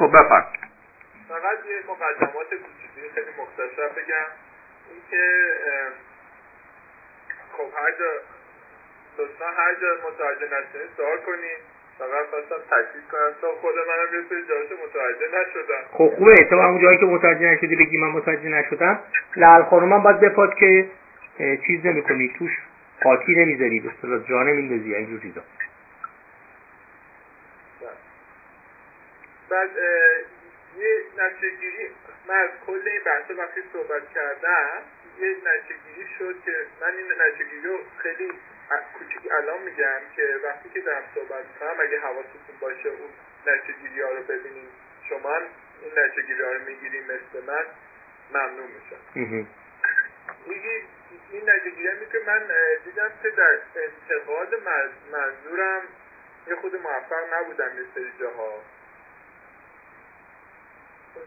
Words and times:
خب 0.00 0.08
بفرم 0.08 0.46
فقط 1.28 1.58
یه 1.70 1.78
مقدمات 1.88 2.50
کوچیکی 2.50 3.02
خیلی 3.14 3.32
مختصر 3.42 3.88
بگم. 3.88 4.30
اینکه 4.90 5.24
خب 7.52 7.68
هر 7.78 7.90
جا 7.98 8.10
لطفا 9.18 9.44
هر 9.44 9.74
جا 9.80 9.88
متوجه 10.08 10.46
نشدین 10.46 10.88
سوال 10.96 11.18
کنین. 11.26 11.58
فقط 11.98 12.26
خواستم 12.30 12.60
تاکید 12.70 13.04
کنم. 13.12 13.32
تا 13.40 13.48
خود 13.60 13.74
منم 13.74 14.20
یه 14.20 14.28
سری 14.28 14.42
جاش 14.48 14.78
متوجه 14.84 15.26
نشدم. 15.36 15.84
خب 15.92 16.12
خوبه. 16.16 16.34
تو 16.50 16.60
همون 16.60 16.82
جایی 16.82 16.98
که 16.98 17.06
متوجه 17.06 17.46
نشدی 17.46 17.76
بگی 17.76 17.98
من 17.98 18.08
متوجه 18.08 18.48
نشدم 18.48 19.00
لعل 19.36 19.62
خانم 19.62 20.02
باید 20.02 20.20
بپاد 20.20 20.54
که 20.54 20.88
چیز 21.66 21.86
نمی 21.86 22.34
توش 22.38 22.50
قاطی 23.02 23.34
نمی‌ذاری. 23.34 23.80
به 23.80 23.88
اصطلاح 23.88 24.28
جا 24.28 24.42
نمیندازی. 24.42 24.94
اینجور 24.94 25.20
چیزا. 25.20 25.40
بعد 29.50 29.70
یه 30.78 31.02
نتیجهگیری 31.18 31.90
من 32.28 32.34
از 32.34 32.50
کل 32.66 32.88
این 32.88 33.02
بحث 33.04 33.30
وقتی 33.30 33.62
صحبت 33.72 34.02
کردم 34.14 34.82
یه 35.20 35.36
نتیجهگیری 35.44 36.08
شد 36.18 36.34
که 36.44 36.66
من 36.80 36.96
این 36.96 37.06
نتیجهگیری 37.22 37.68
رو 37.68 37.78
خیلی 37.98 38.32
کوچیک 38.98 39.32
الان 39.32 39.62
میگم 39.62 40.00
که 40.16 40.40
وقتی 40.44 40.68
که 40.68 40.80
دارم 40.80 41.02
صحبت 41.14 41.44
کنم 41.60 41.80
اگه 41.80 42.00
حواستون 42.00 42.56
باشه 42.60 42.88
اون 42.88 43.10
نتیجهگیری 43.46 44.02
ها 44.02 44.10
رو 44.10 44.22
ببینیم 44.22 44.68
شما 45.08 45.34
هم 45.34 45.42
این 45.82 45.92
نتیجهگیری 45.98 46.42
ها 46.42 46.52
رو 46.52 46.60
می‌گیریم 46.64 47.04
مثل 47.04 47.46
من 47.46 47.64
ممنون 48.34 48.66
میشم. 48.66 49.46
این 51.30 51.50
نتیجهگیری 51.50 52.06
که 52.12 52.18
من 52.26 52.42
دیدم 52.84 53.10
که 53.22 53.30
در 53.30 53.58
انتقاد 53.76 54.54
منظورم 55.12 55.82
یه 56.48 56.56
خود 56.56 56.76
موفق 56.76 57.34
نبودم 57.34 57.78
یه 57.78 57.84
سری 57.94 58.12
جاها. 58.20 58.62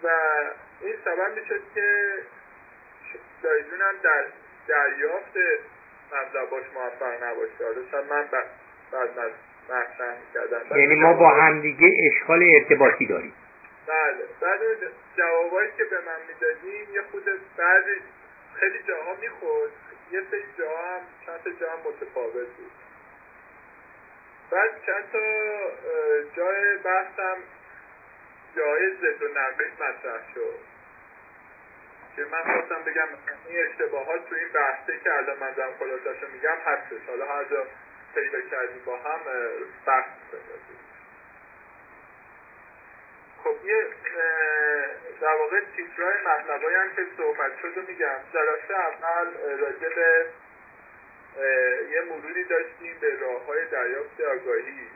و 0.03 0.07
این 0.81 0.95
سبب 1.05 1.39
می‌شد 1.39 1.61
که 1.75 2.13
دایجون 3.44 3.81
هم 3.81 3.95
در 4.03 4.25
دریافت 4.67 5.38
مطلب 6.13 6.49
باش 6.49 6.63
موفق 6.75 7.23
نباشه. 7.23 7.63
حالا 7.63 8.03
من 8.09 8.27
بعد 8.91 9.09
مطرح 9.69 10.17
می‌کردم. 10.19 10.77
یعنی 10.77 10.95
ما 10.95 11.13
با 11.13 11.30
همدیگه 11.30 11.88
اشکال 12.11 12.43
ارتباطی 12.55 13.05
داریم. 13.05 13.33
بله. 13.88 14.25
بعد 14.41 14.59
جوابایی 15.17 15.69
که 15.77 15.83
به 15.83 15.97
من 16.02 16.19
می‌دادیم 16.27 16.93
یه 16.93 17.02
خود 17.11 17.25
بعضی 17.58 18.02
خیلی 18.59 18.80
جاها 18.88 19.15
می‌خورد. 19.21 19.71
یه 20.11 20.21
سری 20.31 20.43
جاها 20.58 20.95
هم 20.95 21.02
چند 21.25 21.43
تا 21.43 21.49
جا 21.52 21.71
هم 21.71 21.80
متفاوت 21.80 22.33
بود. 22.33 22.71
بعد 24.52 24.69
چند 24.86 25.11
تا 25.13 25.19
جای 26.36 26.77
بحثم 26.77 27.38
جای 28.55 28.95
زد 28.95 29.23
و 29.23 29.27
نقیص 29.27 29.73
مطرح 29.81 30.33
شد. 30.33 30.59
که 32.15 32.25
من 32.31 32.43
خواستم 32.43 32.83
بگم 32.83 33.07
این 33.47 33.67
اشتباهات 33.67 34.29
تو 34.29 34.35
این 34.35 34.49
بحثه 34.53 34.99
که 35.03 35.13
الان 35.13 35.37
من 35.39 35.51
دارم 35.51 35.73
خلاصش 35.79 36.23
میگم 36.33 36.57
هستش. 36.65 37.07
حالا 37.07 37.25
هر 37.25 37.43
جا 37.43 37.67
پیدا 38.15 38.41
کردیم 38.41 38.81
با 38.85 38.97
هم 38.97 39.19
بحث 39.85 40.07
بندازیم 40.31 40.79
خب 43.43 43.65
یه 43.65 43.87
در 45.21 45.35
واقع 45.35 45.59
تیترهای 45.75 46.13
مطلبایی 46.25 46.75
هم 46.75 46.95
که 46.95 47.05
صحبت 47.17 47.51
شد 47.61 47.77
و 47.77 47.81
میگم. 47.87 48.17
جلسه 48.33 48.73
اول 48.73 49.57
راجع 49.57 49.95
به 49.95 50.25
یه 51.91 52.01
مروری 52.01 52.43
داشتیم 52.43 52.97
به 53.01 53.19
راه 53.19 53.45
های 53.45 53.65
دریافت 53.65 54.21
آگاهی. 54.21 54.87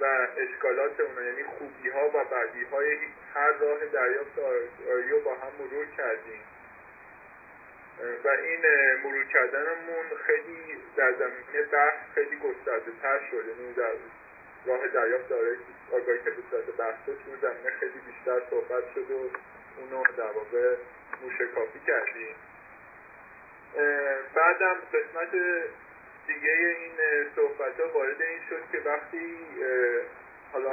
و 0.00 0.28
اشکالات 0.36 1.00
اونا 1.00 1.22
یعنی 1.22 1.44
خوبی 1.44 1.88
ها 1.90 2.08
و 2.08 2.24
بدی 2.24 2.64
های 2.64 2.96
هر 3.34 3.52
راه 3.52 3.86
دریافت 3.86 4.38
آگاهی 4.38 5.08
رو 5.10 5.20
با 5.20 5.34
هم 5.34 5.52
مرور 5.58 5.86
کردیم. 5.96 6.40
و 8.24 8.28
این 8.28 8.60
مرور 9.04 9.24
کردنمون 9.24 10.04
خیلی 10.26 10.76
در 10.96 11.12
زمینه 11.12 11.66
بحث 11.72 11.94
خیلی 12.14 12.36
گسترده 12.36 12.92
تر 13.02 13.18
شد. 13.30 13.44
یعنی 13.48 13.72
در 13.72 13.92
راه 14.66 14.88
دریافت 14.88 15.32
آگاهی 15.92 16.18
که 16.24 16.30
به 16.30 16.72
بحثه 16.78 17.12
تو 17.12 17.36
زمینه 17.42 17.70
خیلی 17.80 18.00
بیشتر 18.06 18.40
صحبت 18.50 18.84
شد 18.94 19.10
و 19.10 19.30
اونو 19.76 20.04
در 20.16 20.30
واقع 20.30 20.76
موشکافی 21.22 21.80
کردیم. 21.86 22.34
بعدم 24.34 24.76
قسمت 24.92 25.34
دیگه 26.26 26.52
این 26.52 26.92
صحبت 27.36 27.80
ها 27.80 27.88
وارد 27.98 28.22
این 28.22 28.40
شد 28.50 28.62
که 28.72 28.78
وقتی 28.88 29.36
حالا 30.52 30.72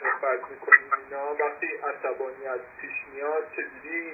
صحبت 0.00 0.50
می‌کنیم 0.50 0.90
اینا 0.98 1.34
وقتی 1.34 1.66
عصبانیت 1.66 2.60
پیش 2.80 2.92
میاد 3.14 3.46
چجوری 3.52 4.12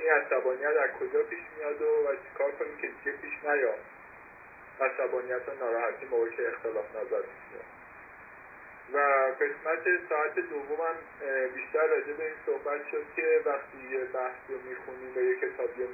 این 0.00 0.12
عصبانیت 0.12 0.76
از 0.76 0.90
کجا 1.00 1.22
پیش 1.22 1.38
میاد 1.58 1.82
و, 1.82 1.84
و 1.84 2.14
چیکار 2.28 2.50
کنیم 2.50 2.76
که 2.80 2.86
دیگه 2.86 3.16
پیش 3.16 3.32
نیاد؟ 3.44 3.78
عصبانیت 4.80 5.48
و 5.48 5.64
ناراحتی 5.64 6.06
موقع 6.06 6.30
که 6.30 6.48
اختلاف 6.48 6.84
نظر 6.90 7.20
پیش 7.20 7.42
میاد 7.52 7.79
و 8.92 8.98
قسمت 9.40 10.08
ساعت 10.08 10.34
دومم 10.34 10.96
بیشتر 11.54 11.86
راجع 11.86 12.12
به 12.12 12.24
این 12.24 12.34
صحبت 12.46 12.80
شد 12.90 13.04
که 13.16 13.40
وقتی 13.46 13.78
یه 13.90 14.04
بحثی 14.04 14.52
رو 14.52 14.58
می‌خونیم 14.68 15.16
و 15.16 15.20
یه 15.20 15.36
کتابی 15.36 15.82
رو 15.82 15.88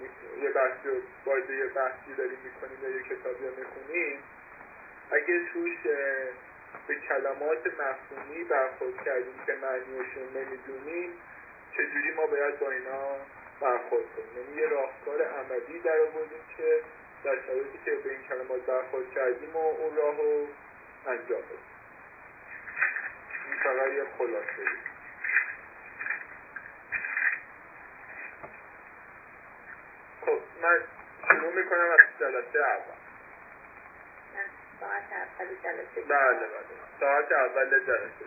یه 0.45 0.51
بحثی 0.51 0.89
رو 0.89 0.95
باید 1.25 1.51
یه 1.51 1.67
بحثی 1.67 2.15
داریم 2.19 2.39
می‌کنیم 2.45 2.79
و 2.85 2.97
یه 2.97 3.03
کتابی 3.03 3.47
رو 3.47 3.53
می‌خونیم 3.59 4.19
اگه 5.11 5.41
توش 5.53 5.77
به 6.89 6.95
کلمات 6.95 7.67
مفهومی 7.67 8.45
برخورد 8.45 9.05
کردیم 9.05 9.41
که 9.47 9.53
معنیشون 9.53 10.29
نمی‌دونیم 10.35 11.11
چجوری 11.73 12.11
ما 12.17 12.27
باید 12.27 12.59
با 12.59 12.71
اینا 12.71 13.17
برخورد 13.61 14.05
کنیم؟ 14.17 14.37
یعنی 14.37 14.61
یه 14.61 14.69
راهکار 14.69 15.23
عملی 15.23 15.79
در 15.85 16.01
آوردیم 16.01 16.45
که 16.57 16.81
در 17.25 17.37
شرایطی 17.47 17.79
که 17.85 17.91
به 17.91 18.11
این 18.11 18.23
کلمات 18.29 18.67
برخورد 18.67 19.11
کردیم 19.15 19.57
و 19.57 19.59
اون 19.59 19.97
راه 19.97 20.17
رو 20.17 20.47
انجام 21.07 21.43
بدیم 21.43 21.76
فقط 23.65 23.93
یه 23.93 24.05
خلاصه 24.19 24.67
خب 30.21 30.39
من 30.63 30.81
شروع 31.29 31.53
می‌کنم 31.55 31.91
از 31.91 32.01
جلسه 32.21 32.59
اول. 32.59 32.97
ساعت 34.81 35.03
اول 35.13 35.47
جلسه. 35.63 36.01
بله 36.09 36.47
بله. 36.47 37.01
ساعت 37.01 37.33
اول 37.33 37.71
جلسه 37.71 38.27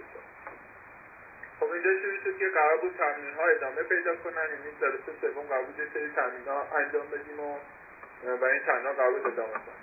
خب 1.59 1.71
اینجا 1.71 1.89
شروع 2.01 2.17
شد 2.23 2.37
که 2.37 2.49
قرار 2.49 2.77
بود 2.77 2.95
تمرین 2.97 3.33
ها 3.33 3.45
ادامه 3.47 3.83
پیدا 3.83 4.15
کنن. 4.15 4.49
یعنی 4.49 4.71
جلسه 4.81 5.11
سوم 5.21 5.47
قرار 5.47 5.63
بود 5.63 5.79
یه 5.79 5.87
سری 5.93 6.11
تمرین 6.15 6.47
ها 6.47 6.77
انجام 6.77 7.07
بدیم 7.07 7.39
و 7.39 7.57
و 8.41 8.45
این 8.45 8.59
تمرین 8.59 8.85
ها 8.85 8.93
قرار 8.93 9.11
بود 9.11 9.33
ادامه 9.33 9.53
کنن. 9.53 9.79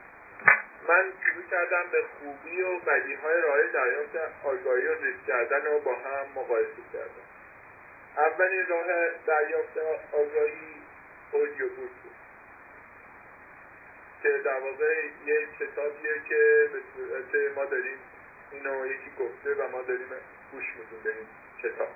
من 0.89 1.13
شروع 1.25 1.45
کردم 1.51 1.85
به 1.93 2.03
خوبی 2.03 2.63
و 2.63 2.79
بدی 2.79 3.15
های 3.15 3.41
راه 3.41 3.63
دریافت 3.67 4.17
آگاهی 4.45 4.87
و 4.87 4.95
ریسک 4.95 5.27
کردن 5.27 5.65
رو 5.65 5.81
با 5.81 5.95
هم 5.95 6.27
مقایسه 6.35 6.83
کردم. 6.93 7.27
اولین 8.17 8.67
راه 8.67 8.87
دریافت 9.27 9.79
آگاهی 10.13 10.75
اودیو 11.33 11.69
بود 11.69 11.91
که 14.23 14.39
در 14.45 14.61
واقع 14.61 15.05
یه 15.27 15.49
کتابیه 15.61 16.23
که 16.29 16.71
به 16.73 16.81
صورت 16.97 17.57
ما 17.57 17.65
داریم 17.65 17.99
اینو 18.51 18.87
یکی 18.87 19.11
گفته 19.19 19.55
و 19.55 19.69
ما 19.69 19.83
داریم 19.83 20.09
گوش 20.53 20.65
میدیم 20.79 21.01
به 21.05 21.11
این 21.11 21.27
کتاب. 21.63 21.89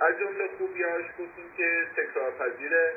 از 0.00 0.18
جمله 0.18 0.48
خوبیاش 0.58 1.04
گفتیم 1.18 1.52
که 1.56 1.86
تکرار 1.96 2.30
پذیره 2.30 2.94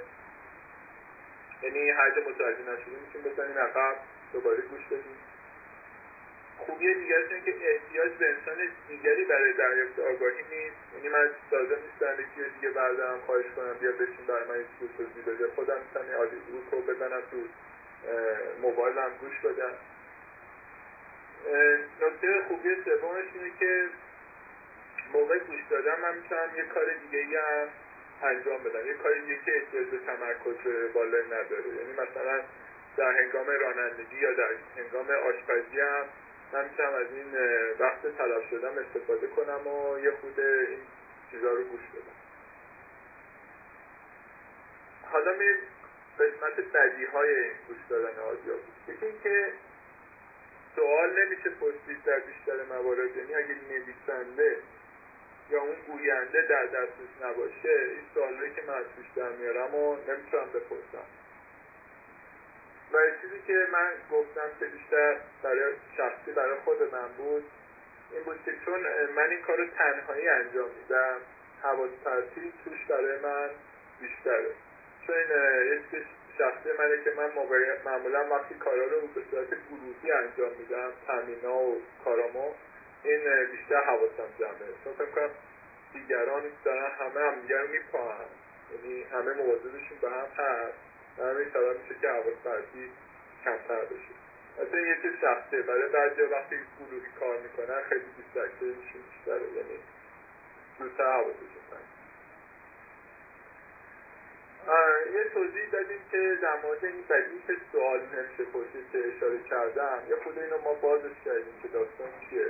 یعنی 1.61 1.89
هر 1.89 2.09
جا 2.09 2.21
متوجه 2.29 2.61
نشدیم 2.61 2.99
می‌تونیم 2.99 3.33
بزنیم 3.33 3.57
عقب. 3.57 3.95
دوباره 4.33 4.61
گوش 4.61 4.85
بدیم. 4.85 5.17
خوبی 6.57 6.93
دیگرش 6.93 7.31
اینه 7.31 7.41
که 7.41 7.71
احتیاج 7.71 8.11
به 8.11 8.29
انسان 8.29 8.57
دیگری 8.87 9.25
برای 9.25 9.53
دریافت 9.53 9.99
آگاهی 9.99 10.43
نیست. 10.51 10.75
یعنی 10.95 11.09
من 11.09 11.29
لازم 11.51 11.75
نیستم 11.85 12.21
یکی 12.21 12.49
دیگه 12.55 12.69
بردارم 12.69 13.19
خواهش 13.25 13.45
کنم 13.55 13.73
بیا 13.73 13.91
بشین 13.91 14.25
برای 14.27 14.47
من 14.49 14.59
یکی 14.59 14.93
توضیح 14.97 15.23
بده. 15.25 15.47
خودم 15.55 15.77
می‌تونم 15.87 16.19
آدی 16.19 16.37
رو 16.71 16.81
بزنم 16.81 17.21
تو 17.31 17.37
موبایلم 18.61 19.11
گوش 19.21 19.39
بدم. 19.39 19.73
نکته 22.01 22.41
خوبی 22.47 22.75
سومش 22.85 23.25
اینه 23.33 23.51
که 23.59 23.85
موقع 25.13 25.39
گوش 25.39 25.59
دادم 25.69 26.01
من 26.01 26.15
می‌تونم 26.15 26.49
یه 26.55 26.63
کار 26.63 26.85
دیگه 27.11 27.41
هم 27.41 27.67
انجام 28.23 28.63
بدم. 28.63 28.87
یه 28.87 28.93
کاری 28.93 29.21
دیگه 29.21 29.39
که 29.45 29.55
احتیاج 29.55 29.87
به 29.87 29.97
تمرکز 29.97 30.91
بالای 30.93 31.25
نداره. 31.25 31.67
یعنی 31.67 31.93
مثلا 31.93 32.41
در 32.97 33.11
هنگام 33.11 33.47
رانندگی 33.47 34.17
یا 34.17 34.33
در 34.33 34.49
هنگام 34.77 35.09
آشپزی 35.09 35.79
هم 35.79 36.05
من 36.53 36.63
می‌تونم 36.63 36.93
از 36.93 37.07
این 37.11 37.35
وقت 37.79 38.17
تلاش 38.17 38.49
شدم 38.49 38.77
استفاده 38.77 39.27
کنم 39.27 39.67
و 39.67 39.99
یه 39.99 40.11
خود 40.11 40.39
این 40.39 40.79
چیزا 41.31 41.51
رو 41.51 41.63
گوش 41.63 41.81
بدم. 41.81 42.21
حالا 45.11 45.33
می 45.33 45.45
قسمت 46.19 46.59
بدی 46.73 47.05
های 47.05 47.35
این 47.35 47.53
گوش 47.67 47.77
دادن 47.89 48.19
آدیو 48.19 48.53
یکی 48.87 49.05
اینکه 49.05 49.53
سوال 50.75 51.25
نمیشه 51.25 51.49
پرسید 51.49 52.03
در 52.05 52.19
بیشتر 52.19 52.63
موارد 52.69 53.17
یعنی 53.17 53.35
اگه 53.35 53.55
نویسنده 53.69 54.57
یا 55.49 55.61
اون 55.61 55.75
گوینده 55.87 56.41
در 56.41 56.65
دستش 56.65 57.23
نباشه 57.23 57.69
این 57.69 58.05
سوالایی 58.13 58.53
که 58.53 58.61
من 58.67 58.73
از 58.73 58.85
توش 58.95 59.05
در 59.15 59.29
میارم 59.29 59.75
و 59.75 59.95
نمی‌تونم 59.95 60.47
بپرسم. 60.53 61.05
و 62.93 62.97
چیزی 63.21 63.41
که 63.47 63.67
من 63.71 63.91
گفتم 64.11 64.49
که 64.59 64.65
بیشتر 64.65 65.17
برای 65.43 65.73
شخصی 65.97 66.31
برای 66.31 66.59
خود 66.65 66.93
من 66.93 67.07
بود 67.17 67.43
این 68.11 68.23
بود 68.23 68.39
که 68.45 68.51
چون 68.65 68.79
من 69.15 69.29
این 69.29 69.41
کار 69.41 69.57
رو 69.57 69.67
تنهایی 69.67 70.27
انجام 70.27 70.69
میدم 70.81 71.17
حواس 71.63 71.89
پرتی 72.05 72.53
توش 72.65 72.85
برای 72.85 73.19
من 73.19 73.49
بیشتره. 74.01 74.51
چون 75.07 75.15
این 75.15 75.81
شخصی 76.37 76.69
منه 76.79 77.03
که 77.03 77.11
من 77.17 77.29
معمولا 77.85 78.35
وقتی 78.35 78.55
کارا 78.55 78.85
رو 78.85 79.07
به 79.07 79.21
صورت 79.31 79.47
گروهی 79.47 80.11
انجام 80.11 80.51
میدم 80.59 80.91
تمینا 81.07 81.55
و 81.55 81.81
کارامو 82.05 82.53
این 83.03 83.45
بیشتر 83.51 83.83
حواسم 83.83 84.29
جمعه. 84.39 84.73
چون 84.83 84.93
فکر 84.93 85.05
کنم 85.05 85.29
دیگران 85.93 86.43
دارن 86.65 86.91
همه 86.99 87.21
هم 87.21 87.41
دیگر 87.41 87.61
رو 87.61 87.67
میپاهن. 87.67 88.25
یعنی 88.71 89.03
همه 89.03 89.33
مواظبشون 89.33 89.97
به 90.01 90.09
هم 90.09 90.27
هست. 90.37 90.90
همین 91.17 91.49
سبب 91.53 91.79
میشه 91.81 91.95
که 92.01 92.09
حواس 92.09 92.35
پرتی 92.43 92.91
کمتر 93.43 93.85
بشه. 93.85 94.13
اصلا 94.61 94.79
یه 94.79 94.97
چیز 95.01 95.11
شخصیه 95.21 95.61
برای 95.61 95.89
بعضی 95.89 96.21
وقتی 96.21 96.55
گروهی 96.79 97.07
کار 97.19 97.37
می‌کنن 97.37 97.81
خیلی 97.89 98.05
دیسترکشنشون 98.17 99.01
بیشتره. 99.11 99.51
یعنی 99.57 99.79
زودتر 100.79 101.13
حواسشون 101.13 101.61
یه 105.13 105.23
توضیح 105.33 105.69
دادیم 105.71 105.99
که 106.11 106.37
در 106.41 106.61
مورد 106.63 106.85
این 106.85 107.03
بدیه 107.09 107.41
که 107.47 107.53
سوال 107.71 107.99
نمیشه 107.99 108.43
پرسید 108.43 108.91
که 108.91 109.03
اشاره 109.15 109.39
کردم. 109.49 109.99
یه 110.09 110.15
خود 110.15 110.39
اینو 110.39 110.57
ما 110.57 110.73
بازش 110.73 111.15
کردیم 111.25 111.53
که 111.61 111.67
داستان 111.67 112.07
چیه. 112.29 112.47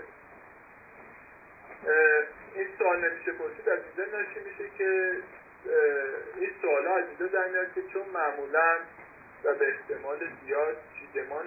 این 2.55 2.67
سوال 2.77 3.09
نمیشه 3.09 3.31
پرسید. 3.31 3.69
از 3.69 3.79
اینجا 3.97 4.17
ناشی 4.17 4.39
میشه 4.39 4.69
که 4.77 5.17
این 6.35 6.51
سوال 6.61 6.85
ها 6.87 6.95
از 6.95 7.31
در 7.31 7.65
که 7.65 7.81
چون 7.93 8.03
معمولا 8.13 8.77
و 9.43 9.53
به 9.53 9.67
احتمال 9.67 10.19
زیاد 10.45 10.77
چیدمان 10.99 11.45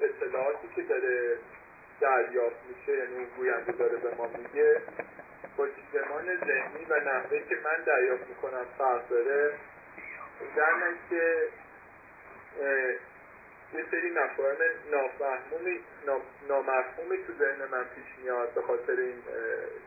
اطلاعاتی 0.00 0.68
که 0.76 0.82
داره 0.82 1.38
دریافت 2.00 2.56
میشه 2.68 2.98
یعنی 2.98 3.14
اون 3.14 3.26
گوینده 3.36 3.72
داره 3.72 3.96
به 3.96 4.14
ما 4.14 4.26
میگه 4.26 4.80
با 5.56 5.68
چیدمان 5.68 6.36
ذهنی 6.36 6.84
و 6.88 7.00
نحوه 7.00 7.38
که 7.48 7.56
من 7.64 7.84
دریافت 7.86 8.28
می‌کنم 8.28 8.66
فرق 8.78 9.08
داره. 9.08 9.52
در 10.56 10.92
که 11.10 11.48
یه 13.74 13.84
سری 13.90 14.10
مفاهیم 14.10 14.58
نافهمومی 14.90 15.80
نامفهومی 16.48 17.16
تو 17.26 17.32
ذهن 17.38 17.68
من 17.70 17.84
پیش 17.84 18.18
میاد 18.22 18.54
به 18.54 18.62
خاطر 18.62 18.92
این 18.92 19.22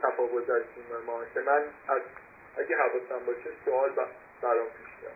تفاوت 0.04 0.48
در 0.48 0.62
ما 1.08 1.26
که 1.34 1.40
من 1.40 1.64
از 1.88 2.02
اگه 2.58 2.76
حواسم 2.76 3.26
باشه 3.26 3.50
سوال 3.66 3.92
برام 4.42 4.68
پیش 4.68 4.92
میاد. 5.02 5.14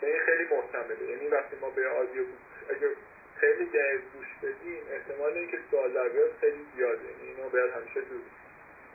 که 0.00 0.06
این 0.06 0.18
خیلی 0.26 0.44
محتمله. 0.44 1.10
یعنی 1.10 1.28
وقتی 1.28 1.56
ما 1.60 1.70
به 1.70 1.88
آدیو 1.88 2.24
اگه 2.70 2.88
خیلی 3.40 3.66
دقیق 3.66 4.00
گوش 4.14 4.28
بدیم 4.42 4.82
احتمال 4.90 5.32
اینکه 5.32 5.58
سوال 5.70 5.92
در 5.92 6.08
بیاد 6.08 6.30
خیلی 6.40 6.66
زیاده. 6.76 7.04
یعنی 7.04 7.32
اینو 7.36 7.48
باید 7.48 7.70
همیشه 7.70 8.00
تو 8.00 8.14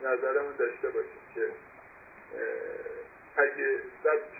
نظرمون 0.08 0.56
داشته 0.58 0.90
باشیم 0.90 1.22
که 1.36 1.50
اگه 3.38 3.80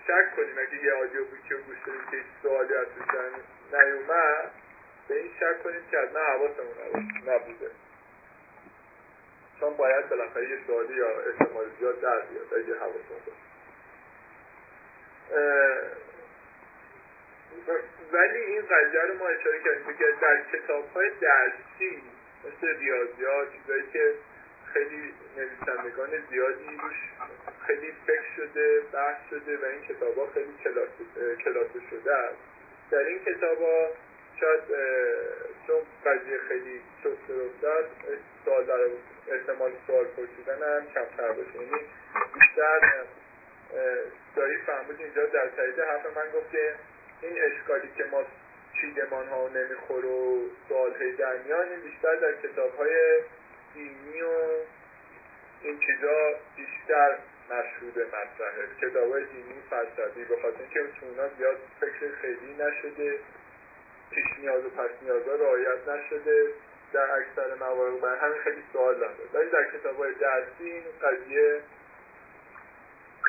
شک 0.06 0.36
کنیم 0.36 0.58
اگه 0.58 0.84
یه 0.84 0.92
آدیو 0.92 1.24
بوکی 1.24 1.54
رو 1.54 1.60
گوش 1.60 1.78
بدیم 1.78 2.10
که 2.10 2.16
سوالی 2.42 2.74
از 2.74 2.86
توش 2.86 3.14
نیومد 3.72 4.50
به 5.08 5.20
این 5.20 5.30
شک 5.40 5.62
کنیم 5.62 5.80
که 5.90 5.98
از 5.98 6.08
من 6.14 6.20
حواسمون 6.20 6.74
نبوده. 7.26 7.70
چون 9.60 9.76
باید 9.76 10.08
بالاخره 10.08 10.50
یه 10.50 10.58
سوالی 10.66 10.94
یا 10.94 11.08
احتمال 11.08 11.66
زیاد 11.78 12.00
در 12.00 12.20
بیاد 12.20 12.54
اگه 12.54 12.74
حواسمون 12.74 13.20
باشه. 13.26 13.48
ولی 18.12 18.38
این 18.38 18.62
قضیه 18.62 19.00
رو 19.00 19.18
ما 19.18 19.28
اشاره 19.28 19.58
کردیم 19.64 19.96
که 19.96 20.04
در 20.20 20.42
کتاب 20.52 20.84
های 20.94 21.10
درسی 21.20 22.02
مثل 22.44 22.78
ریاضیات 22.78 23.48
چیزایی 23.52 23.84
که 23.92 24.14
خیلی 24.72 25.14
نویسندگان 25.36 26.08
زیادی 26.30 26.64
روش 26.64 26.96
خیلی 27.66 27.92
فکر 28.06 28.36
شده 28.36 28.80
بحث 28.92 29.16
شده 29.30 29.56
و 29.56 29.64
این 29.64 29.82
کتاب 29.82 30.18
ها 30.18 30.26
خیلی 30.26 30.54
کلاسه 31.44 31.80
شده 31.90 32.14
است. 32.14 32.38
در 32.90 32.98
این 32.98 33.18
کتاب 33.18 33.58
ها 33.58 33.88
شاید 34.40 34.62
چون 35.66 35.80
قضیه 36.04 36.38
خیلی 36.48 36.80
چست 37.02 37.30
رفتاد 37.30 37.90
سوال 38.44 38.64
در 38.64 38.80
احتمال 39.32 39.72
سوال 39.86 40.04
پرسیدن 40.04 40.62
هم 40.62 40.86
کمتر 40.94 41.32
باشه. 41.32 41.54
یعنی 41.54 41.80
بیشتر 42.34 43.04
داری 44.36 44.56
فهمود 44.56 45.00
اینجا 45.00 45.26
در 45.26 45.48
تایید 45.56 45.80
حرف 45.80 46.16
من 46.16 46.30
گفت 46.34 46.52
که 46.52 46.74
این 47.22 47.32
اشکالی 47.42 47.88
که 47.96 48.04
ما 48.04 48.24
چیدمان 48.80 49.28
ها 49.28 49.48
نمیخور 49.48 50.06
و 50.06 50.50
سوال 50.68 50.94
هی 51.02 51.12
در 51.12 51.36
بیشتر 51.84 52.14
در 52.14 52.32
کتاب 52.32 52.76
های 52.76 53.20
دینی 53.74 54.22
و 54.22 54.34
این 55.62 55.78
چیزا 55.78 56.34
بیشتر 56.56 57.18
مشهود 57.50 57.98
مطرحه. 57.98 58.68
کتاب 58.80 59.12
های 59.12 59.24
دینی 59.24 59.62
فلسفی 59.70 60.24
به 60.24 60.36
خاطر 60.42 60.60
اینکه 60.60 60.80
تو 61.00 61.06
اونا 61.06 61.28
زیاد 61.38 61.56
فکر 61.80 62.14
خیلی 62.22 62.54
نشده 62.58 63.18
پیش 64.10 64.24
نیاز 64.38 64.64
و 64.64 64.70
پس 64.70 64.90
نیازها 65.02 65.34
رعایت 65.34 65.88
نشده. 65.88 66.46
در 66.92 67.10
اکثر 67.10 67.54
موارد 67.54 68.00
برای 68.00 68.18
همین 68.18 68.42
خیلی 68.42 68.64
سوال 68.72 68.98
داره 68.98 69.14
ولی 69.34 69.50
در 69.50 69.64
کتاب 69.78 69.96
های 69.96 70.14
درسی 70.14 70.64
این 70.64 70.84
قضیه 71.02 71.60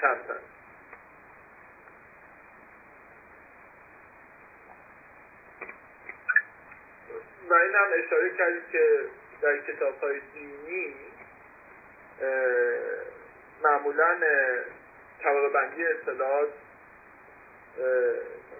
کمتر 0.02 0.40
و 7.50 7.54
این 7.54 7.76
هم 7.76 7.88
اشاره 8.06 8.30
کردیم 8.38 8.62
که 8.72 9.06
در 9.42 9.58
کتاب 9.58 10.00
های 10.02 10.22
دینی 10.34 10.96
معمولا 13.64 14.18
طبقه 15.24 15.50
بندی 15.50 15.86
اطلاعات 15.86 16.50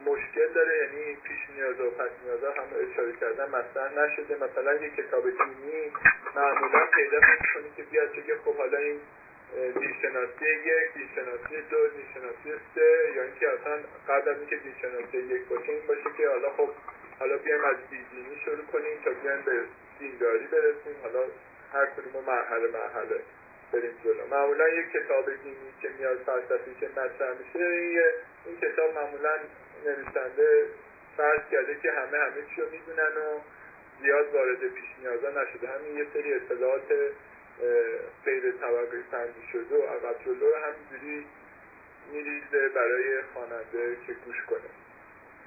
مشکل 0.06 0.54
داره 0.54 0.78
یعنی 0.78 1.16
پیش 1.16 1.40
نیاز 1.56 1.80
و 1.80 1.90
پس 1.90 2.10
نیاز 2.24 2.44
هم 2.44 2.92
اشاره 2.92 3.14
کردن 3.22 3.50
مثلا 3.50 4.06
نشده. 4.06 4.36
مثلا 4.36 4.74
یک 4.74 4.96
کتاب 4.96 5.24
دینی 5.24 5.92
معمولا 6.36 6.86
پیدا 6.86 7.20
کنید 7.54 7.76
که 7.78 7.84
بیاد 7.84 8.14
که 8.14 8.36
خب 8.46 8.56
حالا 8.56 8.78
این 8.78 9.00
دیشناسی 9.80 10.46
یک 10.46 10.94
دیشناسی 10.94 11.62
دو 11.70 11.88
دیشناسی 11.88 12.62
سه 12.76 13.14
یا 13.16 13.24
اینکه 13.24 13.50
اصلا 13.50 13.78
قبل 14.08 14.30
از 14.30 14.38
اینکه 14.38 14.56
دیشناسی 14.56 15.18
یک 15.18 15.48
باشه 15.48 15.70
این 15.72 15.88
باشه 15.88 16.10
که 16.18 16.28
حالا 16.28 16.50
خب 16.50 16.70
حالا 17.20 17.38
بیایم 17.38 17.64
از 17.64 17.76
بیدینی 17.90 18.36
شروع 18.46 18.66
کنیم 18.74 18.98
تا 19.06 19.12
بیایم 19.24 19.42
به 19.42 19.64
دینداری 20.00 20.48
برسیم. 20.48 20.96
حالا 21.04 21.24
هر 21.74 21.86
کدوم 21.86 22.24
مرحله 22.28 22.68
مرحله 22.68 23.20
بریم 23.74 23.92
جلو. 24.04 24.28
معمولا 24.32 24.70
یک 24.70 24.92
کتاب 24.92 25.26
دینی 25.44 25.74
که 25.82 25.90
میاد 26.00 26.18
فلسفی 26.18 26.76
که 26.80 26.88
مطرح 26.88 27.34
میشه 27.40 27.60
این 28.46 28.58
کتاب 28.62 28.94
معمولا 28.96 29.36
نویسنده 29.86 30.66
فرض 31.18 31.42
کرده 31.52 31.80
که 31.80 31.92
همه 31.92 32.18
همه 32.18 32.42
چی 32.56 32.62
رو 32.62 32.70
می‌دونن 32.70 33.18
و 33.18 33.40
زیاد 34.02 34.34
وارد 34.34 34.68
پیش 34.68 34.86
نیازا 35.00 35.30
نشده. 35.30 35.68
همین 35.68 35.98
یه 35.98 36.06
سری 36.14 36.34
اطلاعات 36.34 36.92
غیر 38.26 38.52
طبقه 38.52 39.04
بندی 39.12 39.48
شده 39.52 39.76
و 39.76 39.82
عقب 39.82 40.16
جلو 40.26 40.50
رو 40.50 40.56
همینجوری 40.56 41.26
میریزه 42.12 42.70
برای 42.70 43.22
خواننده 43.34 43.98
که 44.08 44.14
گوش 44.14 44.44
کنه. 44.50 44.70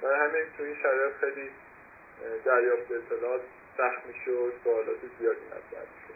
برای 0.01 0.19
همین 0.19 0.45
تو 0.57 0.63
این 0.63 0.75
شرایط 0.75 1.13
خیلی 1.13 1.51
دریافت 2.45 2.91
اطلاعات 2.91 3.41
سخت 3.77 4.05
میشه 4.05 4.31
و 4.31 4.51
سوالات 4.63 4.97
زیادی 5.19 5.45
مطرح 5.45 5.81
میشه. 5.81 6.13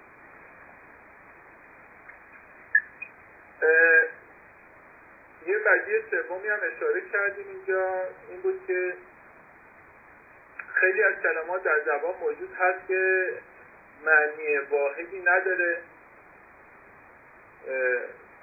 یه 5.47 5.57
قضیه 5.59 6.01
سومی 6.11 6.47
هم 6.47 6.59
اشاره 6.75 7.01
کردیم 7.13 7.45
اینجا 7.47 8.03
این 8.29 8.41
بود 8.41 8.61
که 8.67 8.93
خیلی 10.73 11.03
از 11.03 11.13
کلمات 11.23 11.63
در 11.63 11.79
زبان 11.85 12.15
موجود 12.17 12.53
هست 12.53 12.87
که 12.87 13.33
معنی 14.05 14.57
واحدی 14.57 15.19
نداره. 15.19 15.77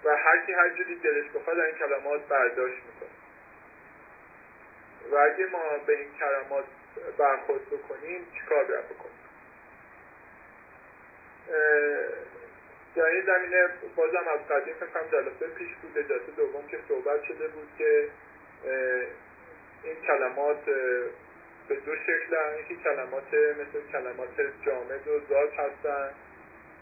و 0.04 0.16
هر 0.16 0.46
کی 0.46 0.52
هر 0.52 0.68
جوری 0.68 0.94
دلش 0.94 1.30
بخواد 1.30 1.58
این 1.58 1.74
کلمات 1.74 2.28
برداشت 2.28 2.76
می‌کنه. 2.76 3.10
و 5.10 5.16
اگه 5.16 5.46
ما 5.46 5.78
به 5.86 5.98
این 5.98 6.08
کلمات 6.20 6.64
برخورد 7.18 7.70
بکنیم 7.70 8.26
چیکار 8.34 8.64
باید 8.64 8.84
بکنیم؟ 8.84 9.14
در 12.96 13.04
این 13.04 13.22
زمینه 13.26 13.68
بازم 13.96 14.24
از 14.34 14.48
قدیم 14.48 14.74
فکرم 14.74 15.08
جلسه 15.12 15.54
پیش 15.54 15.68
بود 15.82 16.08
جلسه 16.08 16.32
دوم 16.36 16.66
که 16.66 16.78
صحبت 16.88 17.24
شده 17.24 17.48
بود 17.48 17.68
که 17.78 18.08
این 19.84 19.96
کلمات 20.06 20.64
به 21.68 21.74
دو 21.74 21.96
شکل 21.96 22.36
یکی 22.60 22.76
کلمات 22.84 23.34
مثل 23.34 23.92
کلمات 23.92 24.40
جامد 24.66 25.08
و 25.08 25.20
ذات 25.28 25.52
هستن 25.58 26.10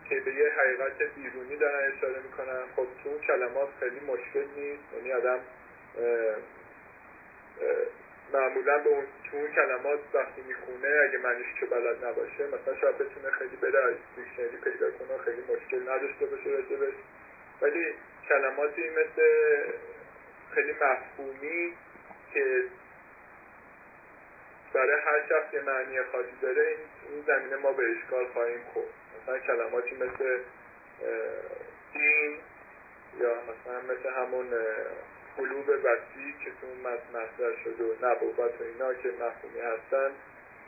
که 0.09 0.21
به 0.21 0.35
یه 0.35 0.53
حقیقت 0.59 1.03
بیرونی 1.17 1.57
دارن 1.57 1.93
اشاره 1.97 2.21
می‌کنن. 2.23 2.63
خب 2.77 2.87
تو 3.05 3.19
کلمات 3.19 3.69
خیلی 3.81 4.01
مشکل 4.01 4.45
نیست. 4.57 4.83
یعنی 4.97 5.13
آدم 5.13 5.41
معمولا 8.33 8.79
به 8.79 8.89
اون 8.89 9.05
تو 9.31 9.37
اون 9.37 9.51
کلمات 9.53 10.01
وقتی 10.15 10.43
می‌خونه 10.49 10.89
اگه 11.09 11.19
معنیش 11.19 11.47
که 11.61 11.67
بلد 11.67 12.05
نباشه 12.05 12.47
مثلا 12.47 12.75
شاید 12.81 12.99
بتونه 12.99 13.31
خیلی 13.31 13.57
بره 13.57 13.85
از 13.85 13.95
دیکشنری 14.17 14.57
پیدا 14.57 14.91
کنه 14.91 15.19
خیلی 15.25 15.43
مشکل 15.43 15.83
نداشته 15.83 16.27
باشه 16.27 16.51
راجبش 16.51 16.95
ولی 17.63 17.95
کلماتی 18.29 18.91
مثل 18.91 19.23
خیلی 20.55 20.73
مفهومی 20.73 21.73
که 22.35 22.65
برای 24.73 25.01
هر 25.01 25.29
شخص 25.29 25.55
یه 25.55 25.61
معنی 25.61 26.03
خاصی 26.03 26.37
داره 26.43 26.77
این 27.11 27.25
زمینه 27.27 27.57
ما 27.57 27.73
به 27.73 27.83
اشکال 27.91 28.27
خواهیم 28.27 28.61
خورد. 28.73 28.89
مثلا 29.23 29.39
کلماتی 29.39 29.95
مثل 29.95 30.39
دین 31.93 32.39
یا 33.21 33.35
مثلا 33.35 33.81
مثل 33.95 34.11
همون 34.11 34.47
قلوب 35.37 35.69
وسیع 35.69 36.33
که 36.45 36.51
تو 36.61 36.67
اون 36.67 36.95
مصدر 37.15 37.53
شده 37.65 37.85
و 37.85 37.93
نبوت 38.07 38.61
و 38.61 38.65
اینا 38.65 38.95
که 38.95 39.09
مفهومی 39.09 39.61
هستن 39.61 40.11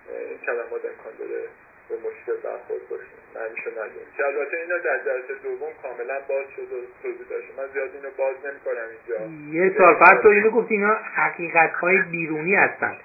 این 0.09 0.38
کلمات 0.47 0.85
امکان 0.85 1.12
داره 1.18 1.42
به 1.88 1.97
مشکل 1.97 2.37
برخورد 2.37 2.88
باشیم 2.88 3.18
معنیشو 3.35 3.71
نداریم 3.71 4.06
که 4.16 4.26
البته 4.26 4.56
اینا 4.56 4.78
در 4.78 4.99
جلسه 5.04 5.35
دوم 5.42 5.73
کاملا 5.83 6.21
باز 6.28 6.47
شد 6.56 6.73
و 6.73 6.76
توضیح 7.02 7.26
داشته 7.30 7.52
من 7.56 7.66
زیاد 7.73 7.90
اینو 7.94 8.11
باز 8.18 8.37
نمی‌کنم 8.44 8.88
اینجا. 8.94 9.62
یه 9.64 9.78
سال 9.78 9.94
فرض 9.94 10.23
تو 10.23 10.28
اینو 10.28 10.50
گفتی 10.50 10.75
اینا 10.75 10.94
حقیقت 10.94 11.73
های 11.73 11.99
بیرونی 12.02 12.54
هستن. 12.54 12.97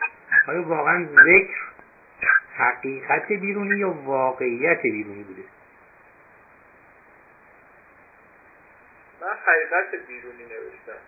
آیا 0.47 0.63
واقعا 0.63 1.07
ذکر 1.25 1.57
حقیقت 2.57 3.27
بیرونی 3.27 3.79
یا 3.79 3.89
واقعیت 3.89 4.81
بیرونی 4.81 5.23
بوده؟ 5.23 5.43
من 9.21 9.37
حقیقت 9.45 10.07
بیرونی 10.07 10.43
نوشتم. 10.43 11.01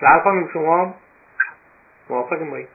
سر 0.00 0.20
خانم 0.20 0.48
شما. 0.52 0.94
موافق 2.08 2.42
مایی؟ 2.42 2.68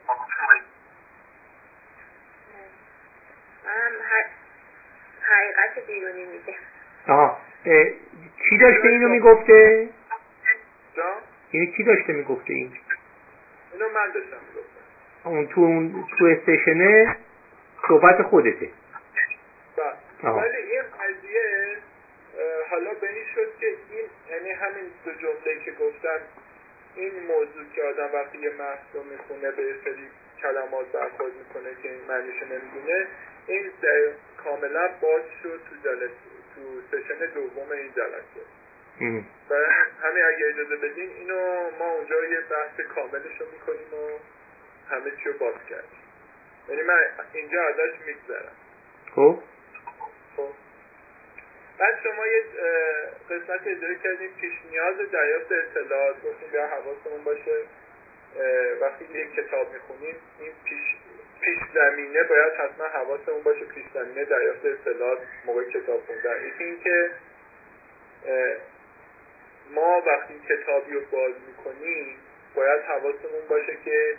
حقیقت 5.22 5.86
بیرونی 5.86 6.24
میگه 6.24 6.54
آها. 7.08 7.38
چی 8.48 8.58
داشته 8.58 8.88
اینو 8.88 9.08
می‌گفته؟ 9.08 9.88
یعنی 11.52 11.72
چی 11.76 11.84
داشته 11.84 12.12
می‌گفته 12.12 12.52
این؟ 12.52 12.72
اینو 13.72 13.88
من 13.88 14.10
داشتم 14.14 14.36
می‌گفتم. 14.48 14.80
اون 15.24 15.46
تو 15.46 15.60
اون 15.60 16.06
تو 16.18 16.24
استیشنه 16.24 17.16
صحبت 17.88 18.22
خودته. 18.22 18.70
بله. 20.22 20.32
ولی 20.32 20.56
این 20.56 20.82
قضیه 20.82 21.76
حالا 22.70 22.90
به 23.00 23.08
این 23.08 23.24
شد 23.34 23.58
که 23.60 23.66
این 23.66 24.06
یعنی 24.30 24.50
همین 24.50 24.84
دو 25.04 25.12
جمله 25.12 25.64
که 25.64 25.72
گفتم 25.72 26.18
این 26.96 27.22
موضوع 27.22 27.64
که 27.74 27.82
آدم 27.82 28.14
وقتی 28.14 28.38
یه 28.38 28.50
متن 28.50 28.82
رو 28.92 29.02
می‌خونه 29.02 29.50
به 29.50 29.74
سری 29.84 30.08
کلمات 30.42 30.86
برخورد 30.92 31.32
می‌کنه 31.34 31.70
که 31.82 31.92
این 31.92 32.00
معنیشو 32.08 32.44
نمی‌دونه 32.44 33.06
این 33.46 33.72
کاملا 34.44 34.88
باز 35.00 35.22
شد 35.42 35.60
تو 35.70 35.88
جلسه 35.88 36.12
تو 36.54 36.60
سشن 36.90 37.26
دوم 37.34 37.70
این 37.70 37.92
جلسه. 37.96 38.42
و 39.50 39.54
همین 40.02 40.24
اگه 40.24 40.46
اجازه 40.46 40.76
بدین 40.76 41.10
اینو 41.10 41.70
ما 41.78 41.90
اونجا 41.90 42.24
یه 42.24 42.40
بحث 42.40 42.80
کاملش 42.94 43.40
رو 43.40 43.46
می‌کنیم 43.52 43.94
و 43.94 44.18
همه 44.94 45.10
چی 45.10 45.28
رو 45.28 45.38
باز 45.38 45.54
کردیم. 45.70 46.02
یعنی 46.68 46.82
من 46.82 47.00
اینجا 47.32 47.62
ازش 47.62 47.92
میگذرم. 48.06 48.52
خب. 49.14 49.38
بعد 51.82 51.98
شما 52.02 52.26
یه 52.26 52.42
قسمت 53.30 53.60
اداره 53.66 53.94
کردیم 53.94 54.30
پیش 54.40 54.52
نیاز 54.70 54.96
دریافت 55.12 55.52
اطلاعات. 55.52 56.16
گفتیم 56.16 56.48
بیا 56.52 56.66
حواسمون 56.66 57.24
باشه. 57.24 57.56
وقتی 58.80 59.04
یک 59.04 59.34
کتاب 59.34 59.72
می‌خونیم 59.72 60.14
این 60.40 60.52
پیش 60.64 60.96
پیش 61.40 61.58
زمینه 61.74 62.22
باید 62.22 62.52
حتما 62.52 62.86
حواسمون 62.86 63.42
باشه 63.42 63.64
پیش 63.64 63.84
زمینه 63.94 64.24
دریافت 64.24 64.66
اطلاعات 64.66 65.18
موقع 65.46 65.64
کتاب 65.64 66.00
خوندن. 66.06 66.46
یکی 66.46 66.64
اینکه 66.64 67.10
ما 69.70 70.02
وقتی 70.06 70.34
کتابی 70.48 70.92
رو 70.94 71.00
باز 71.10 71.32
می‌کنیم 71.46 72.16
باید 72.54 72.80
حواسمون 72.82 73.48
باشه 73.48 73.76
که 73.84 74.16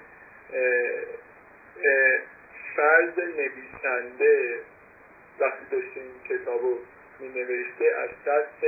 فرض 2.75 3.17
نویسنده 3.17 4.59
وقتی 5.39 5.65
داشته 5.71 5.99
این 5.99 6.39
کتاب 6.39 6.61
رو 6.61 6.79
می 7.23 7.29
نوشته 7.29 7.85
از 7.97 8.09
سطح 8.25 8.67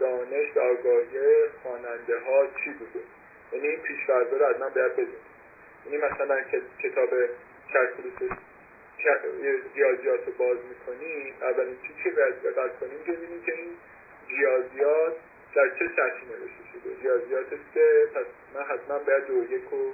دانش 0.00 0.56
آگاهی 0.56 1.48
خواننده 1.62 2.18
ها 2.18 2.46
چی 2.46 2.70
بوده؟ 2.70 3.00
یعنی 3.52 3.68
این 3.68 3.80
پیشفرضا 3.80 4.36
رو 4.36 4.46
حتما 4.46 4.68
باید 4.68 4.92
بدونیم 4.92 5.32
یعنی 5.86 5.96
مثلا 5.98 6.40
کتاب 6.82 7.10
کلکولوس 7.72 8.32
ریاضیات 9.74 10.26
رو 10.26 10.32
باز 10.32 10.58
می‌کنیم 10.68 11.34
اولین 11.42 11.76
چیزی 11.82 12.02
که 12.04 12.10
باید 12.10 12.42
دقت 12.42 12.80
کنیم؟ 12.80 12.98
ببینیم 13.06 13.42
که 13.46 13.52
این 13.52 13.70
ریاضیات 14.28 15.12
در 15.54 15.68
چه 15.68 15.88
سطحی 15.96 16.26
نوشته 16.26 16.64
شده. 16.72 17.02
ریاضیات 17.02 17.46
سه 17.74 18.06
پس 18.14 18.26
من 18.54 18.62
حتما 18.62 18.98
باید 18.98 19.26
دو 19.26 19.52
یک 19.54 19.72
و 19.72 19.92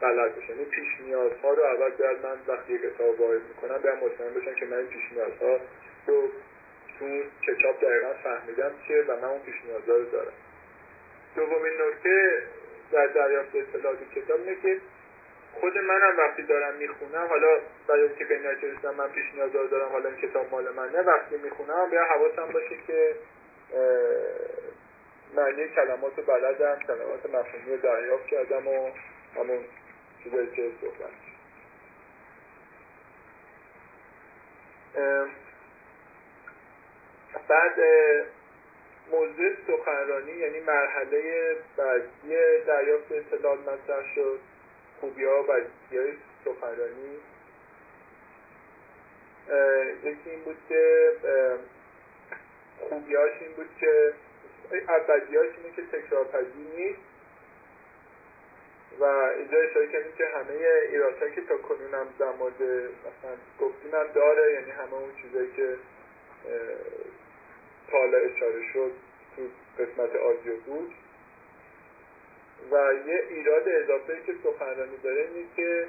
بلد 0.00 0.34
باشم. 0.34 0.52
این 0.58 0.64
پیش 0.64 1.00
نیازها 1.00 1.50
رو 1.50 1.62
اول 1.62 1.90
باید 1.90 2.18
من 2.26 2.36
وقتی 2.54 2.78
کتاب 2.78 3.20
وارد 3.20 3.40
می‌کنم 3.48 3.78
باید 3.82 3.96
مطمئن 4.04 4.34
باشم 4.34 4.54
که 4.54 4.66
من 4.66 4.76
این 4.76 4.86
پیش 4.86 5.12
نیازها 5.12 5.60
رو 6.06 6.30
تو 7.00 7.22
کتاب 7.46 7.80
دقیقا 7.80 8.12
فهمیدم 8.22 8.70
چیه 8.86 9.02
و 9.02 9.16
من 9.16 9.24
اون 9.24 9.40
پیش 9.40 9.54
نیازها 9.64 9.96
رو 9.96 10.04
دارم. 10.04 10.32
دومین 11.36 11.72
نکته 11.82 12.42
در 12.92 13.06
دریافت 13.06 13.56
اطلاعات 13.56 13.98
کتاب 14.14 14.40
اینه 14.40 14.56
که 14.62 14.80
خود 15.60 15.78
منم 15.78 16.18
وقتی 16.18 16.42
دارم 16.42 16.74
می‌خونم 16.74 17.26
حالا 17.28 17.48
برای 17.86 18.02
اینکه 18.02 18.24
به 18.24 18.38
نتیجه 18.38 18.90
من 18.90 19.08
پیش 19.08 19.24
نیازا 19.34 19.66
دارم 19.66 19.88
حالا 19.88 20.08
این 20.08 20.18
کتاب 20.18 20.50
مال 20.50 20.70
منه 20.74 21.00
وقتی 21.00 21.36
می‌خونم 21.36 21.90
بیا 21.90 22.04
حواسم 22.04 22.52
باشه 22.52 22.76
که 22.86 23.14
معنی 25.36 25.68
کلمات 25.68 26.18
رو 26.18 26.22
بلدم 26.24 26.78
کلمات 26.86 27.26
مفهومی 27.26 27.70
رو 27.70 27.76
دریافت 27.76 28.26
کردم 28.26 28.68
و 28.68 28.90
همون 29.36 29.64
چیزایی 30.24 30.50
که 30.50 30.70
صحبت 30.80 31.10
بعد 37.48 37.74
موضوع 39.12 39.50
سخنرانی 39.66 40.32
یعنی 40.32 40.60
مرحله 40.60 41.54
بعدی 41.76 42.36
دریافت 42.66 43.12
اطلاعات 43.12 43.60
مطرح 43.60 44.14
شد. 44.14 44.40
خوبی 45.00 45.24
ها 45.24 45.42
و 45.42 45.46
بدی 45.46 45.98
های 45.98 46.12
سخنرانی. 46.44 47.18
یکی 50.04 50.30
این 50.30 50.40
بود 50.44 50.56
که 50.68 51.12
خوبیاش 52.88 53.32
این 53.40 53.52
بود 53.52 53.68
که 53.80 54.12
ابدیاش 54.88 55.48
اینه 55.56 55.76
که 55.76 55.82
تکرار 55.82 56.24
پذیر 56.24 56.66
نیست. 56.76 57.00
و 59.00 59.04
اینجا 59.04 59.58
اشاره 59.58 59.86
کردیم 59.86 60.12
که 60.18 60.26
همه 60.26 60.68
ایرادهایی 60.90 61.34
که 61.34 61.40
تا 61.40 61.56
کنون 61.56 61.94
هم 61.94 62.06
در 62.18 62.32
مورد 62.32 62.62
مثلا 62.62 63.36
گفتیم 63.60 63.94
هم 63.94 64.06
داره 64.14 64.52
یعنی 64.52 64.70
همه 64.70 64.94
اون 64.94 65.10
چیزایی 65.22 65.50
که 65.56 65.76
تا 67.90 67.98
حالا 67.98 68.18
اشاره 68.18 68.72
شد 68.72 68.92
تو 69.36 69.42
قسمت 69.82 70.16
آدیو 70.16 70.56
بود. 70.66 70.94
و 72.70 72.92
یه 73.06 73.22
ایراد 73.28 73.68
اضافه 73.68 74.22
که 74.26 74.34
سخنرانی 74.44 74.96
داره 75.02 75.28
اینه 75.34 75.46
که 75.56 75.86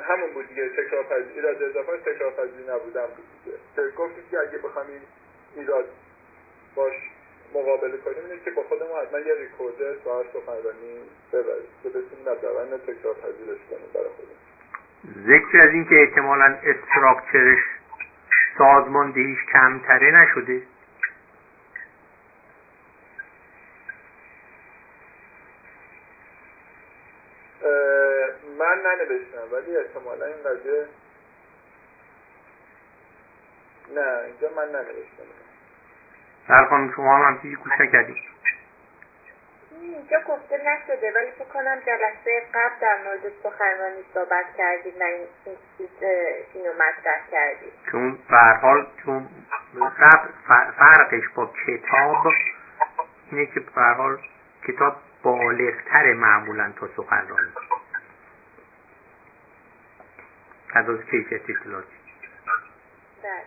همون 0.00 0.34
بود 0.34 0.48
دیگه 0.48 0.68
تکرار 0.68 1.12
ایراد 1.34 1.62
اضافه 1.62 1.98
تکرار 1.98 2.32
نبودن 2.68 3.06
بود 3.06 3.26
دیگه 3.44 3.56
که 4.30 4.38
اگه 4.38 4.58
بخوام 4.58 4.86
این 4.86 5.02
ایراد 5.56 5.84
باش 6.74 6.94
مقابله 7.54 7.96
کنیم 7.96 8.24
اینه 8.24 8.44
که 8.44 8.50
با 8.50 8.62
خودمون 8.62 9.00
حتما 9.00 9.18
یه 9.18 9.34
ریکوردر 9.34 9.94
تو 9.94 10.24
سخنرانی 10.32 11.00
ببریم. 11.32 11.68
که 11.82 11.88
بتونیم 11.88 12.28
حداقل 12.28 12.76
تکرار 12.78 13.14
پذیرش 13.14 13.60
کنیم 13.70 13.86
برای 13.94 14.08
خودمون 14.08 14.51
ذکر 15.04 15.58
از 15.58 15.68
این 15.68 15.84
که 15.84 15.94
احتمالا 16.02 16.58
استراکچرش 16.62 17.58
سازماندهیش 18.58 19.38
کمتره 19.52 20.10
نشده. 20.10 20.62
من 28.58 28.82
ننوشتم 28.86 29.54
ولی 29.54 29.76
احتمالا 29.76 30.26
این 30.26 30.36
قضیه 30.44 30.86
نه 33.94 34.20
اینجا 34.26 34.48
من 34.56 34.68
ننوشتم. 34.68 35.24
در 36.48 36.64
خانم 36.64 36.92
شما 36.96 37.16
هم 37.16 37.34
همچیزی 37.34 37.54
گوش 37.54 37.72
نکردید 37.80 38.31
اینجا 39.82 40.20
گفته 40.28 40.56
نشده 40.56 41.12
ولی 41.12 41.30
فکر 41.30 41.44
کنم 41.44 41.80
جلسه 41.86 42.42
قبل 42.54 42.74
در 42.80 42.98
مورد 43.04 43.32
سخنرانی 43.42 44.04
صحبت 44.14 44.44
کردیم 44.58 44.92
و 45.00 45.02
این 45.02 45.26
اینو 46.54 46.72
مطرح 46.72 47.30
کردیم 47.30 47.72
چون 47.90 48.18
حال 48.62 48.86
چون 49.04 49.28
فرقش 50.78 51.28
با 51.34 51.50
کتاب 51.66 52.32
اینه 53.30 53.46
که 53.46 53.60
حال 53.74 54.18
کتاب 54.68 54.96
بالغتر 55.22 56.12
معمولا 56.12 56.72
تا 56.80 56.88
سخنرانی. 56.96 57.52
از 60.74 60.88
از 60.88 60.98
کیفیت 61.10 61.50
اطلاعاتی. 61.50 61.88
بله. 63.22 63.44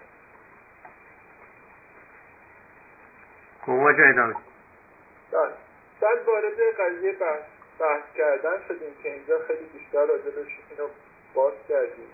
مواجه 3.67 4.07
ادامه. 4.07 4.35
بله. 5.31 5.64
بعد 6.01 6.27
وارد 6.27 6.59
قضیه 6.79 7.11
بحث, 7.11 7.43
بحث 7.79 8.03
کردن 8.17 8.61
شدیم 8.67 8.95
که 9.03 9.13
اینجا 9.13 9.39
خیلی 9.39 9.65
بیشتر 9.73 10.05
راجبش 10.05 10.59
اینو 10.69 10.89
باز 11.33 11.53
کردیم. 11.69 12.09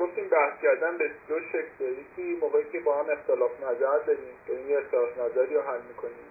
گفتیم 0.00 0.28
بحث 0.28 0.62
کردن 0.62 0.98
به 0.98 1.10
دو 1.28 1.40
شکل 1.40 1.84
یکی 1.84 2.38
موقعی 2.40 2.64
که 2.72 2.80
با 2.80 3.02
هم 3.02 3.10
اختلاف 3.10 3.50
نظر 3.60 3.98
داریم 3.98 4.34
داریم 4.48 4.70
یه 4.70 4.78
اختلاف 4.78 5.18
نظری 5.18 5.54
رو 5.54 5.60
حل 5.60 5.80
می‌کنیم. 5.88 6.26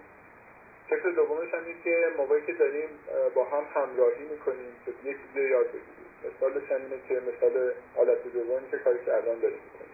شکل 0.90 1.12
دومش 1.12 1.54
هم 1.54 1.64
که 1.84 2.12
موقعی 2.16 2.42
که 2.42 2.52
داریم 2.52 2.88
با 3.34 3.44
هم 3.44 3.64
همراهی 3.74 4.24
می‌کنیم 4.24 4.76
که 4.86 4.92
یه 5.04 5.14
چیزی 5.14 5.48
یاد 5.48 5.66
بگیریم. 5.66 6.02
مثالش 6.24 6.72
هم 6.72 6.76
اینه 6.76 6.96
که 7.08 7.14
مثال 7.14 7.72
حالت 7.96 8.32
دومی 8.32 8.70
که 8.70 8.78
کاری 8.78 8.98
که 8.98 9.10
داریم 9.10 9.42
می‌کنیم. 9.42 9.92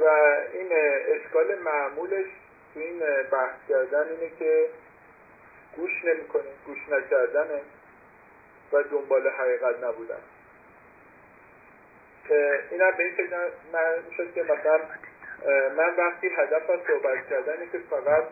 و 0.00 0.04
این 0.52 0.68
اشکال 1.06 1.58
معمولش 1.58 2.26
این 2.74 2.98
بحث 3.32 3.68
کردن 3.68 4.08
اینه 4.08 4.30
که 4.38 4.68
گوش 5.76 6.04
نمی‌کنیم 6.04 6.52
گوش 6.66 6.88
نکردنه 6.88 7.60
و 8.72 8.82
دنبال 8.82 9.28
حقیقت 9.28 9.84
نبودن. 9.84 10.20
این 12.70 12.80
هم 12.80 12.90
به 12.96 13.02
این 13.04 13.14
فکر 13.14 13.50
من 13.72 13.94
شد 14.16 14.34
که 14.34 14.42
مثلا 14.42 14.80
من 15.76 15.96
وقتی 15.96 16.28
هدف 16.28 16.70
از 16.70 16.80
صحبت 16.86 17.28
کردن 17.30 17.52
اینه 17.52 17.72
که 17.72 17.78
فقط 17.78 18.24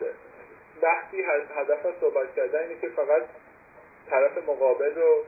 وقتی 0.81 1.21
هدف 1.55 1.85
از 1.85 1.93
صحبت 2.01 2.35
کردن 2.35 2.59
اینه 2.59 2.81
که 2.81 2.89
فقط 2.89 3.23
طرف 4.09 4.37
مقابل 4.37 4.95
رو 4.95 5.23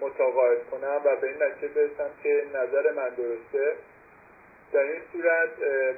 متقاعد 0.00 0.70
کنم 0.70 1.00
و 1.04 1.16
به 1.16 1.26
این 1.26 1.42
نتیجه 1.42 1.68
برسم 1.68 2.10
که 2.22 2.44
نظر 2.54 2.92
من 2.92 3.08
درسته. 3.08 3.76
در 4.72 4.80
این 4.80 5.00
صورت 5.12 5.50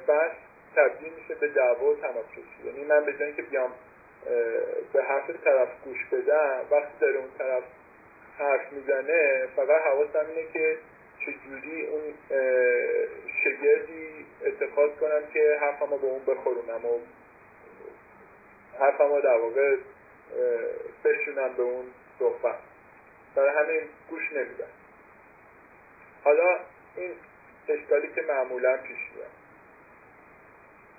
بحث 0.07 0.35
تبدیل 0.75 1.13
میشه 1.13 1.35
به 1.35 1.47
دعوا 1.47 1.85
و 1.85 1.95
تناقض 1.95 2.65
یعنی 2.65 2.83
من 2.83 3.05
به 3.05 3.33
که 3.35 3.41
بیام 3.41 3.71
به 4.93 5.03
حرف 5.03 5.29
طرف 5.43 5.69
گوش 5.85 6.05
بدم 6.11 6.61
وقتی 6.71 6.93
داره 6.99 7.17
اون 7.17 7.29
طرف 7.37 7.63
حرف 8.37 8.73
می‌زنه 8.73 9.47
فقط 9.55 9.81
حواسم 9.81 10.25
اینه 10.35 10.51
که 10.53 10.77
چجوری 11.19 11.87
اون 11.87 12.13
شگردی 13.43 14.25
اتخاذ 14.45 14.89
کنم 14.99 15.21
که 15.33 15.57
حرفمو 15.61 15.97
به 15.97 16.07
اون 16.07 16.25
بخورونم 16.25 16.85
و 16.85 16.99
حرفمو 18.79 19.21
در 19.21 19.37
واقع 19.37 19.75
بشونم 21.03 21.53
به 21.53 21.63
اون 21.63 21.85
صحبت. 22.19 22.55
برای 23.35 23.49
همین 23.49 23.81
گوش 24.09 24.31
نمیدم. 24.31 24.71
حالا 26.23 26.59
این 26.95 27.11
اشکالی 27.67 28.07
که 28.15 28.21
معمولا 28.21 28.77
پیش 28.77 28.97
میاد. 29.15 29.40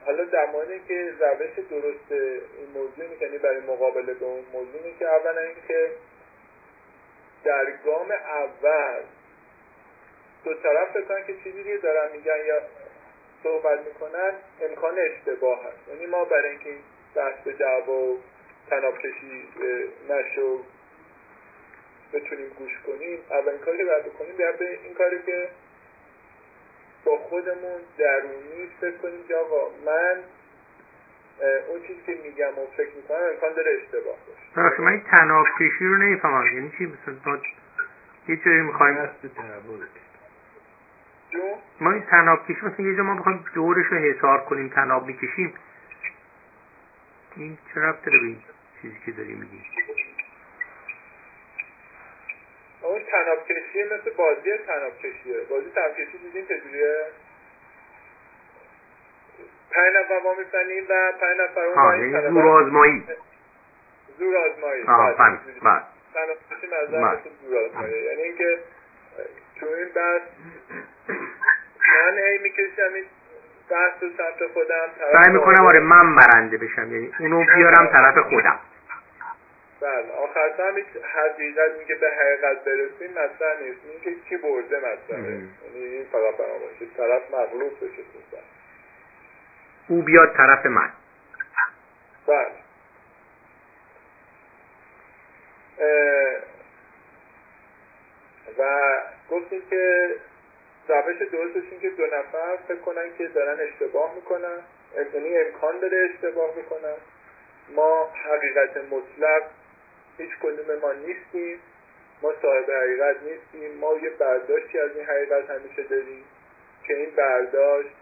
حالا 0.05 0.25
در 0.25 0.47
که 0.89 1.13
روش 1.21 1.67
درست 1.71 2.13
این 2.13 2.69
موضوع 2.75 3.05
یعنی 3.21 3.39
برای 3.39 3.61
مقابله 3.61 4.15
به 4.15 4.25
اون 4.25 4.45
موضوع 4.53 4.81
که 4.99 5.09
اولا 5.09 5.41
اینکه 5.41 5.91
در 7.45 7.65
گام 7.85 8.11
اول 8.11 9.03
دو 10.45 10.55
طرف 10.55 10.97
بکنن 10.97 11.27
که 11.27 11.35
چیزی 11.45 11.65
که 11.65 11.79
دارن 11.79 12.13
میگن 12.13 12.47
یا 12.47 12.63
صحبت 13.43 13.81
می‌کنن 13.87 14.33
امکان 14.63 14.99
اشتباه 14.99 15.65
هست. 15.65 15.89
یعنی 15.89 16.07
ما 16.07 16.25
برای 16.25 16.51
اینکه 16.51 16.69
این 16.69 16.81
بحث 17.15 17.49
دعوا 17.49 17.93
و 17.93 18.19
تناب 18.71 18.99
کشی 18.99 19.49
نشو 20.09 20.61
بتونیم 22.13 22.49
گوش 22.49 22.73
کنیم 22.87 23.19
اولین 23.31 23.59
کاری 23.59 23.79
که 23.79 23.85
باید 23.85 24.05
بکنیم 24.05 24.37
باید 24.37 24.59
به 24.59 24.79
این 24.85 24.95
کاری 24.95 25.23
که 25.23 25.49
با 27.05 27.19
خودمون 27.19 27.81
درونی 27.99 28.69
فکر 28.81 28.97
کنیم 28.97 29.25
که 29.29 29.35
آقا 29.35 29.71
من 29.87 30.17
اون 31.69 31.83
چیزی 31.87 32.01
که 32.07 32.15
میگم 32.25 32.49
و 32.49 32.67
فکر 32.77 32.97
می‌کنم 32.97 33.19
امکان 33.33 33.53
داره 33.57 33.71
اشتباه 33.83 34.17
باشه. 34.57 34.81
من 34.81 34.93
این 34.93 35.03
تناب 35.03 35.47
کشی 35.61 35.85
رو 35.85 35.97
نمی‌فهمم. 35.97 36.47
یعنی 36.55 36.73
چی؟ 36.79 36.87
مثلا 36.87 37.39
یه 38.29 38.37
جایی 38.37 38.61
می‌خوایم 38.61 39.09
ما 41.81 41.93
این 41.93 42.03
تناب 42.03 42.47
کشی 42.47 42.67
مثلا 42.67 42.87
یه 42.87 42.97
جا 42.97 43.03
ما 43.03 43.15
بخوایم 43.15 43.45
دورش 43.55 43.87
رو 43.87 43.99
حسار 43.99 44.45
کنیم 44.45 44.69
تناب 44.69 45.07
می‌کشیم. 45.07 45.55
این 47.37 47.59
چه 47.75 47.81
داره 47.81 47.97
به 48.05 48.27
این 48.27 48.43
چیزی 48.83 48.97
که 49.07 49.13
داری 49.13 49.35
میگی 49.35 49.63
اون 53.13 53.25
تناب 53.25 53.45
کشیه 53.45 53.85
مثل 53.85 54.11
بازی 54.17 54.57
تناب 54.67 54.99
کشیه 54.99 55.41
بازی 55.51 55.71
تناب 55.75 55.93
کشی 55.93 56.19
دیدین 56.19 56.47
چجوریه؟ 56.47 57.07
پنج 59.71 59.97
نفر 59.97 60.21
ما 60.25 60.35
می‌زنیم 60.35 60.85
و 60.89 61.13
پنج 61.21 61.41
نفر 61.41 61.61
اون 61.61 62.13
یعنی 62.13 62.29
زور 62.29 62.47
آزمایی. 62.47 63.05
زور 64.19 64.37
آزمایی. 64.37 64.83
فهمید 64.83 65.41
بله. 65.63 65.83
تناب 66.15 66.37
کشی 66.51 66.67
نظر 66.67 67.01
مثل 67.01 67.31
زور 67.43 67.65
آزمایی. 67.65 68.03
یعنی 68.03 68.23
اینکه 68.23 68.59
تو 69.61 69.67
این 69.67 69.89
بحث 69.95 70.23
من 72.05 72.19
هی 72.19 72.39
می‌کشم 72.39 72.95
این 72.95 73.05
بحث 73.71 74.03
رو 74.03 74.09
سمت 74.09 74.53
خودم 74.53 74.89
سعی 75.13 75.33
می‌کنم 75.33 75.67
آره 75.67 75.81
من 75.81 76.15
برنده 76.15 76.57
بشم. 76.57 76.93
یعنی 76.93 77.13
اونو 77.19 77.45
بیارم 77.57 77.87
طرف 77.87 78.19
خودم. 78.19 78.61
بله. 79.83 80.13
آخر 80.13 80.53
هم 80.59 80.77
هیچ 80.77 80.87
حقیقت 81.03 81.79
میگه 81.79 81.95
به 81.95 82.11
حقیقت 82.11 82.65
برسیم 82.65 83.11
مثلا 83.11 83.61
نیست. 83.61 83.81
اینکه 83.85 84.21
کی 84.29 84.37
برده 84.37 84.79
مثلا 84.79 85.19
یعنی 85.19 85.49
این 85.75 86.05
فقط 86.05 86.37
برام 86.37 86.59
باشه 86.59 86.87
طرف 86.97 87.35
مغلوب 87.35 87.77
بشه 87.77 88.03
او 89.89 90.03
بیاد 90.03 90.37
طرف 90.37 90.67
من. 90.67 90.93
بله. 92.27 92.53
و 98.59 98.93
گفتیم 99.31 99.63
که 99.71 100.09
روش 100.89 101.17
درستش 101.17 101.63
این 101.71 101.81
که 101.81 101.91
دو 101.91 102.07
نفر 102.07 102.57
فکر 102.69 102.79
کنن 102.79 103.17
که 103.19 103.27
دارن 103.27 103.61
اشتباه 103.61 104.15
می‌کنن. 104.15 104.59
یعنی 105.15 105.37
امکان 105.37 105.79
داره 105.79 106.11
اشتباه 106.15 106.57
می‌کنن. 106.57 106.95
ما 107.75 108.11
حقیقت 108.25 108.77
مطلق 108.77 109.43
هیچ 110.19 110.31
کدوم 110.43 110.79
ما 110.79 110.93
نیستیم 110.93 111.61
ما 112.23 112.33
صاحب 112.43 112.71
حقیقت 112.71 113.17
نیستیم 113.23 113.79
ما 113.79 113.95
یه 114.03 114.11
برداشتی 114.11 114.79
از 114.79 114.97
این 114.97 115.07
حقیقت 115.07 115.51
همیشه 115.51 115.83
داریم 115.83 116.25
که 116.87 116.95
این 116.95 117.11
برداشت 117.11 117.97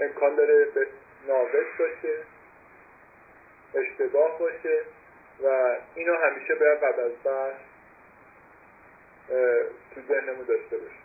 امکان 0.00 0.34
داره 0.34 0.64
به 0.64 0.86
ناقص 1.28 1.66
باشه 1.78 2.16
اشتباه 3.74 4.38
باشه 4.38 4.80
و 5.42 5.76
اینو 5.94 6.16
همیشه 6.16 6.54
باید 6.54 6.78
قبل 6.78 7.00
از 7.00 7.12
بحث 7.24 7.60
تو 9.94 10.00
ذهنمون 10.08 10.44
داشته 10.44 10.76
باشه 10.76 11.00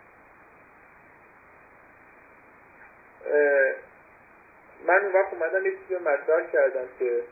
من 4.86 5.04
اون 5.04 5.12
وقت 5.12 5.32
اومدم 5.32 5.66
یه 5.66 5.72
چیزی 5.72 5.94
مطرح 5.94 6.50
کردم 6.52 6.88
که 6.98 7.22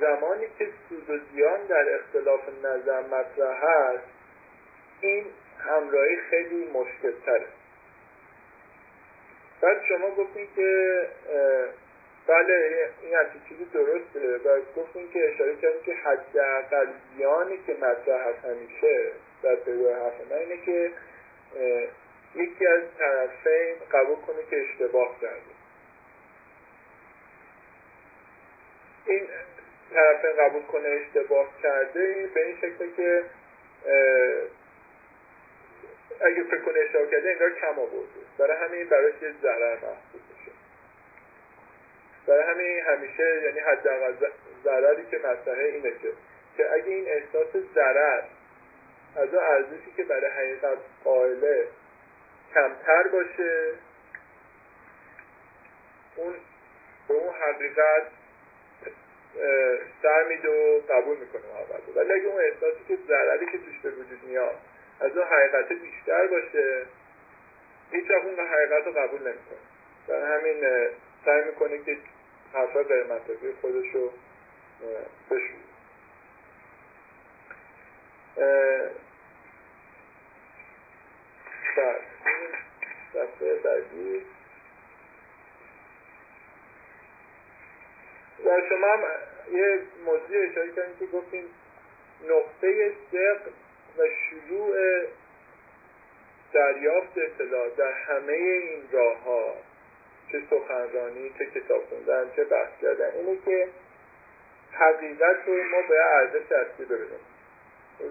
زمانی 0.00 0.46
که 0.58 0.68
سود 0.88 1.10
و 1.10 1.18
زیان 1.32 1.66
در 1.66 1.94
اختلاف 1.94 2.40
نظر 2.64 3.00
مطرح 3.00 3.64
هست 3.64 4.04
این 5.00 5.24
همراهی 5.58 6.16
خیلی 6.16 6.70
مشکل 6.74 7.12
تره 7.26 7.46
بعد 9.60 9.82
شما 9.88 10.10
گفتین 10.10 10.48
که 10.56 11.00
بله 12.26 12.88
این 13.02 13.14
همچین 13.14 13.40
چیزی 13.48 13.64
درسته. 13.64 14.38
و 14.38 14.60
گفتین 14.76 15.10
که 15.12 15.34
اشاره 15.34 15.56
کردیم 15.56 15.82
که 15.82 15.94
حداقل 15.94 16.86
زیانی 17.16 17.58
که 17.66 17.72
مطرح 17.72 18.28
هست 18.28 18.44
همیشه 18.44 19.10
در 19.42 19.54
پیرو 19.54 19.94
حرف 19.94 20.30
من 20.30 20.36
اینه 20.36 20.56
که 20.56 20.90
یکی 22.34 22.66
از 22.66 22.82
طرفین 22.98 23.74
قبول 23.92 24.16
کنه 24.16 24.42
که 24.50 24.62
اشتباه 24.62 25.20
کرده. 25.20 25.54
این 29.06 29.28
طرف 29.94 30.24
قبول 30.24 30.62
کنه 30.62 30.88
اشتباه 30.88 31.48
کرده 31.62 32.28
به 32.34 32.46
این 32.46 32.56
شکل 32.56 32.90
که 32.96 33.22
اگه 36.20 36.42
فکر 36.42 36.60
کنه 36.60 36.80
اشتباه 36.80 37.06
کرده 37.10 37.30
انگار 37.30 37.50
کم 37.50 37.78
آورده. 37.78 38.20
برای 38.38 38.56
همین 38.56 38.88
براش 38.88 39.12
یه 39.22 39.32
ضرر 39.42 39.74
محسوب 39.74 40.20
میشه. 40.30 40.52
برای 42.26 42.42
همین 42.42 42.84
همیشه 42.84 43.42
یعنی 43.44 43.60
حداقل 43.60 44.12
ضرری 44.64 45.06
که 45.10 45.18
مسئله 45.18 45.64
اینه 45.64 45.90
که 45.90 46.12
که 46.56 46.72
اگه 46.72 46.86
این 46.86 47.08
احساس 47.08 47.56
ضرر 47.74 48.22
از 49.16 49.34
اون 49.34 49.44
ارزشی 49.44 49.92
که 49.96 50.04
برای 50.04 50.30
حقیقت 50.30 50.78
قائله 51.04 51.68
کمتر 52.54 53.08
باشه 53.12 53.70
اون 56.16 56.34
به 57.08 57.14
اون 57.14 57.34
حقیقت 57.34 58.02
سر 60.02 60.24
میده 60.28 60.48
و 60.48 60.80
قبول 60.92 61.18
می‌کنه 61.18 61.42
محبت 61.54 61.96
ولی 61.96 62.12
اگه 62.12 62.26
اون 62.26 62.40
احساسی 62.40 62.84
که 62.88 62.98
ضرری 63.08 63.46
که 63.46 63.58
توش 63.58 63.78
به 63.82 63.90
وجود 63.90 64.24
میاد 64.26 64.56
از 65.00 65.16
اون 65.16 65.26
حقیقت 65.26 65.72
بیشتر 65.72 66.26
باشه 66.26 66.82
هیچ 67.92 68.10
اون 68.10 68.46
حقیقت 68.46 68.86
رو 68.86 68.92
قبول 68.92 69.20
نمی‌کنه. 69.20 69.58
برای 70.08 70.40
همین 70.40 70.64
سعی 71.24 71.44
می‌کنه 71.44 71.78
که 71.78 71.96
حرفای 72.52 72.84
غیر 72.84 73.04
منطقی 73.04 73.52
خودش 73.60 73.94
رو 73.94 74.12
بشوره 75.30 75.64
بله. 81.76 81.96
این 82.26 82.50
دسته 83.14 83.54
بعدی. 83.64 84.22
و 88.44 88.60
شما 88.68 88.86
هم 88.86 89.02
یه 89.52 89.78
موضوع 90.04 90.50
اشاره 90.50 90.70
کردیم 90.70 90.96
که 90.98 91.06
گفتیم 91.06 91.44
نقطه 92.28 92.92
سق 93.12 93.40
و 93.98 94.02
شروع 94.06 94.76
دریافت 96.52 97.18
اطلاع 97.18 97.68
در 97.68 97.92
همه 97.92 98.32
این 98.32 98.82
راه 98.92 99.24
ها 99.24 99.54
چه 100.32 100.42
سخنرانی 100.50 101.30
چه 101.38 101.46
کتاب 101.46 101.84
خوندن 101.84 102.30
چه 102.36 102.44
بحث 102.44 102.68
کردن 102.82 103.10
اینه 103.10 103.38
که 103.44 103.68
حقیقت 104.72 105.36
رو 105.46 105.54
ما 105.54 105.88
به 105.88 105.96
ارزش 106.04 106.52
اصلی 106.52 106.86
ببینیم. 106.86 107.20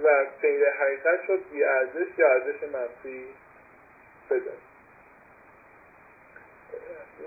و 0.04 0.26
غیر 0.42 0.70
حقیقت 0.70 1.30
رو 1.30 1.38
بی 1.38 1.64
ارزش 1.64 2.08
یا 2.18 2.32
ارزش 2.32 2.64
منفی 2.64 3.28
بدونیم. 4.30 4.62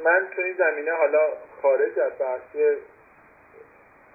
من 0.05 0.29
تو 0.37 0.42
این 0.42 0.57
زمینه 0.57 0.92
حالا 0.92 1.29
خارج 1.62 1.99
از 1.99 2.12
بحث 2.19 2.57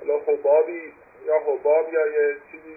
حالا 0.01 0.19
حبابی 0.19 0.93
یا 1.25 1.39
حباب 1.39 1.93
یا 1.93 2.07
یه 2.07 2.35
چیزی 2.51 2.75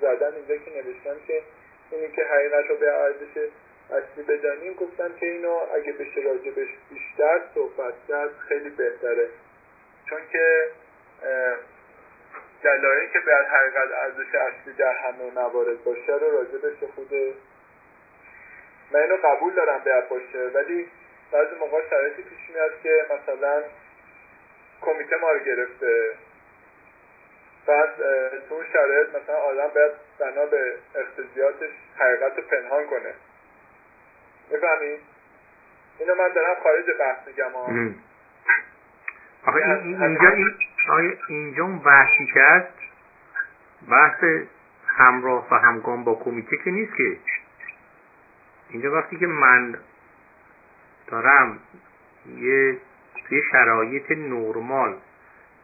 زدن 0.00 0.34
اینجا 0.34 0.56
که 0.56 0.70
نوشتم 0.70 1.16
که 1.26 1.42
اینی 1.90 2.08
که 2.08 2.24
حقیقت 2.24 2.66
رو 2.70 2.76
به 2.76 2.92
ارزش 2.92 3.48
اصلی 3.90 4.22
بدانیم 4.22 4.74
گفتم 4.74 5.12
که 5.20 5.26
اینو 5.26 5.60
اگه 5.74 5.92
بشه 5.92 6.20
راجبش 6.20 6.68
بیشتر 6.90 7.40
صحبت 7.54 7.94
کرد 8.08 8.30
خیلی 8.48 8.70
بهتره. 8.70 9.28
چون 10.08 10.20
که 10.32 10.68
دلایلی 12.62 13.12
که 13.12 13.20
به 13.20 13.36
حقیقت 13.36 13.88
ارزش 13.92 14.34
اصلی 14.34 14.72
در 14.72 14.92
همه 14.92 15.30
موارد 15.34 15.84
باشه 15.84 16.12
رو 16.12 16.30
راجبش 16.30 16.84
خود 16.94 17.14
من 18.90 19.00
اینو 19.00 19.16
قبول 19.16 19.54
دارم 19.54 19.80
به 19.84 20.02
باشه. 20.10 20.38
ولی 20.54 20.88
بعضی 21.32 21.54
موقع 21.60 21.88
شرایطی 21.90 22.22
پیش 22.22 22.50
میاد 22.54 22.72
که 22.82 23.06
مثلا 23.10 23.62
کمیته 24.80 25.16
ما 25.16 25.30
رو 25.30 25.38
گرفته. 25.38 26.14
بعد 27.68 27.90
تو 28.48 28.54
اون 28.54 28.64
شرایط 28.72 29.08
مثلا 29.08 29.36
آدم 29.36 29.68
باید 29.74 29.92
بنا 30.18 30.46
به 30.46 30.74
اختزیاتش 30.94 31.70
حقیقت 31.98 32.36
رو 32.36 32.42
پنهان 32.42 32.86
کنه. 32.86 33.14
می‌فهمی؟ 34.50 34.98
اینو 35.98 36.14
من 36.14 36.28
دارم 36.34 36.56
خارج 36.62 36.84
بحث 36.98 37.28
میگم 37.28 37.56
آخه 39.46 39.58
اینجا 39.98 40.28
این 40.30 41.18
اینجا 41.28 41.64
اون 41.64 41.78
بحثی 41.78 42.26
که 42.34 42.40
هست 42.40 42.72
بحث 43.90 44.24
همراه 44.86 45.48
و 45.50 45.54
همگام 45.54 46.04
با 46.04 46.14
کمیته 46.14 46.56
که 46.56 46.70
نیست 46.70 46.96
که. 46.96 47.16
اینجا 48.70 48.92
وقتی 48.92 49.18
که 49.18 49.26
من 49.26 49.78
دارم 51.06 51.58
یه 52.36 52.78
توی 53.28 53.42
شرایط 53.52 54.10
نرمال 54.10 54.96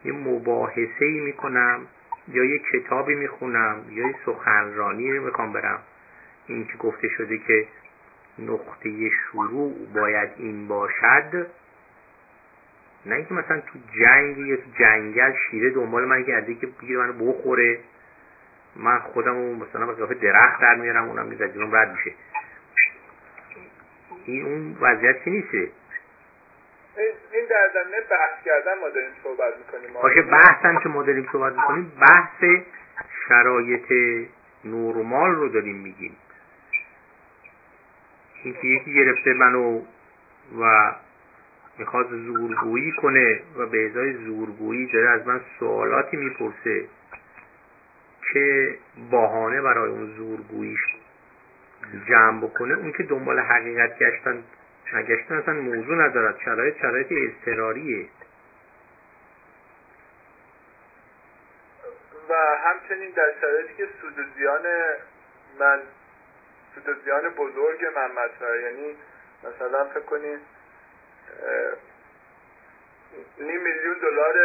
یه 0.05 0.13
مباحثه 0.13 1.05
ای 1.05 1.19
می‌کنم 1.19 1.87
یا 2.27 2.43
یه 2.43 2.61
کتابی 2.73 3.15
می‌خونم 3.15 3.85
یا 3.89 4.07
یه 4.07 4.15
سخنرانی 4.25 5.11
رو 5.11 5.25
می‌خوام 5.25 5.53
برم. 5.53 5.79
این 6.47 6.67
که 6.67 6.77
گفته 6.77 7.07
شده 7.07 7.37
که 7.37 7.67
نقطه 8.39 9.09
شروع 9.09 9.73
باید 9.93 10.29
این 10.37 10.67
باشد 10.67 11.47
نه 13.05 13.15
اینکه 13.15 13.33
مثلا 13.33 13.59
تو 13.59 13.79
جنگ 13.99 14.37
یا 14.37 14.55
تو 14.55 14.63
جنگل 14.79 15.33
شیره 15.51 15.69
دنبال 15.69 16.05
من 16.05 16.25
که 16.25 16.67
بگیره 16.81 16.99
منو 16.99 17.13
بخوره. 17.13 17.79
من 18.75 18.99
خودم 18.99 19.35
مثلا 19.35 19.85
به 19.85 19.93
قیافه 19.93 20.13
درخت 20.13 20.61
در 20.61 20.75
میارم 20.75 21.09
اونم 21.09 21.25
می‌زد 21.25 21.53
جلوم 21.53 21.75
رد 21.75 21.91
میشه. 21.91 22.11
این 24.25 24.45
اون 24.45 24.77
وضعیت 24.81 25.23
که 25.23 25.31
نیسته 25.31 25.71
این 27.45 27.49
در 27.49 27.81
زمینه 27.83 28.01
بحث 28.01 28.45
کردن 28.45 28.79
ما 28.81 28.89
داریم 28.89 29.09
صحبت 29.23 29.53
می‌کنیم. 29.57 29.93
باشه 29.93 30.21
بحث 30.21 30.65
هم 30.65 30.79
که 30.79 30.89
ما 30.89 31.03
داریم 31.03 31.29
صحبت 31.31 31.53
می‌کنیم 31.53 31.91
بحث 32.01 32.43
شرایط 33.27 33.91
نرمال 34.65 35.35
رو 35.35 35.49
داریم 35.49 35.75
میگیم. 35.75 36.15
اینکه 38.43 38.67
یکی 38.67 38.93
گرفته 38.93 39.33
منو 39.33 39.81
و 40.61 40.93
می‌خواد 41.77 42.09
زورگویی 42.09 42.91
کنه 42.91 43.41
و 43.57 43.65
به 43.65 43.85
ازای 43.85 44.13
زورگویی 44.13 44.85
داره 44.85 45.09
از 45.09 45.27
من 45.27 45.41
سوالاتی 45.59 46.17
می‌پرسه 46.17 46.85
که 48.33 48.77
باهانه 49.11 49.61
برای 49.61 49.89
اون 49.89 50.13
زورگوییش 50.17 50.79
جمع 52.09 52.41
بکنه 52.41 52.73
اون 52.73 52.91
که 52.91 53.03
دنبال 53.03 53.39
حقیقت 53.39 53.99
گشتن 53.99 54.43
نگشتن 54.93 55.35
اصلا 55.35 55.53
موضوع 55.53 55.95
ندارد. 55.95 56.39
شرایط 56.45 56.77
شرایط 56.77 57.07
اضطراریه. 57.11 58.09
و 62.29 62.33
همچنین 62.63 63.09
در 63.09 63.33
شرایطی 63.41 63.73
که 63.77 63.87
سود 64.01 64.25
زیان 64.37 64.63
من 65.59 65.81
سود 66.75 67.03
زیان 67.03 67.29
بزرگ 67.29 67.85
من 67.95 68.11
مطرحه. 68.11 68.61
یعنی 68.61 68.95
مثلا 69.43 69.85
فکر 69.85 69.99
کنید 69.99 70.39
نیم 73.37 73.61
میلیون 73.61 73.97
دلار 74.01 74.35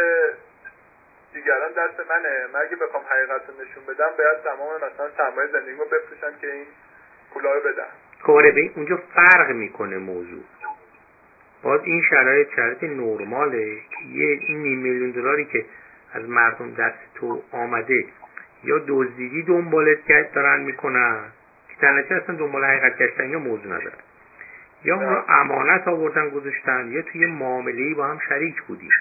دیگران 1.33 1.71
دست 1.71 1.99
منه. 2.09 2.47
من 2.53 2.61
اگه 2.61 2.75
بخوام 2.75 3.03
حقیقت 3.03 3.41
رو 3.49 3.61
نشون 3.61 3.85
بدم 3.85 4.09
باید 4.17 4.43
تمام 4.43 4.75
مثلا 4.75 5.09
سرمایه 5.17 5.47
زندگی 5.51 5.77
رو 5.77 5.85
بفروشم 5.85 6.37
که 6.41 6.51
این 6.51 6.67
پولا 7.33 7.53
رو 7.53 7.61
بدم. 7.61 7.91
کاره 8.23 8.51
به 8.51 8.71
اونجا 8.75 8.99
فرق 9.15 9.51
می‌کنه 9.51 9.97
موضوع. 9.97 10.43
باز 11.63 11.81
این 11.83 12.01
شرایط 12.09 12.47
شرایط 12.55 12.83
نرماله 12.83 13.77
یه 14.13 14.39
این 14.41 14.57
نیم 14.57 14.79
میلیون 14.79 15.11
دلاری 15.11 15.45
که 15.45 15.65
از 16.13 16.29
مردم 16.29 16.73
دست 16.73 16.97
تو 17.15 17.43
آمده 17.51 18.05
یا 18.63 18.83
دزدیدی 18.87 19.43
دنبالت 19.43 20.33
دارن 20.33 20.61
می‌کنن 20.63 21.23
که 21.69 21.75
تنچه 21.81 22.15
اصلا 22.15 22.35
دنبال 22.35 22.65
حقیقت 22.65 22.97
گشتن 22.97 23.29
یا 23.29 23.39
موضوع 23.39 23.65
ندارن. 23.65 23.97
یا 24.83 24.95
اون 24.95 25.09
رو 25.09 25.23
امانت 25.27 25.87
آوردن 25.87 26.29
گذاشتن 26.29 26.91
یا 26.91 27.01
توی 27.01 27.25
معامله 27.25 27.95
با 27.95 28.07
هم 28.07 28.19
شریک 28.29 28.61
بودیم 28.61 28.91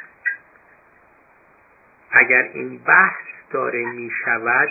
اگر 2.10 2.50
این 2.52 2.78
بحث 2.78 3.24
داره 3.50 3.84
می‌شود 3.84 4.70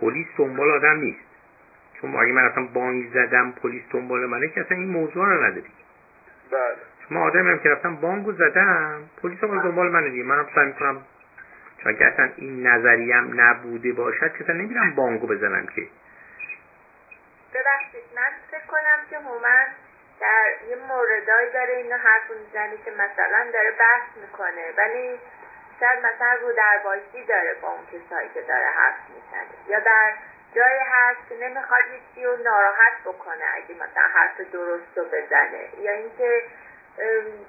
پلیس 0.00 0.26
دنبال 0.36 0.70
آدم 0.70 0.96
نیست. 0.96 1.31
چون 2.02 2.16
اگه 2.16 2.32
من 2.32 2.44
اصلا 2.44 2.64
بانک 2.64 3.12
زدم 3.14 3.52
پلیس 3.52 3.82
دنبال 3.90 4.26
منه 4.26 4.48
که 4.48 4.60
اصلا 4.60 4.76
این 4.76 4.88
موضوع 4.88 5.26
رو 5.26 5.44
نداری 5.44 5.72
بله. 6.50 6.76
شما 7.08 7.24
آدمی 7.24 7.50
هم 7.50 7.58
که 7.58 7.68
رفتم 7.68 7.96
بانکو 7.96 8.32
زدم 8.32 9.02
پلیس 9.22 9.44
هم 9.44 9.62
دنبال 9.62 9.88
منه 9.88 10.10
دیگه. 10.10 10.24
منم 10.24 10.46
سعی 10.54 10.66
می‌کنم 10.66 11.02
چون 11.82 11.94
اگه 11.94 12.06
اصلا 12.06 12.30
این 12.36 12.66
نظریم 12.66 13.40
نبوده 13.40 13.92
باشد 13.92 14.32
که 14.32 14.44
اصلا 14.44 14.54
نمیرم 14.54 14.94
بانکو 14.94 15.26
بزنم 15.26 15.66
که. 15.66 15.82
ببخشید 17.54 18.04
من 18.16 18.32
فکر 18.50 18.66
کنم 18.66 18.98
که 19.10 19.18
هومن 19.18 19.66
در 20.20 20.46
یه 20.70 20.76
موردایی 20.88 21.52
داره 21.52 21.74
اینو 21.76 21.96
حرف 21.96 22.30
می‌زنه 22.30 22.76
که 22.84 22.90
مثلا 22.90 23.50
داره 23.52 23.70
بحث 23.70 24.16
می‌کنه. 24.22 24.64
ولی 24.78 25.18
شاید 25.80 25.98
مثلا 25.98 26.36
رو 26.42 26.52
در 26.56 26.80
بایستی 26.84 27.24
داره 27.24 27.56
با 27.62 27.68
اون 27.68 27.84
کسایی 27.86 28.28
که 28.34 28.40
داره 28.40 28.66
حرف 28.76 28.96
می‌زنه. 29.08 29.68
یا 29.68 29.80
در 29.80 30.12
جایی 30.54 30.80
هست 30.92 31.28
که 31.28 31.34
نمی‌خواد 31.34 31.82
یکی 31.94 32.24
رو 32.24 32.36
ناراحت 32.36 32.92
بکنه 33.04 33.44
اگه 33.54 33.74
مثلا 33.74 34.02
حرف 34.14 34.40
درست 34.40 34.98
رو 34.98 35.04
بزنه. 35.04 35.68
یا 35.80 35.92
اینکه 35.92 36.42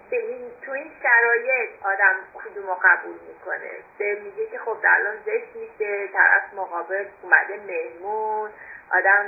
به 0.10 0.18
این 0.18 0.52
تو 0.62 0.72
این 0.72 0.92
شرایط 1.04 1.70
آدم 1.84 2.16
کدوم 2.34 2.68
رو 2.68 2.78
قبول 2.84 3.16
می‌کنه؟ 3.28 3.72
به 3.98 4.20
میگه 4.24 4.48
که 4.48 4.60
خب 4.60 4.78
الان 4.84 5.16
زشت 5.26 5.56
میشه 5.56 6.08
طرف 6.08 6.54
مقابل 6.54 7.06
اومده 7.22 7.60
مهمون 7.68 8.50
آدم 8.92 9.26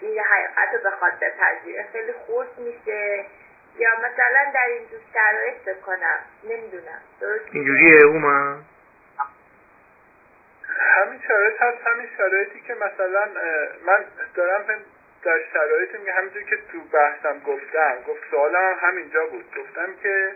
این 0.00 0.18
حقیقت 0.18 0.74
رو 0.74 0.90
بخواد 0.90 1.12
بپذیره 1.20 1.86
خیلی 1.92 2.12
خورد 2.12 2.58
میشه. 2.58 3.24
یا 3.78 3.90
مثلا 3.98 4.52
در 4.54 4.66
این 4.68 4.88
جور 4.90 5.00
شرایط 5.14 5.64
بکنم 5.68 6.18
نمی‌دونم. 6.44 7.00
درست 7.20 7.44
اینجوریه 7.52 8.04
اوما 8.04 8.58
همین 10.80 11.20
شرایط 11.28 11.62
هست 11.62 11.86
همین 11.86 12.06
شرایطی 12.16 12.60
که 12.60 12.74
مثلا 12.74 13.24
من 13.86 14.04
دارم 14.34 14.64
در 15.24 15.38
شرایطی 15.52 15.98
میگه 15.98 16.12
همینجور 16.12 16.42
که 16.42 16.56
تو 16.56 16.80
بحثم 16.92 17.38
گفتم 17.38 17.94
گفت 18.08 18.30
سوالم 18.30 18.56
هم 18.56 18.88
همینجا 18.88 19.26
بود. 19.26 19.44
گفتم 19.56 19.94
که 20.02 20.32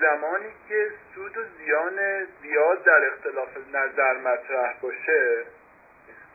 زمانی 0.00 0.48
که 0.68 0.90
سود 1.14 1.36
و 1.36 1.40
زیان 1.58 2.26
زیاد 2.42 2.84
در 2.84 3.06
اختلاف 3.06 3.48
نظر 3.74 4.18
مطرح 4.18 4.74
باشه 4.82 5.42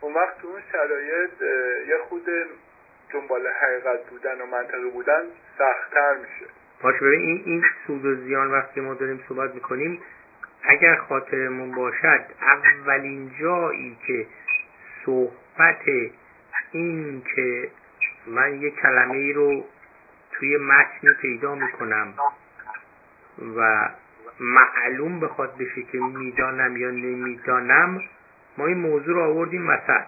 اون 0.01 0.13
وقت 0.13 0.41
تو 0.41 0.47
اون 0.47 0.61
شرایط 0.71 1.41
یه 1.87 1.97
خود 1.97 2.29
دنبال 3.13 3.47
حقیقت 3.47 4.05
بودن 4.05 4.41
و 4.41 4.45
منطقه 4.45 4.87
بودن 4.93 5.23
سختتر 5.57 6.13
میشه. 6.13 6.51
باشه 6.81 6.99
ببین 6.99 7.19
این 7.19 7.43
این 7.45 7.63
سود 7.87 8.05
و 8.05 8.15
زیان 8.15 8.51
وقتی 8.51 8.81
ما 8.81 8.93
داریم 8.93 9.23
صحبت 9.29 9.55
می‌کنیم 9.55 10.01
اگر 10.63 10.95
خاطرمون 10.95 11.71
باشد 11.71 12.21
اولین 12.41 13.31
جایی 13.39 13.97
که 14.07 14.27
صحبت 15.05 15.81
این 16.71 17.21
که 17.35 17.71
من 18.27 18.61
یه 18.61 18.69
کلمه 18.69 19.17
ای 19.17 19.33
رو 19.33 19.65
توی 20.31 20.57
متنی 20.57 21.13
پیدا 21.21 21.55
می‌کنم 21.55 22.13
و 23.57 23.89
معلوم 24.39 25.19
بخواد 25.19 25.57
بشه 25.57 25.83
که 25.83 25.97
می‌دانم 25.97 26.77
یا 26.77 26.91
نمی‌دانم 26.91 28.01
ما 28.57 28.65
این 28.65 28.77
موضوع 28.77 29.15
رو 29.15 29.23
آوردیم 29.23 29.69
وسط. 29.69 30.07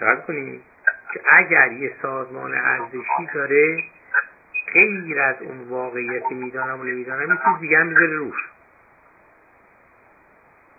دقت 0.00 0.26
کنیم 0.26 0.62
که 1.14 1.20
اگر 1.30 1.72
یه 1.72 1.92
سازمان 2.02 2.54
ارزشی 2.54 3.26
داره 3.34 3.84
غیر 4.72 5.20
از 5.20 5.36
اون 5.40 5.68
واقعیت 5.68 6.32
می‌دانم 6.32 6.80
و 6.80 6.84
نمی‌دانم 6.84 7.30
یه 7.30 7.36
چیز 7.36 7.60
دیگه 7.60 7.78
هم 7.78 7.86
می‌ذاره 7.86 8.16
روش. 8.16 8.48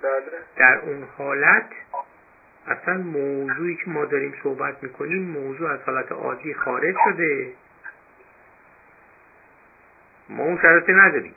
بله. 0.01 0.21
در 0.55 0.79
اون 0.79 1.07
حالت 1.17 1.69
اصلا 2.67 2.97
موضوعی 2.97 3.75
که 3.75 3.89
ما 3.89 4.05
داریم 4.05 4.33
صحبت 4.43 4.83
می‌کنیم 4.83 5.23
موضوع 5.23 5.69
از 5.71 5.79
حالت 5.85 6.11
عادی 6.11 6.53
خارج 6.53 6.95
شده. 7.05 7.53
ما 10.29 10.43
اون 10.43 10.57
شرایطی 10.61 10.93
نداریم. 10.93 11.35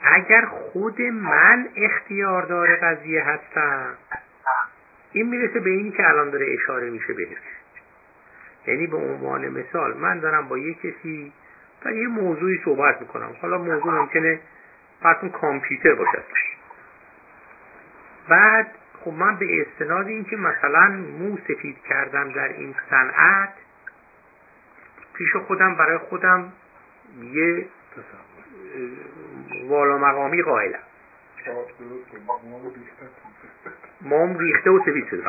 اگر 0.00 0.44
خود 0.44 1.02
من 1.02 1.68
اختیار 1.76 2.42
داره 2.42 2.76
قضیه 2.76 3.24
هستم 3.24 3.94
این 5.12 5.28
می‌رسه 5.28 5.60
به 5.60 5.70
اینی 5.70 5.90
که 5.90 6.08
الان 6.08 6.30
داره 6.30 6.46
اشاره 6.52 6.90
میشه 6.90 7.12
بهش. 7.12 7.38
یعنی 8.66 8.86
به 8.86 8.96
عنوان 8.96 9.48
مثال 9.48 9.96
من 9.96 10.18
دارم 10.18 10.48
با 10.48 10.58
یه 10.58 10.74
کسی 10.74 11.32
در 11.82 11.92
یه 11.92 12.08
موضوعی 12.08 12.60
صحبت 12.64 13.00
می‌کنم. 13.00 13.36
حالا 13.42 13.58
موضوع 13.58 13.94
ممکنه 13.94 14.40
فرض 15.02 15.30
کامپیوتر 15.30 15.94
باشه. 15.94 16.22
بعد 18.28 18.66
خب 19.04 19.10
من 19.10 19.36
به 19.36 19.46
استناد 19.60 20.06
اینکه 20.06 20.36
مثلا 20.36 20.88
مو 20.88 21.38
سفید 21.48 21.82
کردم 21.88 22.32
در 22.32 22.48
این 22.48 22.74
صنعت 22.90 23.52
پیش 25.14 25.36
خودم 25.36 25.74
برای 25.74 25.98
خودم 25.98 26.52
یه 27.22 27.66
والا 29.68 29.98
مقامی 29.98 30.42
قائلم. 30.42 30.78
مام 34.00 34.38
ریخته 34.38 34.70
و 34.70 34.80
سفید 34.80 35.08
شده. 35.10 35.22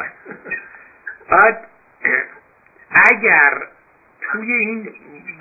بعد 1.29 1.67
اگر 2.91 3.67
توی 4.21 4.53
این 4.53 4.93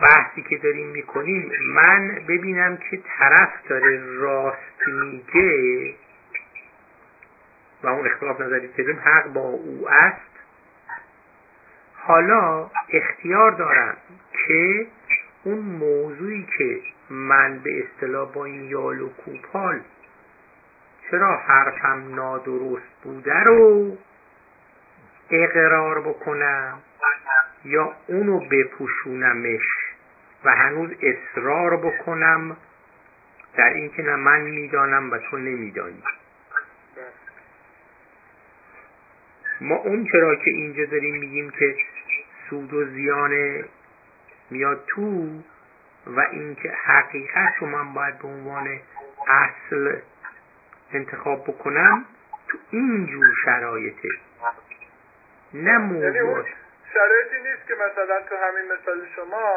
بحثی 0.02 0.42
که 0.42 0.58
داریم 0.58 0.86
می‌کنیم 0.86 1.52
من 1.74 2.22
ببینم 2.28 2.76
که 2.76 3.02
طرف 3.18 3.68
داره 3.68 4.00
راست 4.04 4.88
میگه 4.88 5.94
و 7.82 7.88
اون 7.88 8.06
اختلاف 8.06 8.40
نظری 8.40 8.68
کردیم 8.68 8.98
حق 9.04 9.32
با 9.32 9.40
او 9.40 9.88
است 9.88 10.34
حالا 11.94 12.70
اختیار 12.88 13.50
دارم 13.50 13.96
که 14.46 14.86
اون 15.44 15.58
موضوعی 15.58 16.46
که 16.58 16.80
من 17.10 17.58
به 17.58 17.84
اصطلاح 17.84 18.32
با 18.32 18.44
این 18.44 18.64
یال 18.64 19.00
و 19.00 19.08
کوپال 19.08 19.80
چرا 21.10 21.36
حرفم 21.36 22.14
نادرست 22.14 23.02
بوده 23.02 23.34
رو 23.34 23.96
اقرار 25.30 26.00
بکنم. 26.00 26.78
یا 27.64 27.96
اونو 28.06 28.38
بپوشونمش 28.38 29.66
و 30.44 30.50
هنوز 30.50 30.90
اصرار 31.02 31.76
بکنم 31.76 32.56
در 33.56 33.68
اینکه 33.68 34.02
نه 34.02 34.16
من 34.16 34.40
می‌دانم 34.40 35.10
و 35.10 35.18
تو 35.18 35.36
نمیدانی. 35.36 36.02
ما 39.60 39.76
اون 39.76 40.08
چرا 40.12 40.36
که 40.36 40.50
اینجا 40.50 40.84
داریم 40.84 41.14
میگیم 41.14 41.50
که 41.50 41.76
سود 42.50 42.74
و 42.74 42.84
زیان 42.84 43.64
میاد 44.50 44.84
تو 44.86 45.28
و 46.06 46.20
اینکه 46.20 46.72
حقیقت 46.84 47.54
رو 47.60 47.66
من 47.66 47.94
باید 47.94 48.18
به 48.18 48.28
عنوان 48.28 48.80
اصل 49.28 49.96
انتخاب 50.92 51.44
بکنم 51.44 52.04
تو 52.48 52.58
اینجور 52.70 53.26
شرایطه. 53.44 54.08
نه 55.54 55.78
موضوع 55.78 56.44
شرایطی 56.94 57.48
نیست 57.48 57.66
که 57.68 57.74
مثلا 57.74 58.20
تو 58.28 58.36
همین 58.36 58.72
مثال 58.72 59.06
شما 59.16 59.54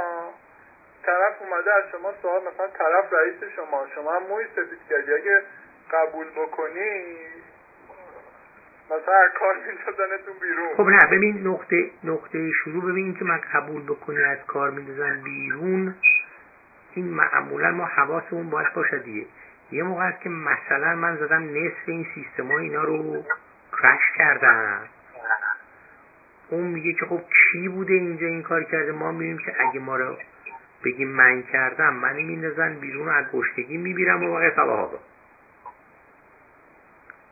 طرف 1.04 1.42
اومده 1.42 1.74
از 1.74 1.84
شما 1.92 2.14
سوال 2.22 2.42
مثلا 2.42 2.68
طرف 2.68 3.14
رئیس 3.14 3.36
شما 3.56 3.88
شما 3.96 4.12
هم 4.12 4.24
موی 4.24 4.46
سفید 4.56 4.80
کردی. 4.90 5.14
اگه 5.14 5.42
قبول 5.92 6.28
بکنی 6.30 7.18
مثلا 8.86 9.28
کار 9.40 9.56
میندازنتون 9.56 10.34
بیرون. 10.42 10.76
خب 10.78 10.84
نه 10.84 11.18
ببین 11.18 11.48
نقطه 11.48 11.92
نقطه 12.04 12.52
شروع. 12.52 12.92
ببین 12.92 13.16
که 13.16 13.26
من 13.26 13.42
قبول 13.54 13.84
بکنی 13.84 14.24
از 14.24 14.38
کار 14.48 14.70
میندازن 14.70 15.22
بیرون 15.24 15.96
این 16.94 17.06
معمولا 17.06 17.72
ما 17.72 17.86
حواسمون 17.86 18.50
باید 18.50 18.74
باشه 18.74 18.98
دیگه. 18.98 19.28
یه 19.72 19.84
موقع 19.84 20.04
است 20.04 20.22
که 20.22 20.30
مثلا 20.30 20.96
من 20.96 21.18
زدم 21.18 21.44
نصف 21.44 21.88
این 21.88 22.08
سیستم 22.16 22.52
اینا 22.52 22.84
رو 22.84 23.24
کرش 23.82 24.02
کردم. 24.18 24.88
اون 26.50 26.68
میگه 26.68 26.94
که 26.94 27.06
خب 27.06 27.22
کی 27.52 27.68
بوده 27.68 27.94
اینجا 27.94 28.28
این 28.28 28.44
کار 28.44 28.64
کرده؟ 28.64 28.92
ما 28.92 29.12
می‌بینیم 29.12 29.38
که 29.38 29.56
اگه 29.60 29.80
ما 29.80 29.96
رو 29.96 30.18
بگیم 30.86 31.08
من 31.08 31.44
کردم 31.44 31.94
من 31.94 32.16
میندازن 32.16 32.74
بیرون 32.74 33.10
از 33.10 33.26
گشتگی 33.34 33.78
میبیرم 33.78 34.24
و 34.24 34.28
واقع 34.28 34.56
ها 34.56 34.90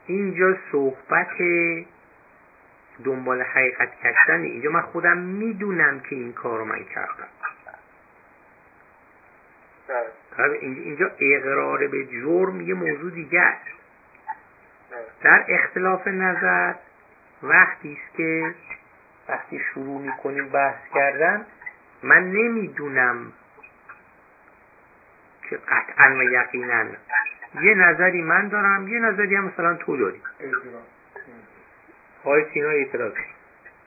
اینجا 0.06 0.56
صحبت 0.72 1.36
دنبال 3.04 3.42
حقیقت 3.42 3.88
کشتن. 4.00 4.40
اینجا 4.40 4.70
من 4.70 4.80
خودم 4.80 5.18
می‌دونم 5.18 6.00
که 6.00 6.16
این 6.16 6.32
کار 6.32 6.58
رو 6.58 6.64
من 6.64 6.84
کردم. 6.84 7.28
بله. 10.38 10.58
اینجا 10.60 11.10
اقرار 11.18 11.86
به 11.86 12.06
جرم 12.06 12.60
یه 12.60 12.74
موضوع 12.74 13.10
دیگه 13.10 13.40
است. 13.40 13.76
در 15.22 15.44
اختلاف 15.48 16.06
نظر 16.06 16.74
وقتی 17.42 17.98
است 18.02 18.16
که 18.16 18.54
وقتی 19.28 19.60
شروع 19.74 20.00
می‌کنیم 20.00 20.48
بحث 20.48 20.80
کردن 20.94 21.46
من 22.02 22.32
نمی‌دونم 22.32 23.32
که 25.50 25.56
قطعا 25.56 26.16
و 26.18 26.22
یقینا 26.22 26.84
یه 27.60 27.74
نظری 27.74 28.22
من 28.22 28.48
دارم 28.48 28.88
یه 28.88 28.98
نظری 28.98 29.36
هم 29.36 29.44
مثلا 29.44 29.74
تو 29.74 29.96
داری. 29.96 30.20
های 32.24 32.44
سینا 32.52 32.68
اعتراض 32.68 33.12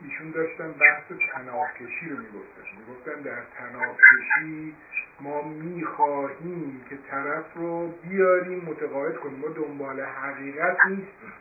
ایشون 0.02 0.32
داشتن 0.32 0.72
بحث 0.72 1.04
تناکشی 1.34 2.10
رو 2.10 2.18
می‌گفتن. 2.18 2.62
می‌گفتن 2.80 3.22
در 3.22 3.42
تناکشی 3.58 4.76
ما 5.22 5.42
می‌خواهیم 5.42 6.86
که 6.90 6.98
طرف 7.12 7.44
رو 7.56 7.88
بیاریم 7.88 8.60
متقاعد 8.60 9.18
کنیم. 9.18 9.40
ما 9.40 9.48
دنبال 9.48 10.02
حقیقت 10.02 10.78
نیستیم. 10.86 11.34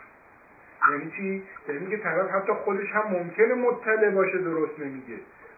یعنی 0.91 1.11
چی؟ 1.17 1.43
یعنی 1.69 1.87
که 1.91 1.97
طرف 1.97 2.31
حتی 2.31 2.53
خودش 2.53 2.93
هم 2.93 3.05
ممکنه 3.11 3.55
مطلع 3.55 4.11
باشه 4.11 4.39
درست 4.39 4.81
نمیگه. 4.81 5.15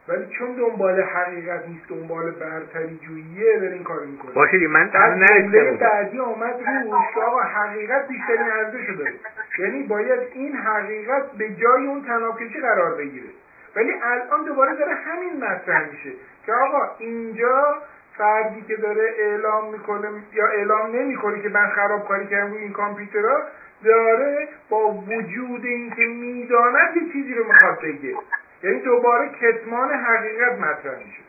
ولی 0.08 0.26
چون 0.38 0.52
دنبال 0.52 1.00
حقیقت 1.00 1.68
نیست 1.68 1.88
دنبال 1.88 2.30
برتری 2.30 2.98
جوییه 3.02 3.58
داره 3.60 3.72
این 3.72 3.84
کار 3.84 4.00
می‌کنه. 4.04 4.32
باشه 4.32 4.68
من 4.68 4.86
در 4.86 5.26
جمله 5.26 5.72
بعدی 5.72 6.18
آمد 6.18 6.54
روش 6.54 7.14
که 7.14 7.20
آقا 7.20 7.40
حقیقت 7.40 8.08
بیشترین 8.08 8.50
ارزش 8.52 8.90
داره. 8.98 9.12
یعنی 9.58 9.82
باید 9.82 10.20
این 10.32 10.56
حقیقت 10.56 11.32
به 11.32 11.48
جای 11.48 11.86
اون 11.86 12.02
تناکشی 12.02 12.60
قرار 12.60 12.94
بگیره. 12.94 13.28
ولی 13.76 13.92
الان 14.02 14.44
دوباره 14.44 14.74
داره 14.74 14.94
همین 14.94 15.44
مطرح 15.44 15.90
میشه 15.90 16.12
که 16.46 16.52
آقا 16.52 16.90
اینجا 16.98 17.74
فردی 18.18 18.62
که 18.62 18.76
داره 18.76 19.14
اعلام 19.18 19.72
می‌کنه 19.72 20.08
یا 20.32 20.46
اعلام 20.46 20.96
نمی‌کنه 20.96 21.42
که 21.42 21.48
من 21.48 21.66
خرابکاری 21.66 22.26
کردم 22.26 22.50
روی 22.50 22.62
این 22.62 22.72
کامپیوترها 22.72 23.42
داره 23.84 24.48
با 24.68 24.90
وجود 24.90 25.64
اینکه 25.64 26.02
می‌داند 26.02 26.96
یه 26.96 27.12
چیزی 27.12 27.34
رو 27.34 27.44
می‌خواد 27.44 27.78
بگه. 27.80 28.16
یعنی 28.62 28.80
دوباره 28.80 29.30
کتمان 29.40 29.90
حقیقت 29.90 30.58
مطرح 30.58 30.98
میشه. 30.98 31.22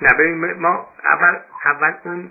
نه 0.00 0.54
ما 0.54 0.88
اول 1.04 1.38
اول 1.64 1.94
اون 2.04 2.30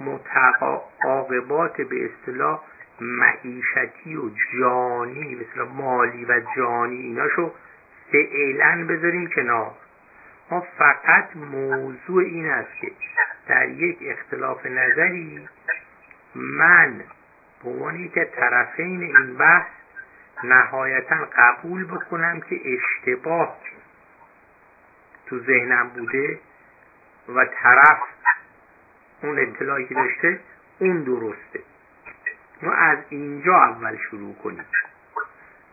متعاقبات 0.00 1.80
به 1.80 2.04
اصطلاح 2.04 2.60
معیشتی 3.00 4.16
و 4.16 4.30
جانی 4.52 5.40
اصطلاح 5.40 5.68
مالی 5.72 6.24
و 6.24 6.40
جانی 6.56 6.96
ایناشو 6.96 7.52
فعلا 8.12 8.86
بذاریم 8.88 9.26
کنار. 9.26 9.70
ما 10.50 10.66
فقط 10.78 11.36
موضوع 11.36 12.22
این 12.22 12.50
است 12.50 12.80
که 12.80 12.92
در 13.48 13.68
یک 13.68 13.98
اختلاف 14.02 14.66
نظری 14.66 15.48
من 16.34 17.00
عنوان 17.66 18.08
که 18.08 18.24
طرفین 18.24 19.02
این 19.02 19.36
بحث 19.36 19.66
نهایتا 20.44 21.28
قبول 21.36 21.84
بکنم 21.84 22.40
که 22.40 22.60
اشتباه 22.64 23.56
تو 25.26 25.40
ذهنم 25.40 25.88
بوده 25.88 26.38
و 27.28 27.44
طرف 27.44 27.98
اون 29.22 29.38
اطلاعی 29.38 29.86
که 29.86 29.94
داشته 29.94 30.40
اون 30.78 31.02
درسته. 31.02 31.60
ما 32.62 32.72
از 32.72 32.98
اینجا 33.08 33.56
اول 33.56 33.96
شروع 33.96 34.34
کنیم. 34.34 34.64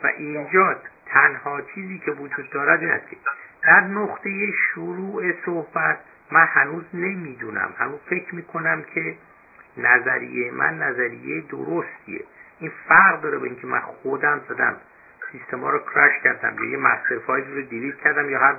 و 0.03 0.07
اینجا 0.07 0.75
تنها 1.05 1.61
چیزی 1.61 1.99
که 1.99 2.11
وجود 2.11 2.49
دارد 2.49 2.79
این 2.79 2.91
است 2.91 3.05
در 3.63 3.79
نقطه 3.79 4.51
شروع 4.51 5.33
صحبت 5.45 5.99
من 6.31 6.45
هنوز 6.45 6.83
نمی‌دونم. 6.93 7.73
هنوز 7.77 7.99
فکر 8.09 8.35
می‌کنم 8.35 8.83
که 8.83 9.15
نظریه 9.77 10.51
من 10.51 10.77
نظریه 10.77 11.41
درستیه. 11.41 12.23
این 12.59 12.71
فرق 12.87 13.21
داره 13.21 13.37
به 13.37 13.45
اینکه 13.45 13.67
من 13.67 13.79
خودم 13.79 14.41
زدم 14.49 14.77
سیستما 15.31 15.69
رو 15.69 15.79
کرش 15.79 16.11
کردم 16.23 16.63
یا 16.63 16.69
یه 16.69 16.77
مستر 16.77 17.19
فایل 17.19 17.55
رو 17.55 17.61
دیلیت 17.61 17.97
کردم 17.97 18.29
یا 18.29 18.39
هر 18.39 18.55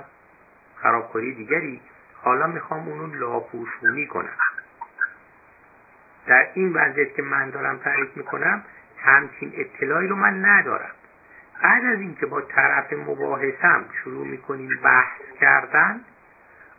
خرابکاری 0.75 1.33
دیگری. 1.33 1.81
حالا 2.21 2.47
می‌خوام 2.47 2.87
اونو 2.87 3.15
لاپوشونی 3.15 4.07
کنم. 4.07 4.37
در 6.27 6.47
این 6.53 6.73
وضعیت 6.73 7.13
که 7.13 7.21
من 7.21 7.49
دارم 7.49 7.77
تعریف 7.77 8.17
می‌کنم 8.17 8.63
همچین 8.97 9.53
اطلاعی 9.55 10.07
رو 10.07 10.15
من 10.15 10.45
ندارم. 10.45 10.91
بعد 11.63 11.85
از 11.85 11.99
اینکه 11.99 12.25
با 12.25 12.41
طرف 12.41 12.93
مباحثم 12.93 13.85
شروع 14.03 14.27
می‌کنیم 14.27 14.69
بحث 14.83 15.21
کردن 15.41 16.01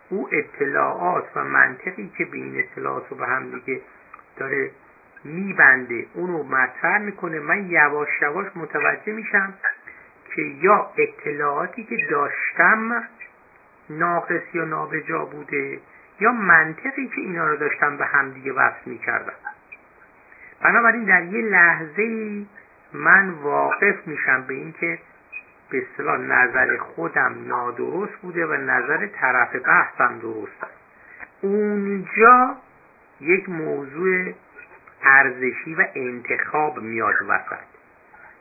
او 0.09 0.29
اطلاعات 0.33 1.25
و 1.37 1.45
منطقی 1.45 2.13
که 2.19 2.25
به 2.25 2.37
این 2.37 2.59
اطلاعات 2.59 3.11
رو 3.11 3.17
به 3.17 3.27
هم 3.27 3.51
دیگه 3.51 3.81
داره 4.37 4.71
میبنده. 5.25 6.07
اونو 6.15 6.43
مطرح 6.43 6.99
می‌کنه. 6.99 7.41
من 7.41 7.71
یواش 7.71 8.09
یواش 8.23 8.47
متوجه 8.57 9.13
میشم 9.13 9.55
که 10.35 10.43
یا 10.43 10.91
اطلاعاتی 10.99 11.85
که 11.85 11.97
داشتم 12.11 13.05
ناقص 13.91 14.43
یا 14.55 14.65
نابجا 14.65 15.25
بوده 15.25 15.79
یا 16.21 16.33
منطقی 16.33 17.09
که 17.09 17.21
اینا 17.21 17.49
رو 17.49 17.57
داشتم 17.57 17.97
به 17.97 18.05
همدیگه 18.05 18.53
وصل 18.53 18.91
می‌کردم. 18.91 19.33
بنابراین 20.61 21.05
در 21.05 21.23
یه 21.23 21.43
لحظه 21.43 22.43
من 22.93 23.31
واقف 23.31 24.07
میشم 24.07 24.45
به 24.49 24.55
اینکه 24.55 24.99
به 25.71 25.83
اصطلاح 25.83 26.19
نظر 26.19 26.77
خودم 26.77 27.35
نادرست 27.47 28.17
بوده 28.23 28.47
و 28.47 28.53
نظر 28.53 29.07
طرف 29.07 29.57
بحثم 29.57 30.19
درست 30.19 30.63
است. 30.63 30.73
اونجا 31.41 32.57
یک 33.21 33.49
موضوع 33.49 34.33
ارزشی 35.03 35.75
و 35.75 35.87
انتخاب 35.95 36.79
میاد 36.83 37.15
وسط. 37.29 37.65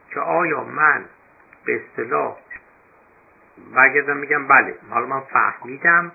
که 0.09 0.19
آیا 0.19 0.63
من 0.63 1.05
به 1.65 1.81
اصطلاح 1.81 2.37
برگردم 3.75 4.17
میگم 4.17 4.47
بله 4.47 4.75
حالا 4.89 5.05
من 5.05 5.19
فهمیدم 5.19 6.11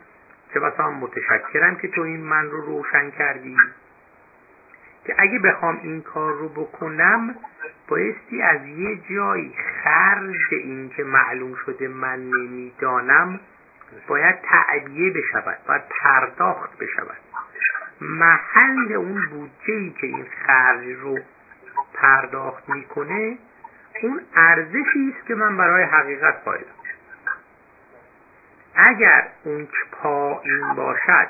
که 0.53 0.61
مثلا 0.61 0.90
متشکرم 0.90 1.77
که 1.77 1.88
تو 1.88 2.01
این 2.01 2.21
من 2.21 2.51
رو 2.51 2.61
روشن 2.61 3.11
کردی. 3.11 3.57
که 5.05 5.14
اگه 5.18 5.38
بخوام 5.38 5.81
این 5.83 6.03
کار 6.03 6.33
رو 6.33 6.49
بکنم 6.49 7.35
بایستی 7.88 8.42
از 8.42 8.66
یه 8.66 9.01
جایی 9.11 9.55
خرج 9.85 10.40
این 10.51 10.90
که 10.97 11.05
معلوم 11.05 11.55
شده 11.55 11.88
من 11.88 12.31
نمی‌دانم 12.31 13.40
باید 14.09 14.37
تعبیه 14.42 15.12
بشود 15.12 15.59
باید 15.68 15.83
پرداخت 16.03 16.79
بشود. 16.79 17.28
محل 18.00 18.92
اون 18.92 19.26
بودجه 19.26 19.74
ای 19.74 19.90
که 19.90 20.06
این 20.06 20.26
خرج 20.46 20.87
رو 20.87 21.18
پرداخت 21.94 22.68
می‌کنه 22.68 23.38
اون 24.02 24.20
ارزشی 24.37 25.14
است 25.16 25.26
که 25.26 25.34
من 25.34 25.56
برای 25.56 25.84
حقیقت 25.84 26.44
قائلم. 26.44 26.64
اگر 28.74 29.28
اون 29.44 29.68
پایین 29.92 30.74
باشد 30.76 31.28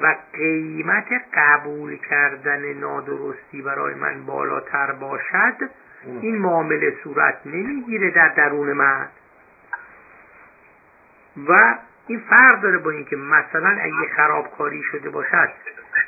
و 0.00 0.16
قیمت 0.32 1.06
قبول 1.34 1.96
کردن 1.96 2.72
نادرستی 2.72 3.62
برای 3.62 3.94
من 3.94 4.26
بالاتر 4.26 4.92
باشد 4.92 5.70
این 6.20 6.38
معامله 6.38 6.96
صورت 7.04 7.40
نمی‌گیره 7.44 8.10
در 8.10 8.28
درون 8.28 8.72
من. 8.72 9.08
و 11.48 11.78
این 12.06 12.20
فرق 12.30 12.60
داره 12.60 12.78
با 12.78 12.90
اینکه 12.90 13.16
مثلا 13.16 13.76
اگه 13.80 14.14
خرابکاری 14.16 14.82
شده 14.82 15.10
باشد 15.10 15.48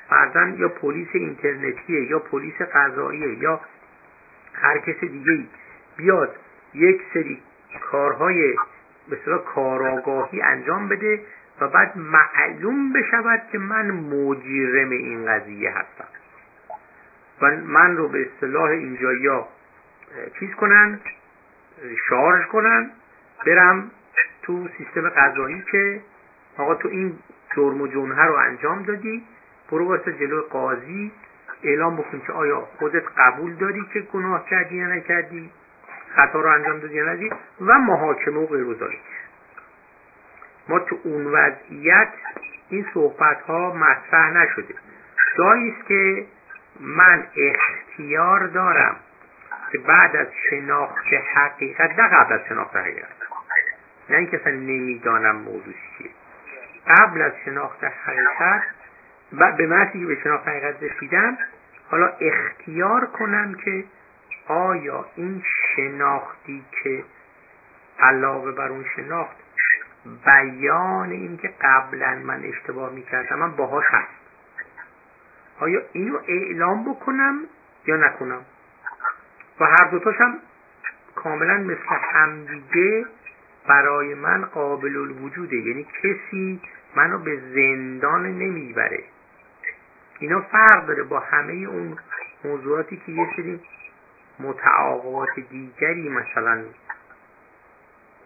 فرضاً 0.08 0.48
یا 0.48 0.68
پلیس 0.68 1.08
اینترنتیه 1.12 2.10
یا 2.10 2.18
پلیس 2.18 2.62
قضاییه 2.62 3.38
یا 3.38 3.60
هر 4.54 4.78
کس 4.78 5.00
دیگه 5.00 5.44
بیاد 5.96 6.36
یک 6.74 7.00
سری 7.14 7.42
کارهای 7.90 8.56
مثلا 9.08 9.38
کاراگاهی 9.38 10.42
انجام 10.42 10.88
بده 10.88 11.20
و 11.60 11.68
بعد 11.68 11.96
معلوم 11.96 12.92
بشود 12.92 13.42
که 13.52 13.58
من 13.58 13.90
مجرم 13.90 14.90
این 14.90 15.26
قضیه 15.26 15.70
هستم. 15.70 16.08
و 17.40 17.56
من 17.56 17.96
رو 17.96 18.08
به 18.08 18.26
اصطلاح 18.26 18.70
اینجا 18.70 19.12
یا 19.12 19.48
چیز 20.38 20.54
کنن 20.54 21.00
شارژ 22.08 22.46
کنن 22.46 22.90
برم 23.46 23.90
تو 24.48 24.68
سیستم 24.78 25.08
قضایی 25.08 25.62
که 25.72 26.00
آقا 26.58 26.74
تو 26.74 26.88
این 26.88 27.18
جرم 27.56 27.80
و 27.80 27.86
جنه 27.86 28.24
رو 28.24 28.34
انجام 28.34 28.82
دادی 28.82 29.24
برو 29.70 29.88
واسه 29.88 30.12
جلو 30.12 30.42
قاضی 30.42 31.12
اعلام 31.62 31.96
بکن 31.96 32.20
که 32.26 32.32
آیا 32.32 32.60
خودت 32.78 33.02
قبول 33.18 33.54
داری 33.54 33.84
که 33.92 34.00
گناه 34.00 34.48
کردی 34.50 34.76
یا 34.76 34.86
نکردی 34.86 35.50
خطا 36.16 36.40
رو 36.40 36.50
انجام 36.50 36.78
دادی 36.78 36.94
یا 36.94 37.04
ندی 37.04 37.30
و 37.60 37.78
محاکمه 37.78 38.38
و 38.38 38.46
غیر 38.46 38.76
ما 40.68 40.78
تو 40.78 40.98
اون 41.04 41.26
وضعیت 41.26 42.12
این 42.68 42.86
صحبت 42.94 43.40
ها 43.40 43.74
مطرح 43.74 44.30
نشده. 44.30 44.74
جایی 45.38 45.70
است 45.78 45.88
که 45.88 46.26
من 46.80 47.26
اختیار 47.36 48.46
دارم 48.46 48.96
که 49.72 49.78
بعد 49.78 50.16
از 50.16 50.26
شناخت 50.50 51.06
حقیقت 51.34 51.98
نه 51.98 52.08
قبل 52.08 52.32
از 52.34 52.40
شناخت 52.48 52.76
حقیقت. 52.76 53.17
نه 54.10 54.16
اینکه 54.16 54.40
اصلا 54.40 54.52
نمی‌دانم 54.52 55.36
موضوع 55.36 55.74
چیه. 55.98 56.10
قبل 56.86 57.22
از 57.22 57.32
شناخت 57.44 57.84
حقیقت 57.84 58.62
و 59.32 59.52
به 59.52 59.66
محضی 59.66 60.00
که 60.00 60.06
به 60.06 60.20
شناخت 60.24 60.48
حقیقت 60.48 60.82
رسیدم 60.82 61.38
حالا 61.90 62.12
اختیار 62.20 63.06
کنم 63.06 63.54
که 63.54 63.84
آیا 64.46 65.04
این 65.16 65.42
شناختی 65.76 66.64
که 66.82 67.04
علاوه 68.00 68.52
بر 68.52 68.68
اون 68.68 68.84
شناخت 68.96 69.36
بیان 70.24 71.10
اینکه 71.10 71.50
قبلا 71.60 72.14
من 72.14 72.44
اشتباه 72.44 72.92
می‌کردم 72.92 73.38
من 73.38 73.56
باهاش 73.56 73.84
هست 73.88 74.18
آیا 75.60 75.82
اینو 75.92 76.18
اعلام 76.28 76.92
بکنم 76.92 77.40
یا 77.86 77.96
نکنم؟ 77.96 78.44
و 79.60 79.64
هر 79.64 79.84
دوتاش 79.90 80.20
هم 80.20 80.38
کاملا 81.14 81.58
مثل 81.58 81.78
همدیگه 82.12 83.06
برای 83.68 84.14
من 84.14 84.44
قابل 84.44 84.96
الوجوده 84.96 85.56
یعنی 85.56 85.86
کسی 86.02 86.60
منو 86.96 87.18
به 87.18 87.40
زندان 87.54 88.26
نمی‌بره. 88.26 89.04
اینا 90.18 90.40
فرق 90.40 90.86
داره 90.86 91.02
با 91.02 91.20
همه 91.20 91.52
اون 91.52 91.98
موضوعاتی 92.44 93.02
که 93.06 93.12
یه 93.12 93.26
سری 93.36 93.60
متعاقبات 94.40 95.40
دیگری 95.50 96.08
مثلا 96.08 96.64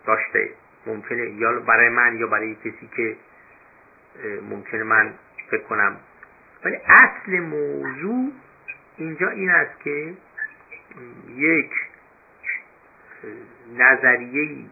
داشته. 0.07 0.51
ممکنه 0.87 1.31
یا 1.31 1.61
برای 1.61 1.89
من 1.89 2.17
یا 2.19 2.27
برای 2.27 2.55
کسی 2.55 2.91
که 2.97 3.17
ممکنه 4.51 4.83
من 4.83 5.15
فکر 5.51 5.63
کنم. 5.63 5.97
ولی 6.65 6.77
اصل 6.77 7.41
موضوع 7.41 8.33
اینجا 8.97 9.29
این 9.29 9.51
است 9.51 9.81
که 9.81 10.15
یک 11.37 11.71
نظریه 13.79 14.65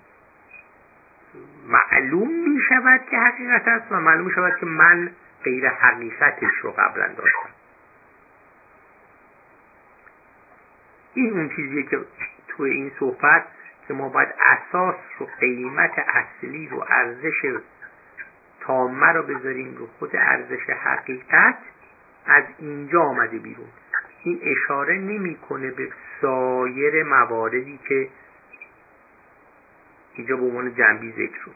معلوم 1.68 2.28
می 2.28 2.60
شود 2.68 3.00
که 3.10 3.18
حقیقت 3.18 3.68
است 3.68 3.92
و 3.92 4.00
معلوم 4.00 4.26
می 4.26 4.32
شود 4.32 4.56
که 4.60 4.66
من 4.66 5.10
غیر 5.44 5.68
حقیقتش 5.68 6.54
رو 6.62 6.70
قبلا 6.70 7.08
داشتم. 7.08 7.48
این 11.14 11.32
اون 11.32 11.48
چیزیه 11.48 11.82
که 11.82 12.00
توی 12.48 12.70
این 12.70 12.92
صحبت 13.00 13.44
که 13.88 13.94
ما 13.94 14.08
باید 14.08 14.28
اساس 14.46 14.94
رو 15.18 15.26
قیمت 15.40 15.92
اصلی 15.98 16.68
رو 16.68 16.84
ارزش 16.88 17.60
تامه 18.60 19.06
رو 19.06 19.22
بذاریم 19.22 19.76
رو 19.76 19.86
خود 19.98 20.16
ارزش 20.16 20.70
حقیقت 20.70 21.58
از 22.26 22.44
اینجا 22.58 23.02
آمده 23.02 23.38
بیرون. 23.38 23.68
این 24.22 24.40
اشاره 24.42 24.98
نمی‌کنه 24.98 25.70
به 25.70 25.88
سایر 26.20 27.04
مواردی 27.04 27.80
که 27.88 28.08
اینجا 30.20 30.36
به 30.36 30.42
عنوان 30.42 30.74
جنبی 30.74 31.12
ذکر 31.12 31.38
شد 31.44 31.54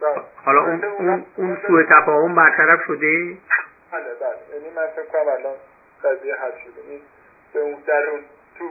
بله. 0.00 0.22
حالا 0.44 0.60
اون 0.60 0.84
اون 0.84 1.26
اون 1.36 1.58
سوء 1.66 1.82
تفاهم 1.82 2.34
برطرف 2.34 2.80
شده؟ 2.86 3.36
بله 3.92 4.14
بله. 4.20 4.58
یعنی 4.58 4.74
من 4.76 4.86
فکر 4.96 5.06
کنم 5.12 5.20
الان 5.20 5.54
قضیه 6.04 6.34
حل 6.34 6.50
شده. 6.50 6.90
این 6.90 7.00
به 7.54 7.60
اون 7.60 7.76
در 7.86 8.06
اون 8.10 8.20
تو 8.58 8.70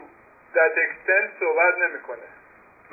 that 0.53 0.75
extent 0.77 1.39
صحبت 1.39 1.73
نمی‌کنه. 1.89 2.27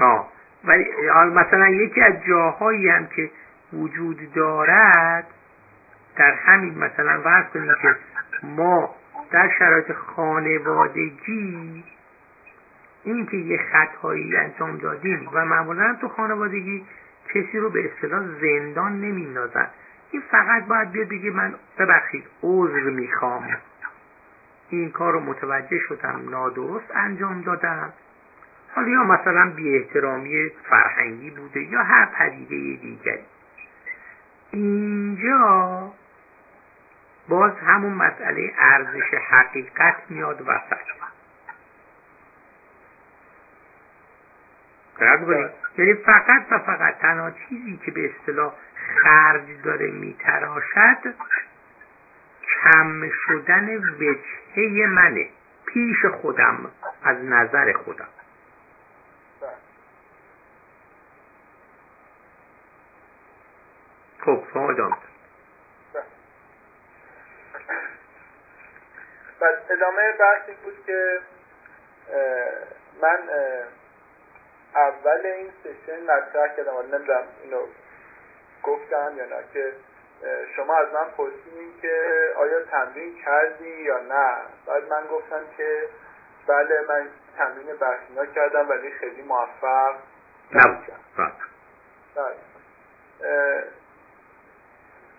آه. 0.00 0.32
ولی 0.64 1.10
مثلا 1.10 1.68
یکی 1.68 2.02
از 2.02 2.14
جاهایی 2.28 2.88
هم 2.88 3.06
که 3.06 3.30
وجود 3.72 4.32
دارد 4.34 5.26
در 6.16 6.32
همین 6.32 6.78
مثلا 6.78 7.20
فرض 7.22 7.46
کنیم 7.52 7.74
که 7.82 7.96
ما 8.42 8.94
در 9.30 9.50
شرایط 9.58 9.92
خانوادگی 9.92 11.84
این 13.06 13.26
که 13.26 13.36
یه 13.36 13.60
خطایی 13.72 14.36
انجام 14.36 14.78
دادیم 14.78 15.28
و 15.32 15.44
معمولا 15.44 15.96
تو 16.00 16.08
خانوادگی 16.08 16.86
کسی 17.34 17.58
رو 17.58 17.70
به 17.70 17.84
اصطلاح 17.84 18.24
زندان 18.40 19.00
نمینازن 19.00 19.66
این 20.10 20.22
فقط 20.30 20.66
باید 20.66 20.90
بیاد 20.90 21.08
بگه 21.08 21.30
من 21.30 21.54
ببخشید 21.78 22.24
عذر 22.42 22.90
می‌خوام. 22.90 23.56
این 24.70 24.90
کار 24.90 25.12
رو 25.12 25.20
متوجه 25.20 25.78
شدم 25.78 26.28
نادرست 26.30 26.90
انجام 26.94 27.42
دادم 27.42 27.92
حالا 28.74 28.88
یا 28.88 29.04
مثلا 29.04 29.50
بی 29.56 29.76
احترامی 29.76 30.50
فرهنگی 30.70 31.30
بوده 31.30 31.60
یا 31.60 31.82
هر 31.82 32.06
پدیده 32.06 32.82
دیگری. 32.82 33.24
اینجا 34.50 35.92
باز 37.28 37.52
همون 37.66 37.92
مسئله 37.92 38.52
ارزش 38.58 39.14
حقیقت 39.30 39.96
میاد 40.08 40.40
وسط. 40.40 40.95
یعنی 45.78 45.94
فقط 45.94 46.42
و 46.50 46.58
فقط 46.58 46.98
تنها 46.98 47.30
چیزی 47.30 47.80
که 47.84 47.90
به 47.90 48.10
اصطلاح 48.10 48.52
خرج 49.02 49.62
داره 49.64 49.90
میتراشد 49.90 51.14
کم 52.62 53.10
شدن 53.26 53.76
وجهه 53.76 54.86
منه 54.86 55.28
پیش 55.66 56.06
خودم 56.06 56.70
از 57.02 57.16
نظر 57.24 57.72
خودم. 57.72 58.08
خب 64.20 64.42
شما 64.52 64.70
ادامه 64.70 64.96
بعد 69.40 69.54
ادامه 69.70 70.12
بحث 70.20 70.48
این 70.48 70.56
بود 70.64 70.86
که 70.86 71.20
من 73.02 73.18
اول 74.76 75.26
این 75.26 75.52
سشن 75.64 76.02
مطرح 76.02 76.56
کردم. 76.56 76.76
ولی 76.76 76.88
نمی‌دونم 76.92 77.24
اینو 77.42 77.66
گفتم 78.62 79.12
یا 79.16 79.24
نه 79.24 79.44
که 79.52 79.72
شما 80.56 80.76
از 80.76 80.88
من 80.92 81.10
پرسیدین 81.16 81.80
که 81.82 82.32
آیا 82.36 82.64
تمرین 82.64 83.22
کردی 83.24 83.82
یا 83.82 83.98
نه. 83.98 84.36
بعد 84.66 84.88
من 84.88 85.06
گفتم 85.06 85.40
که 85.56 85.88
بله 86.46 86.80
من 86.88 87.08
تمرین 87.38 87.76
بحثینا 87.76 88.26
کردم 88.26 88.68
ولی 88.68 88.90
خیلی 88.90 89.22
موفق 89.22 89.94
نبودم 90.54 91.00
بله. 92.16 92.36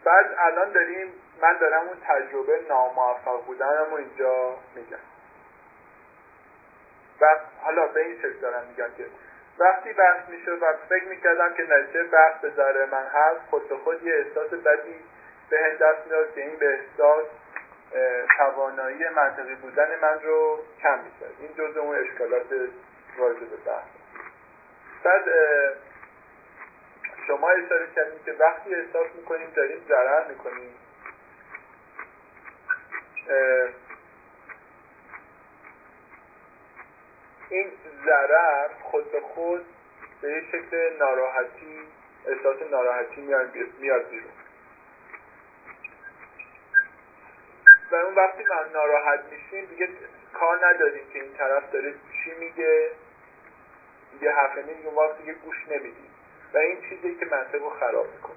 بعد 0.04 0.36
الان 0.40 0.72
داریم 0.72 1.14
من 1.42 1.58
دارم 1.60 1.88
اون 1.88 1.98
تجربه 2.08 2.62
ناموفق 2.70 3.46
بودنم 3.46 3.94
اینجا 3.94 4.56
میگم. 4.76 4.98
و 7.22 7.26
حالا 7.62 7.88
به 7.88 8.06
این 8.06 8.18
شکل 8.18 8.40
دارم 8.42 8.68
میگم 8.68 8.90
که 8.98 9.06
وقتی 9.60 9.94
بحث 9.94 10.30
می‌شد 10.30 10.64
و 10.64 10.74
فکر 10.90 11.04
می‌کردم 11.04 11.54
که 11.54 11.64
نتیجه 11.64 12.04
بحث 12.04 12.42
به 12.42 12.50
ذره 12.50 12.86
من 12.86 13.06
هست 13.14 13.40
خود 13.50 13.70
به 13.70 13.78
خود 13.78 14.04
یه 14.04 14.16
احساس 14.16 14.50
بدی 14.50 14.96
به 15.50 15.60
هند 15.60 15.78
دست 15.78 16.06
می‌داد 16.06 16.34
که 16.36 16.42
این 16.42 16.56
به 16.56 16.74
احساس 16.74 17.26
توانایی 18.38 19.10
منطقی 19.16 19.56
بودن 19.56 20.00
من 20.02 20.20
رو 20.24 20.60
کم 20.82 21.00
می‌کرد. 21.00 21.34
این 21.40 21.54
جز 21.58 21.78
اون 21.78 21.96
اشکالات 21.96 22.46
راجع 23.18 23.40
به 23.40 23.58
بحث. 23.66 23.88
بعد 25.04 25.24
شما 27.28 27.50
اشاره 27.50 27.88
کردیم 27.96 28.20
که 28.26 28.34
وقتی 28.40 28.76
احساس 28.76 29.08
می‌کنیم 29.16 29.50
داریم 29.56 29.86
ضرر 29.88 30.28
می‌کنیم. 30.28 30.74
این 37.50 37.72
ضرر 38.06 38.68
خود 38.84 39.12
به 39.12 39.22
خود 39.22 39.66
به 40.22 40.32
یه 40.32 40.44
شکل 40.52 40.98
ناراحتی 41.00 41.80
احساس 42.28 42.72
ناراحتی 42.72 43.22
میاد 43.22 43.52
بیرون. 44.10 44.32
و 47.92 47.96
اون 47.96 48.16
وقتی 48.16 48.44
من 48.44 48.72
ناراحت 48.74 49.20
میشیم 49.32 49.66
دیگه 49.66 49.90
کار 50.34 50.68
نداریم 50.68 51.10
که 51.14 51.22
این 51.22 51.34
طرف 51.34 51.72
داره 51.72 51.94
چی 51.94 52.32
میگه. 52.40 52.92
دیگه 54.12 54.32
حرف 54.32 54.58
نمیگه 54.58 54.90
وقت 54.90 55.18
دیگه 55.18 55.34
گوش 55.34 55.68
نمیدیم. 55.68 56.12
و 56.54 56.58
این 56.58 56.82
چیزی 56.82 57.16
که 57.16 57.26
منطق 57.26 57.62
رو 57.62 57.70
خراب 57.70 58.08
می‌کنه. 58.16 58.36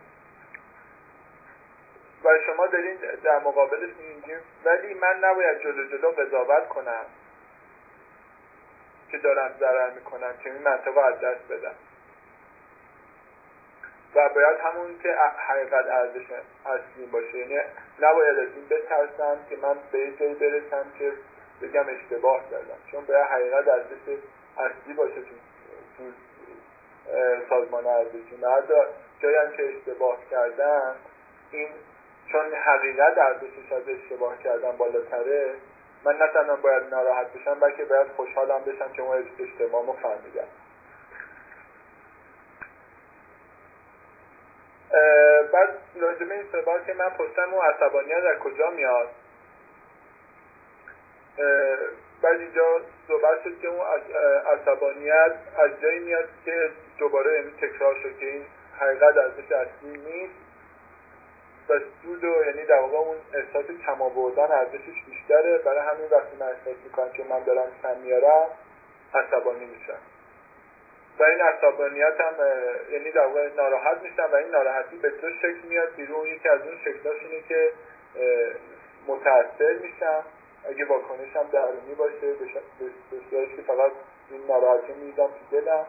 و 2.25 2.39
شما 2.47 2.67
دارین 2.67 2.97
در 3.25 3.39
مقابلش 3.39 3.91
میگیم 3.99 4.39
ولی 4.65 4.95
من 4.95 5.19
نباید 5.21 5.59
جلو 5.59 5.89
جلو 5.89 6.11
قضاوت 6.11 6.69
کنم. 6.69 7.07
که 9.13 9.19
دارم 9.19 9.55
ضرر 9.61 9.91
می‌کنم 9.91 10.33
که 10.43 10.53
این 10.53 10.63
منطقه 10.63 11.01
از 11.01 11.21
دست 11.21 11.53
بدم 11.53 11.75
و 14.15 14.29
باید 14.29 14.59
همون 14.61 14.99
که 15.03 15.17
حقیقت 15.49 15.87
ارزش 15.87 16.27
اصلی 16.67 17.07
باشه. 17.13 17.39
یعنی 17.39 17.61
نباید 18.01 18.39
از 18.39 18.49
این 18.55 18.69
بترسم 18.71 19.39
که 19.51 19.57
من 19.57 19.77
به 19.93 19.99
یه 19.99 20.17
جایی 20.17 20.35
برسم 20.35 20.87
که 20.99 21.13
بگم 21.63 21.85
اشتباه 21.89 22.51
کردم. 22.51 22.79
چون 22.91 23.05
باید 23.05 23.27
حقیقت 23.27 23.69
ارزش 23.69 24.19
اصلی 24.59 24.95
باشه 24.95 25.15
تو, 25.15 25.35
تو 25.99 26.05
سازمان 27.49 27.87
ارزشی 27.87 28.37
نه 28.43 28.63
جایی 29.23 29.37
هم 29.37 29.53
که 29.57 29.69
اشتباه 29.69 30.19
کردم 30.31 30.97
این 31.51 31.69
چون 32.33 32.55
حقیقت 32.55 33.19
ارزشش 33.19 33.73
از 33.73 33.89
اشتباه 33.89 34.39
کردن 34.39 34.77
بالاتره 34.77 35.55
من 36.05 36.17
نه 36.17 36.27
تنها 36.27 36.57
باید 36.57 36.83
ناراحت 36.91 37.33
بشم 37.33 37.61
بلکه 37.61 37.85
باید 37.85 38.07
خوشحالم 38.17 38.61
بشم 38.65 38.93
که 38.93 39.03
اون 39.03 39.25
اشتباهمو 39.39 39.93
فهمیدم. 39.93 40.49
بعد 45.53 45.69
لازمه 45.97 46.35
این 46.35 46.45
سوال 46.53 46.85
که 46.85 46.95
من 46.95 47.09
پرسم 47.09 47.55
اون 47.55 47.65
عصبانیت 47.67 48.25
از 48.25 48.39
کجا 48.39 48.71
میاد؟ 48.71 49.09
بعد 52.23 52.41
اینجا 52.41 52.81
صحبت 53.09 53.43
شد 53.45 53.61
که 53.61 53.69
اون 53.69 53.87
عصبانیت 54.47 55.33
از 55.59 55.71
جایی 55.83 55.99
میاد 55.99 56.29
که 56.45 56.71
دوباره 56.99 57.31
این 57.31 57.51
تکرار 57.51 57.95
شد 57.95 58.19
که 58.19 58.27
این 58.27 58.47
حقیقت 58.79 59.17
ارزش 59.17 59.53
اصلی 59.53 59.99
نیست. 59.99 60.50
و 61.71 62.47
یعنی 62.47 62.67
در 62.67 62.81
واقع 62.81 62.97
اون 62.97 63.17
احساس 63.35 63.65
کم 63.87 64.03
آوردن 64.03 64.53
ارزشش 64.53 65.03
بیشتره. 65.07 65.59
برای 65.59 65.79
همین 65.79 66.09
وقتی 66.11 66.37
من 66.41 66.47
احساس 66.47 66.77
می‌کنم 66.85 67.11
که 67.11 67.25
من 67.25 67.43
دارم 67.45 67.69
کم 67.83 67.97
میارم 67.97 68.47
عصبانی 69.15 69.65
میشم. 69.65 69.99
و 71.19 71.23
این 71.23 71.41
عصبانیت 71.41 72.21
هم 72.21 72.35
یعنی 72.93 73.11
در 73.11 73.27
واقع 73.27 73.49
ناراحت 73.57 74.03
میشم 74.03 74.29
و 74.33 74.35
این 74.35 74.49
ناراحتی 74.49 74.97
به 74.97 75.11
دو 75.11 75.31
شکل 75.31 75.69
میاد 75.69 75.95
بیرون. 75.95 76.27
یکی 76.27 76.49
از 76.49 76.61
اون 76.61 76.79
شکلاش 76.85 77.17
اینه 77.23 77.43
که 77.49 77.73
متاثر 79.07 79.73
میشم. 79.83 80.25
اگه 80.69 80.85
واکنشم 80.85 81.49
درونی 81.53 81.95
باشه 81.95 82.33
به 83.21 83.47
که 83.57 83.63
فقط 83.67 83.93
این 84.31 84.47
ناراحتی 84.47 84.93
میدم 84.93 85.27
تو 85.27 85.61
دلم. 85.61 85.87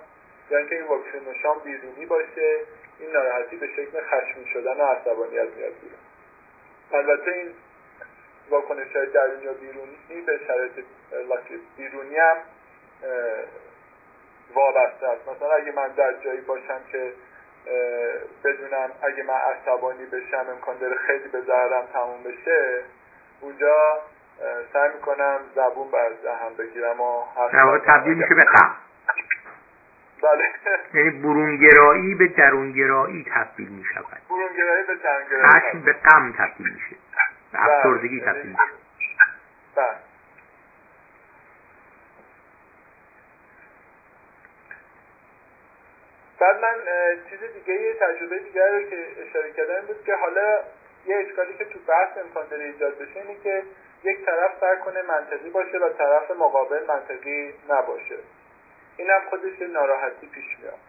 یا 0.52 0.58
اینکه 0.58 0.76
این 0.76 0.86
واکنشام 0.86 1.60
بیرونی 1.60 2.06
باشه 2.06 2.60
این 2.99 3.12
ناراحتی 3.12 3.56
به 3.56 3.68
شکل 3.68 4.02
خشمی 4.02 4.47
شدن 4.54 4.78
و 4.78 4.84
عصبانیت 4.84 5.47
میاد 5.58 5.74
بیرون. 5.82 5.99
البته 6.93 7.32
این 7.32 7.54
واکنش 8.49 8.95
های 8.95 9.06
درونی 9.06 9.47
و 9.47 9.54
بیرونی 9.54 10.22
به 10.26 10.39
شرایط 10.47 10.72
بیرونی 11.78 12.18
هم 12.18 12.38
وابسته 14.54 15.08
است. 15.08 15.30
مثلا 15.30 15.52
اگه 15.52 15.72
من 15.72 15.88
در 15.88 16.14
جایی 16.14 16.41
باشم 16.41 16.80
که 16.91 17.14
بدونم 18.43 18.91
اگه 19.02 19.24
من 19.24 19.34
عصبانی 19.34 20.06
بشم 20.06 20.45
امکان 20.49 20.78
داره 20.78 20.95
خیلی 20.95 21.28
به 21.28 21.41
ضررم 21.41 21.86
تموم 21.93 22.24
بشه 22.24 22.84
اونجا 23.41 23.99
سعی 24.74 24.89
می‌کنم 24.93 25.39
زبون 25.56 25.91
بر 25.91 26.10
دهم 26.24 26.54
بگیرم 26.58 27.02
و 27.02 27.24
تبدیل 27.88 28.14
میشه 28.14 28.36
به 28.36 28.45
بله. 30.22 30.43
یعنی 30.93 31.09
برونگرایی 31.09 32.15
به 32.15 32.28
درونگرایی 32.28 33.26
تبدیل 33.36 33.69
می 33.69 33.84
شود 33.93 34.22
برونگرایی 34.30 34.84
به 34.88 34.95
درونگرایی 34.95 35.45
خشم 35.45 35.82
به 35.86 35.93
غم 35.93 36.34
تبدیل 36.38 36.74
میشه. 36.74 36.95
به. 37.51 37.59
افسردگی 37.63 38.22
تبدیل 38.22 38.51
میشه. 38.51 38.61
بله. 39.76 39.95
بعد 46.39 46.61
من 46.61 46.76
چیز 47.30 47.39
دیگه 47.53 47.82
یه 47.82 47.93
تجربه 47.93 48.39
دیگر 48.39 48.72
رو 48.72 48.84
که 48.89 49.05
اشاره 49.28 49.51
کردم 49.51 49.88
بود 49.88 50.03
که 50.05 50.15
حالا 50.15 50.59
یه 51.05 51.17
اشکالی 51.17 51.53
که 51.53 51.65
تو 51.65 51.80
بحث 51.88 52.17
امکان 52.17 52.47
داره 52.47 52.63
ایجاد 52.63 52.97
بشه 52.97 53.19
اینه 53.19 53.39
که 53.43 53.63
یک 54.03 54.26
طرف 54.26 54.51
سعی 54.59 54.78
کنه 54.86 55.01
منطقی 55.01 55.49
باشه 55.49 55.78
و 55.78 55.89
طرف 55.89 56.32
مقابل 56.32 56.86
منطقی 56.88 57.53
نباشه. 57.69 58.15
اینم 58.97 59.21
خودش 59.29 59.61
ناراحتی 59.61 60.27
پیش 60.27 60.45
میاد. 60.59 60.79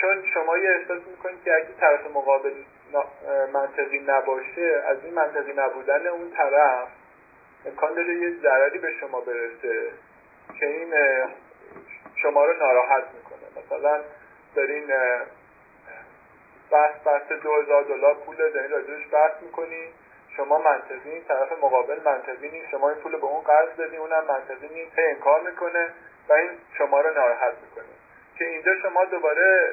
چون 0.00 0.24
شما 0.34 0.58
یه 0.58 0.70
احساس 0.70 1.02
می‌کنید 1.10 1.44
که 1.44 1.54
اگه 1.54 1.68
طرف 1.80 2.06
مقابل 2.14 2.52
منطقی 3.52 3.98
نباشه 3.98 4.82
از 4.86 5.04
این 5.04 5.14
منطقی 5.14 5.52
نبودن 5.52 6.06
اون 6.06 6.30
طرف 6.30 6.88
امکان 7.66 7.94
داره 7.94 8.14
یه 8.14 8.36
ضرری 8.42 8.78
به 8.78 8.92
شما 9.00 9.20
برسه 9.20 9.90
که 10.60 10.66
این 10.66 10.94
شما 12.22 12.44
رو 12.44 12.52
ناراحت 12.52 13.04
می‌کنه. 13.14 13.64
مثلا 13.64 14.00
دارین 14.54 14.86
بحث 16.70 16.94
بحث 17.06 17.32
دو 17.32 17.62
هزار 17.62 17.82
دلار 17.82 18.14
پول 18.14 18.36
دارین 18.36 18.70
راجبش 18.70 19.08
بحث 19.12 19.42
می‌کنی 19.42 19.88
شما 20.38 20.58
منطقی 20.58 21.10
این 21.10 21.24
طرف 21.24 21.52
مقابل 21.52 22.00
منطقی 22.04 22.48
نیست. 22.50 22.68
شما 22.70 22.90
این 22.90 22.98
پول 22.98 23.16
به 23.16 23.24
اون 23.24 23.40
قرض 23.40 23.68
دادی 23.76 23.96
اونم 23.96 24.24
منطقی 24.24 24.68
نیست. 24.68 24.98
هی 24.98 25.04
انکار 25.06 25.40
می‌کنه 25.40 25.88
و 26.28 26.32
این 26.32 26.50
شما 26.78 27.00
رو 27.00 27.14
ناراحت 27.14 27.54
می‌کنه. 27.62 27.94
که 28.38 28.44
اینجا 28.44 28.72
شما 28.82 29.04
دوباره 29.04 29.72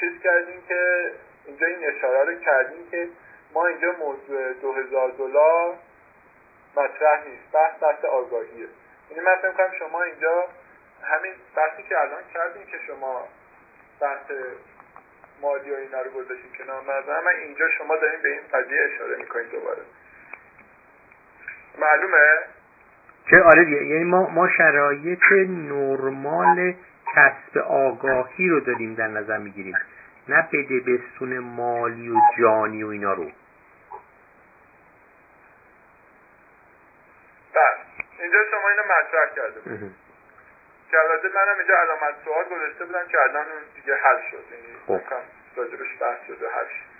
چیز 0.00 0.22
کردین 0.22 0.62
که 0.68 1.10
اینجا 1.46 1.66
این 1.66 1.86
اشاره 1.86 2.24
رو 2.24 2.40
کردین 2.40 2.90
که 2.90 3.08
ما 3.52 3.66
اینجا 3.66 3.92
موضوع 3.92 4.52
دو 4.52 4.72
هزار 4.72 5.10
دلار 5.10 5.74
مطرح 6.76 7.28
نیست. 7.28 7.52
بحث 7.52 7.82
بحث 7.82 8.04
آگاهیه. 8.04 8.68
یعنی 9.10 9.22
من 9.24 9.36
فکر 9.36 9.52
کنم 9.52 9.72
شما 9.78 10.02
اینجا 10.02 10.44
همین 11.02 11.32
بحثی 11.56 11.82
که 11.82 12.00
الان 12.00 12.22
کردین 12.34 12.66
که 12.66 12.78
شما 12.86 13.28
بحث 14.00 14.32
مالی 15.42 15.70
و 15.70 15.74
اینا 15.74 16.02
رو 16.02 16.10
گذاشتین 16.10 16.52
کنار 16.58 16.82
نظر 16.82 17.20
من 17.20 17.32
اینجا 17.44 17.70
شما 17.78 17.96
دارین 17.96 18.22
به 18.22 18.28
این 18.28 18.40
قضیه 18.52 18.78
اشاره 18.94 19.16
می‌کنین 19.16 19.46
دوباره. 19.46 19.82
معلومه؟ 21.78 22.38
چه 23.30 23.42
آره 23.42 23.64
دیگه. 23.64 23.84
یعنی 23.84 24.04
ما 24.04 24.30
ما 24.30 24.48
شرایط 24.48 25.18
نرمال 25.48 26.74
کسب 27.14 27.58
آگاهی 27.58 28.48
رو 28.48 28.60
داریم 28.60 28.94
در 28.94 29.08
نظر 29.08 29.38
می‌گیریم. 29.38 29.74
نه 30.28 30.48
بده 30.52 30.80
بستون 30.80 31.38
مالی 31.38 32.10
و 32.10 32.20
جانی 32.38 32.82
و 32.82 32.88
اینا 32.88 33.12
رو. 33.12 33.24
بله. 37.54 37.76
اینجا 38.18 38.38
شما 38.50 38.68
اینو 38.68 38.82
مطرح 38.82 39.34
کرده 39.36 39.60
بود 39.60 39.94
که 40.90 40.98
البته 41.00 41.28
منم 41.28 41.58
اینجا 41.58 41.74
علامت 41.74 42.14
سوال 42.24 42.44
گذاشته 42.44 42.84
بودم 42.84 43.06
که 43.06 43.20
الان 43.20 43.46
اون 43.46 43.62
دیگه 43.74 43.94
حل 43.94 44.20
شد. 44.30 44.44
یعنی 44.52 45.00
خب. 45.00 45.14
راجبش 45.56 45.98
بحث 46.00 46.26
شده 46.26 46.48
حل 46.48 46.66
شد. 46.66 46.96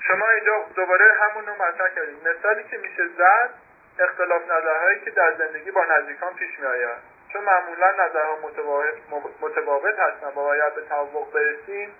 شما 0.00 0.30
اینجا 0.30 0.66
دوباره 0.74 1.04
همون 1.20 1.46
رو 1.46 1.52
مطرح 1.52 1.88
کردید. 1.94 2.28
مثالی 2.28 2.64
که 2.64 2.78
میشه 2.78 3.08
زد 3.18 3.50
اختلاف 3.98 4.42
نظرهایی 4.42 5.00
که 5.00 5.10
در 5.10 5.34
زندگی 5.34 5.70
با 5.70 5.84
نزدیکان 5.84 6.34
پیش 6.34 6.58
می 6.58 6.66
آید 6.66 6.98
چون 7.32 7.44
معمولا 7.44 7.92
نظرها 7.92 8.38
متفاوت 9.40 9.98
هستن. 9.98 10.26
و 10.26 10.30
باید 10.30 10.74
به 10.74 10.82
توافق 10.82 11.32
برسیم. 11.32 11.94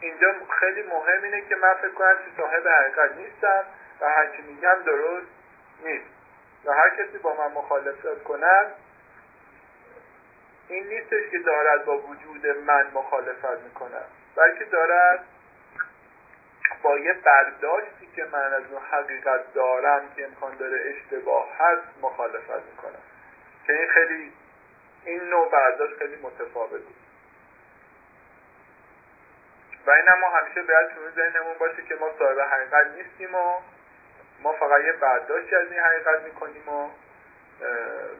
اینجا 0.00 0.34
خیلی 0.60 0.82
مهم 0.82 1.22
اینه 1.22 1.40
که 1.48 1.56
من 1.56 1.74
فکر 1.74 1.92
کنم 1.92 2.14
که 2.14 2.42
صاحب 2.42 2.68
حقیقت 2.68 3.16
نیستم 3.16 3.64
و 4.00 4.08
هرچی 4.08 4.42
میگم 4.42 4.76
درست 4.84 5.26
نیست. 5.84 6.21
و 6.64 6.72
هر 6.72 6.90
کسی 6.90 7.18
با 7.18 7.34
من 7.34 7.52
مخالفت 7.52 8.24
کنم 8.24 8.70
این 10.68 10.86
نیستش 10.86 11.30
که 11.30 11.38
دارد 11.38 11.84
با 11.84 11.98
وجود 11.98 12.46
من 12.46 12.90
مخالفت 12.94 13.58
می‌کنم 13.64 14.04
بلکه 14.36 14.64
دارد 14.64 15.24
با 16.82 16.98
یه 16.98 17.12
برداشتی 17.12 18.06
که 18.16 18.24
من 18.32 18.52
از 18.52 18.62
اون 18.70 18.82
حقیقت 18.90 19.54
دارم 19.54 20.02
که 20.16 20.24
امکان 20.24 20.56
داره 20.56 20.80
اشتباه 20.90 21.48
هست 21.58 21.82
مخالفت 22.02 22.62
می‌کنم. 22.70 23.02
که 23.66 23.72
این 23.72 23.88
خیلی 23.88 24.32
این 25.04 25.22
نوع 25.22 25.50
برداشت 25.50 25.98
خیلی 25.98 26.16
متفاوته 26.16 26.84
و 29.86 29.90
این 29.90 30.04
ما 30.20 30.28
همیشه 30.28 30.62
باید 30.62 30.88
تو 30.88 31.10
ذهنمون 31.10 31.54
باشه 31.58 31.82
که 31.82 31.94
ما 31.94 32.10
صاحب 32.18 32.40
حقیقت 32.40 32.86
نیستیم 32.86 33.34
و 33.34 33.58
ما 34.42 34.52
فقط 34.52 34.80
یه 34.84 34.92
برداشتی 34.92 35.54
از 35.56 35.72
این 35.72 35.80
حقیقت 35.80 36.22
می‌کنیم 36.24 36.68
و 36.68 36.90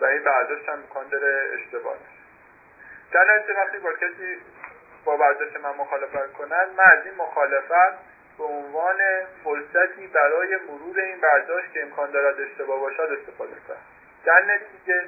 و 0.00 0.04
این 0.04 0.24
برداشت 0.24 0.68
هم 0.68 0.74
امکان 0.74 1.08
داره 1.08 1.50
اشتباه 1.54 1.96
در 3.12 3.36
نتیجه 3.36 3.60
وقتی 3.60 3.78
با 3.78 3.92
کسی 3.92 4.36
با 5.04 5.16
برداشت 5.16 5.56
من 5.56 5.70
مخالفت 5.70 6.32
کنن 6.32 6.66
من 6.76 6.84
از 6.98 7.06
این 7.06 7.14
مخالفت 7.14 7.98
به 8.38 8.44
عنوان 8.44 8.98
فرصتی 9.44 10.06
برای 10.06 10.56
مرور 10.56 11.00
این 11.00 11.20
برداشت 11.20 11.72
که 11.72 11.82
امکان 11.82 12.10
دارد 12.10 12.40
اشتباه 12.40 12.80
باشد 12.80 13.18
استفاده 13.20 13.52
کنم. 13.68 13.76
در 14.24 14.42
نتیجه 14.42 15.04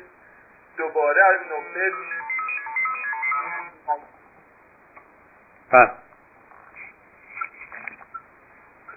دوباره 0.77 1.25
از 1.25 1.41
نقطه 1.41 1.93
پس 5.71 5.89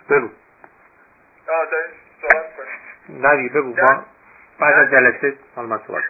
بگو 0.10 0.30
دیگه 3.36 3.54
بگو 3.54 3.76
ما 3.82 4.06
بعد 4.60 4.74
از 4.74 4.92
جلسه 4.92 5.38
من 5.56 5.80
صحبت. 5.88 6.04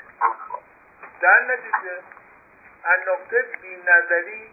در 1.22 1.40
نتیجه 1.44 1.98
از 2.84 3.00
نقطه 3.08 3.46
بی 3.62 3.76
نظری 3.76 4.50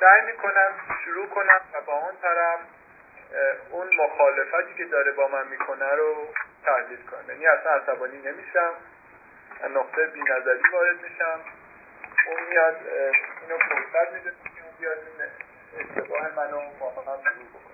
سعی 0.00 0.26
می‌کنم 0.26 0.70
شروع 1.04 1.26
کنم 1.26 1.60
و 1.74 1.80
با 1.80 1.92
اون 1.92 2.14
طرف 2.22 2.58
اون 3.70 3.86
مخالفتی 3.96 4.74
که 4.76 4.84
داره 4.84 5.12
با 5.12 5.28
من 5.28 5.48
می‌کنه 5.48 5.94
رو 5.94 6.28
تحلیل 6.64 7.06
کنم. 7.06 7.28
یعنی 7.28 7.46
اصلا 7.46 7.72
عصبانی 7.72 8.18
نمیشم. 8.18 8.72
نقطه 9.74 10.06
بی 10.06 10.22
نظری 10.22 10.62
وارد 10.72 11.02
میشم. 11.02 11.40
اون 12.26 12.48
میاد 12.50 12.76
اینو 13.42 13.58
فرصت 13.58 14.12
میده 14.12 14.30
که 14.30 14.64
اون 14.64 14.74
بیاد 14.78 14.98
این 14.98 15.30
اشتباه 15.78 16.20
منو 16.36 16.60
با 16.80 16.90
هم 16.90 17.22
شروع 17.22 17.48
بکنه. 17.48 17.73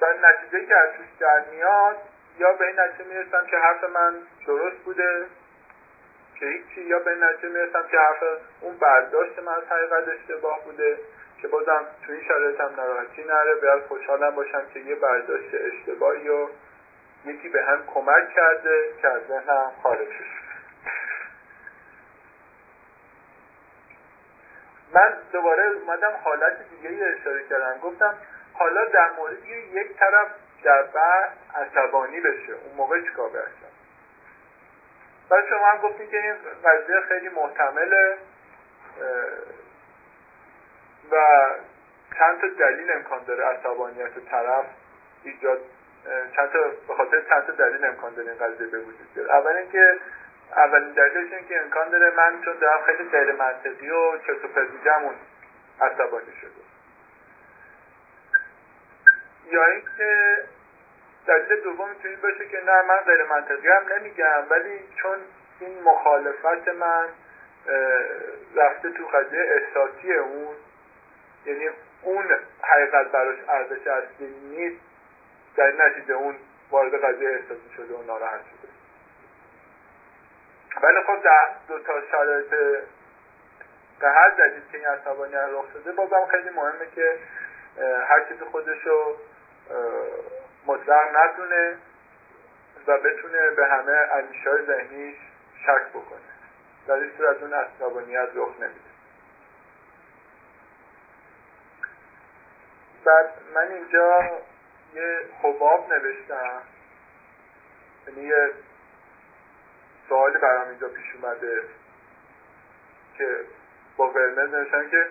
و 0.00 0.06
نتیجه 0.06 0.66
که 0.66 0.76
از 0.76 0.88
توش 0.96 1.06
در 1.18 1.44
میاد 1.50 1.96
یا 2.38 2.52
به 2.52 2.66
این 2.66 2.80
نتیجه 2.80 3.04
می‌رسم 3.04 3.46
که 3.46 3.56
حرف 3.56 3.84
من 3.84 4.14
درست 4.46 4.76
بوده 4.76 5.26
که 6.34 6.46
هیچی 6.46 6.80
یا 6.80 6.98
به 6.98 7.10
این 7.10 7.24
نتیجه 7.24 7.48
می‌رسم 7.48 7.82
که 7.90 7.98
حرف 7.98 8.22
اون 8.60 8.76
برداشت 8.76 9.38
من 9.38 9.52
از 9.52 9.62
حقیقت 9.70 10.08
اشتباه 10.08 10.64
بوده 10.64 10.98
که 11.42 11.48
بازم 11.48 11.86
تو 12.06 12.12
این 12.12 12.22
شرایط 12.28 12.60
هم 12.60 12.74
ناراحتی 12.76 13.24
نره 13.24 13.54
باید 13.54 13.82
خوشحالم 13.82 14.34
باشم 14.34 14.62
که 14.74 14.80
یه 14.80 14.94
برداشت 14.94 15.54
اشتباهی 15.54 16.28
و 16.28 16.48
یکی 17.24 17.48
به 17.48 17.62
هم 17.62 17.86
کمک 17.86 18.34
کرده 18.34 18.92
که 19.02 19.08
از 19.08 19.22
ذهنم 19.28 19.72
خارج 19.82 20.08
شد 20.08 20.38
من 24.94 25.12
دوباره 25.32 25.62
اومدم 25.66 26.12
حالت 26.24 26.56
دیگه 26.70 26.88
ای 26.88 27.04
اشاره 27.04 27.44
کردم. 27.48 27.78
گفتم 27.78 28.14
حالا 28.58 28.84
در 28.84 29.10
مورد 29.16 29.44
یک 29.46 29.96
طرف 29.98 30.26
در 30.62 30.82
بعد 30.82 31.32
عصبانی 31.54 32.20
بشه. 32.20 32.52
اون 32.52 32.76
موقع 32.76 33.00
چیکار 33.02 33.30
کرد؟ 33.30 33.52
بعد 35.30 35.44
شما 35.48 35.66
هم 35.66 35.78
گفتین 35.78 36.10
که 36.10 36.16
این 36.16 36.34
قضیه 36.64 37.00
خیلی 37.08 37.28
محتمله 37.28 38.16
و 41.10 41.16
چند 42.18 42.40
تا 42.40 42.46
دلیل 42.58 42.92
امکان 42.92 43.24
داره 43.24 43.44
عصبانیت 43.44 44.18
طرف 44.30 44.64
ایجاد 45.24 45.60
چند 46.36 46.50
تا 46.52 46.58
به 46.88 46.94
خاطر 46.94 47.20
چند 47.28 47.46
تا 47.46 47.52
دلیل 47.52 47.84
امکان 47.84 48.14
داره 48.14 48.28
این 48.30 48.38
قضیه 48.38 48.66
به 48.66 48.78
وجود 48.78 49.14
بیاد 49.14 49.28
اول 49.30 49.56
اینکه 49.56 49.96
اولین 50.56 50.92
دلیلش 50.92 51.32
اینه 51.32 51.48
که 51.48 51.60
امکان 51.60 51.88
داره 51.88 52.10
من 52.16 52.42
چون 52.44 52.58
دارم 52.58 52.82
خیلی 52.86 53.10
غیر 53.10 53.32
منطقی 53.32 53.90
و 53.90 54.18
چرت 54.18 54.44
و 54.44 54.48
پرت 54.48 54.68
عصبانی 55.80 56.32
شده. 56.40 56.67
یا 59.50 59.66
اینکه 59.66 60.36
دلیل 61.26 61.60
دوم 61.60 61.88
می‌تونه 61.88 62.16
باشه 62.16 62.48
که 62.48 62.60
نه 62.66 62.82
من 62.82 62.96
غیر 62.96 63.24
منطقی 63.24 63.68
هم 63.68 63.92
نمیگم 63.92 64.44
ولی 64.50 64.80
چون 65.02 65.18
این 65.60 65.82
مخالفت 65.82 66.68
من 66.68 67.08
رفته 68.56 68.90
تو 68.90 69.06
قضیه 69.06 69.40
احساسی 69.40 70.12
اون 70.12 70.56
یعنی 71.46 71.68
اون 72.02 72.24
حقیقت 72.62 73.12
براش 73.12 73.36
ارزش 73.48 73.86
اصلی 73.86 74.26
نیست 74.28 74.80
در 75.56 75.72
نتیجه 75.72 76.14
اون 76.14 76.34
وارد 76.70 77.04
قضیه 77.04 77.28
احساسی 77.28 77.70
شده 77.76 77.94
و 77.94 78.02
ناراحت 78.02 78.40
شده. 78.40 78.68
ولی 80.82 81.02
خب 81.06 81.22
در 81.22 81.48
دو 81.68 81.78
تا 81.78 81.92
شرایط 82.10 82.50
به 84.00 84.08
هر 84.08 84.30
دلیل 84.30 84.62
که 84.72 84.78
این 84.78 84.86
عصبانیت 84.86 85.48
رخ 85.50 85.64
شده 85.72 85.92
بازم 85.92 86.26
خیلی 86.30 86.50
مهمه 86.50 86.86
که 86.94 87.18
هر 88.08 88.20
کسی 88.20 88.44
خودش 88.44 88.86
رو 88.86 89.16
مطلق 90.66 91.16
ندونه 91.16 91.78
و 92.86 92.98
بتونه 92.98 93.50
به 93.50 93.66
همه 93.66 93.92
اندیشه 94.12 94.50
های 94.50 94.66
ذهنیش 94.66 95.16
شک 95.66 95.88
بکنه. 95.88 96.20
در 96.86 96.94
این 96.94 97.10
صورت 97.16 97.42
اون 97.42 97.52
عصبانیت 97.52 98.28
رخ 98.34 98.60
نمیده. 98.60 98.88
بعد 103.04 103.30
من 103.54 103.72
اینجا 103.72 104.40
یه 104.94 105.20
حباب 105.42 105.92
نوشتم. 105.92 106.62
یعنی 108.06 108.22
یه 108.22 108.50
سوالی 110.08 110.38
برام 110.38 110.68
اینجا 110.68 110.88
پیش 110.88 111.14
اومده 111.14 111.62
که 113.18 113.44
با 113.96 114.08
قرمز 114.08 114.54
نوشتم 114.54 114.90
که 114.90 115.06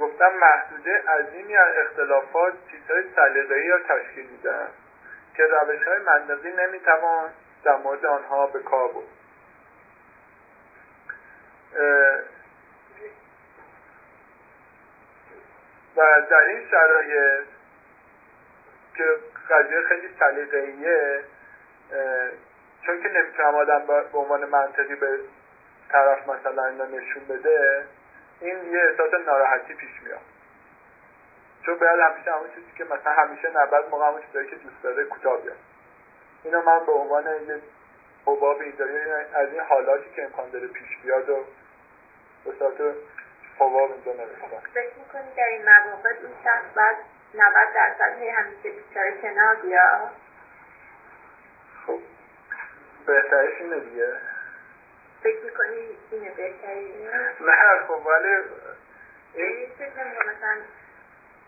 گفتم 0.00 0.32
محدوده 0.40 1.02
عظیمی 1.08 1.56
از 1.56 1.76
اختلافات 1.76 2.54
چیزهای 2.70 3.04
سلیقه‌ای 3.16 3.68
را 3.68 3.78
تشکیل 3.78 4.26
میدن 4.26 4.68
که 5.36 5.42
روش 5.46 5.82
های 5.82 5.98
منطقی 5.98 6.52
نمی‌توان 6.52 7.30
در 7.64 7.76
مورد 7.76 8.06
آنها 8.06 8.46
به 8.46 8.58
کار 8.58 8.88
برد. 8.88 9.04
و 15.96 16.22
در 16.30 16.40
این 16.40 16.68
شرایط 16.70 17.44
که 18.96 19.04
قضیه 19.50 19.80
خیلی 19.88 20.08
سلیقه‌ایه 20.18 21.24
چون 22.86 23.02
که 23.02 23.08
نمی‌تونم 23.08 23.54
آدم 23.54 23.86
به 23.86 24.18
عنوان 24.18 24.44
منطقی 24.44 24.94
به 24.94 25.18
طرف 25.92 26.28
مثلا 26.28 26.64
اینا 26.64 26.84
نشون 26.84 27.24
بده 27.28 27.84
این 28.40 28.72
یه 28.72 28.80
احساس 28.90 29.14
ناراحتی 29.26 29.74
پیش 29.74 30.02
میاد. 30.04 30.20
چون 31.66 31.78
باید 31.78 32.00
همیشه 32.00 32.32
همون 32.32 32.48
چیزی 32.54 32.72
که 32.78 32.84
مثلا 32.84 33.12
همیشه 33.12 33.50
نبرد 33.50 33.90
موقع 33.90 34.08
همون 34.08 34.22
چیزایی 34.22 34.50
که 34.50 34.56
دوست 34.56 34.82
داره 34.82 35.04
کوتاه 35.04 35.42
بیاد. 35.42 35.56
اینو 36.44 36.62
من 36.62 36.86
به 36.86 36.92
عنوان 36.92 37.24
یه 37.24 37.60
حباب 38.26 38.60
اینطوری 38.60 39.10
از 39.34 39.48
این 39.52 39.60
حالاتی 39.60 40.10
که 40.16 40.24
امکان 40.24 40.50
داره 40.50 40.66
پیش 40.66 40.98
بیاد 41.02 41.28
و 41.30 41.44
به 42.44 42.52
صورت 42.58 42.94
حباب 43.58 43.92
اینجا 43.92 44.12
نوشتم 44.12 44.60
فکر 44.74 44.94
می‌کنی 44.98 45.34
در 45.36 45.44
این 45.44 45.62
مواقع 45.62 46.08
این 46.08 46.34
شخص 46.44 46.74
باید 46.76 46.96
90 47.34 47.74
درصد 47.74 48.22
همیشه 48.22 48.70
بیچاره 48.70 49.12
کنار 49.22 49.54
بیاد؟ 49.54 50.10
خب 51.86 51.98
بهترش 53.06 53.60
اینه 53.60 53.80
دیگه. 53.80 54.20
فکر 55.24 55.44
می‌کنی 55.44 55.98
اینه 56.10 56.30
بهتری 56.30 57.08
نه 57.40 57.86
خب 57.88 58.06
ولی 58.06 58.34
این 59.34 59.68
فکر 59.78 60.04
نمی‌کنم 60.04 60.32
مثلا 60.36 60.56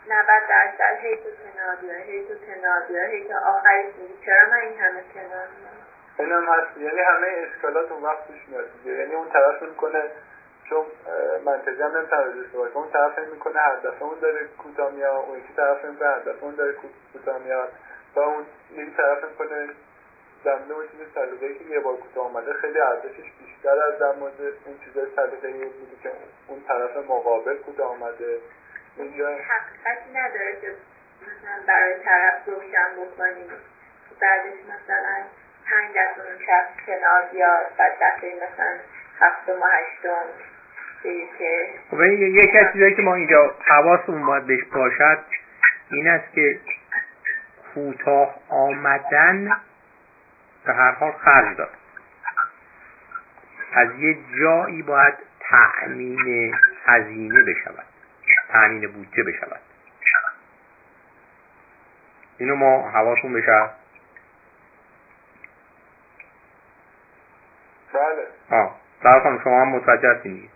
90 0.09 0.27
درصد 0.49 0.99
هی 1.01 1.17
تو 1.17 1.23
کنار 1.23 1.77
بیا 1.77 1.95
هی 1.95 2.25
تو 2.29 2.35
کنار 2.35 2.81
بیا 2.89 3.05
هی 3.05 3.25
تا 3.29 3.39
آخرش 3.39 3.85
میگی 3.99 4.25
چرا 4.27 4.49
من 4.51 4.57
این 4.57 4.79
همه 4.79 5.03
کنار 5.15 5.49
میام 5.49 5.77
این 6.19 6.33
هم 6.33 6.45
هست 6.45 6.77
یعنی 6.77 7.01
همه 7.01 7.27
اشکالات 7.27 7.93
اون 7.93 8.03
وقت 8.03 8.27
پیش 8.27 8.49
میاد 8.49 8.65
یعنی 8.85 9.15
اون 9.15 9.29
طرف 9.29 9.63
می‌کنه 9.63 10.11
چون 10.69 10.87
منطقی 11.45 11.83
هم 11.83 11.97
نمی‌تونه 11.97 12.49
کنه. 12.53 12.77
اون 12.77 12.91
طرف 12.91 13.19
می‌کنه 13.19 13.61
هر 13.61 13.77
دفعه 13.77 14.03
اون 14.03 14.19
داره 14.19 14.47
کوتاه 14.59 14.93
میاد 14.93 15.15
اون 15.15 15.39
یکی 15.39 15.53
طرف 15.57 15.85
می‌کنه 15.85 16.09
هر 16.09 16.19
دفعه 16.19 16.45
اون 16.45 16.55
داره 16.55 16.75
کوتاه 17.13 17.39
میاد. 17.39 17.69
و 18.15 18.21
اون 18.21 18.47
یکی 18.73 18.95
طرف 18.97 19.25
می‌کنه 19.25 19.69
اون 20.53 20.87
چیز 20.93 21.01
سلیقه‌ای 21.15 21.59
که 21.59 21.65
یه 21.65 21.81
بار 21.81 21.97
کوتاه 21.97 22.25
آمده 22.27 22.53
خیلی 22.53 22.81
ارزشش 22.81 23.33
بیشتر 23.39 23.79
از 23.89 23.99
در 23.99 24.13
مورد 24.13 24.41
اون 24.41 24.79
چیزای 24.85 25.07
سلیقه‌ای 25.17 25.53
بوده 25.53 25.97
که 26.03 26.11
اون 26.49 26.63
طرف 26.69 26.97
مقابل 26.97 27.57
کوتاه 27.57 27.91
آمده 27.91 28.39
اینجا 28.97 29.29
حقیقتی 29.29 30.11
نداره 30.15 30.61
که 30.61 30.69
مثلا 31.23 31.67
برای 31.67 31.95
طرف 32.05 32.47
روشن 32.47 32.91
بکنی 32.97 33.45
بعدش 34.21 34.59
مثلا 34.65 35.17
پنج 35.71 35.91
دفعه 35.91 36.27
اون 36.27 36.39
شخص 36.47 36.87
کنار 36.87 37.23
بیاد 37.33 37.67
بعد 37.79 37.93
دفعه 38.01 38.35
مثلا 38.35 38.75
هفتم 39.21 39.63
و 39.63 39.67
هشتم 39.67 40.27
خب 41.91 42.01
یکی 42.01 42.59
از 42.59 42.73
چیزایی 42.73 42.95
که 42.95 43.03
ما 43.03 43.15
اینجا 43.15 43.55
حواسمون 43.65 44.27
باید 44.27 44.47
بهش 44.47 44.65
باشد 44.65 45.19
این 45.91 46.09
است 46.09 46.33
که 46.35 46.61
کوتاه 47.75 48.35
آمدن 48.49 49.61
به 50.67 50.75
هر 50.75 50.91
حال 50.91 51.13
خرج 51.13 51.57
داره 51.57 51.71
از 53.73 53.89
یه 53.99 54.19
جایی 54.41 54.83
باید 54.83 55.15
تأمین 55.41 56.55
هزینه 56.85 57.43
بشود. 57.43 57.85
تأمین 58.49 58.93
بودجه 58.93 59.23
بشود. 59.23 59.61
اینو 62.39 62.55
ما 62.55 62.91
حواسمون 62.91 63.33
بشه. 63.33 63.71
بله. 67.93 68.27
آه. 68.51 68.77
در 69.03 69.21
خانم 69.21 69.41
شما 69.45 69.61
هم 69.61 69.69
متوجه 69.69 70.09
هستین 70.09 70.49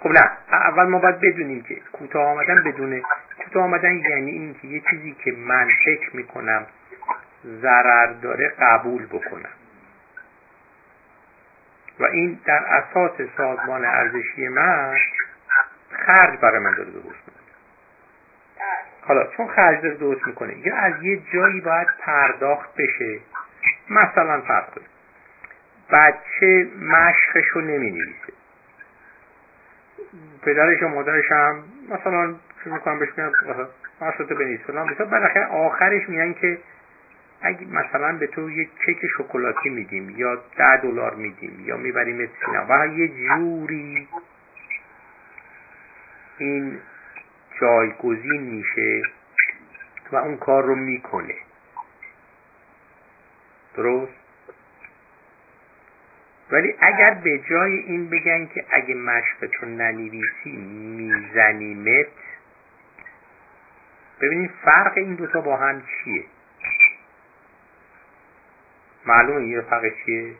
خب 0.00 0.08
نه. 0.08 0.30
اول 0.52 0.84
ما 0.84 0.98
باید 0.98 1.20
بدونیم 1.20 1.62
که 1.62 1.74
کوتاه 1.92 2.22
آمدن 2.22 2.64
بدونه. 2.64 3.02
کوتاه 3.44 3.62
آمدن 3.62 3.94
یعنی 3.94 4.30
این 4.30 4.54
که 4.62 4.68
یه 4.68 4.82
چیزی 4.90 5.16
که 5.24 5.32
من 5.32 5.68
فکر 5.84 6.16
می‌کنم 6.16 6.66
ضرر 7.44 8.12
داره 8.12 8.52
قبول 8.60 9.06
بکنم. 9.06 9.50
و 12.00 12.04
این 12.04 12.40
در 12.44 12.64
اساس 12.64 13.12
سازمان 13.36 13.84
ارزشی 13.84 14.48
من 14.48 14.96
خرج 16.06 16.38
برای 16.40 16.58
من 16.58 16.70
داره 16.70 16.90
درست 16.90 17.04
می‌کنه. 17.04 17.44
حالا 19.02 19.26
چون 19.36 19.48
خرج 19.48 19.82
داره 19.82 19.94
درست 19.94 20.26
می‌کنه 20.26 20.66
یا 20.66 20.76
از 20.76 21.02
یه 21.02 21.22
جایی 21.32 21.60
باید 21.60 21.88
پرداخت 21.98 22.74
بشه؟ 22.78 23.20
مثلا 23.90 24.40
فرض 24.40 24.64
کنید 24.64 24.88
بچه 25.92 26.68
مشقش 26.80 27.48
رو 27.54 27.60
نمی 27.60 27.90
نویسه 27.90 28.32
پدرش 30.42 30.82
و 30.82 30.88
مادرش 30.88 31.32
هم 31.32 31.64
مثلا 31.88 32.34
شروع 32.64 32.74
می‌کنم 32.74 32.98
بهش 32.98 33.08
میگن 33.16 33.32
مشقتو 34.00 34.34
بنویس 34.34 34.60
فلان 34.60 34.90
مثلا 34.90 35.06
بالاخره 35.06 35.46
آخرش 35.46 36.08
میگن 36.08 36.32
که 36.32 36.58
اگه 37.44 37.66
مثلا 37.66 38.18
به 38.18 38.26
تو 38.26 38.50
یک 38.50 38.68
کیک 38.84 38.98
شکلاتی 39.18 39.68
میدیم 39.68 40.10
یا 40.10 40.34
ده 40.56 40.76
دلار 40.82 41.14
میدیم 41.14 41.64
یا 41.64 41.76
می‌بریم 41.76 42.30
سینما 42.40 42.66
و 42.68 42.86
یه 42.86 43.08
جوری 43.08 44.08
این 46.38 46.78
جایگزین 47.60 48.42
میشه 48.42 49.02
و 50.12 50.16
اون 50.16 50.36
کار 50.36 50.64
رو 50.64 50.74
می‌کنه. 50.74 51.34
درست؟ 53.76 54.12
ولی 56.50 56.74
اگر 56.80 57.14
به 57.24 57.38
جای 57.38 57.72
این 57.72 58.10
بگن 58.10 58.46
که 58.46 58.64
اگه 58.70 58.94
مشقتو 58.94 59.66
ننویسی 59.66 60.56
میزنیمت 60.96 62.06
ببینید 64.20 64.50
فرق 64.64 64.92
این 64.96 65.14
دوتا 65.14 65.40
با 65.40 65.56
هم 65.56 65.82
چیه؟ 65.82 66.24
معلومه 69.06 69.46
یه 69.46 69.60
فرق 69.60 69.82
چیه؟ 70.04 70.36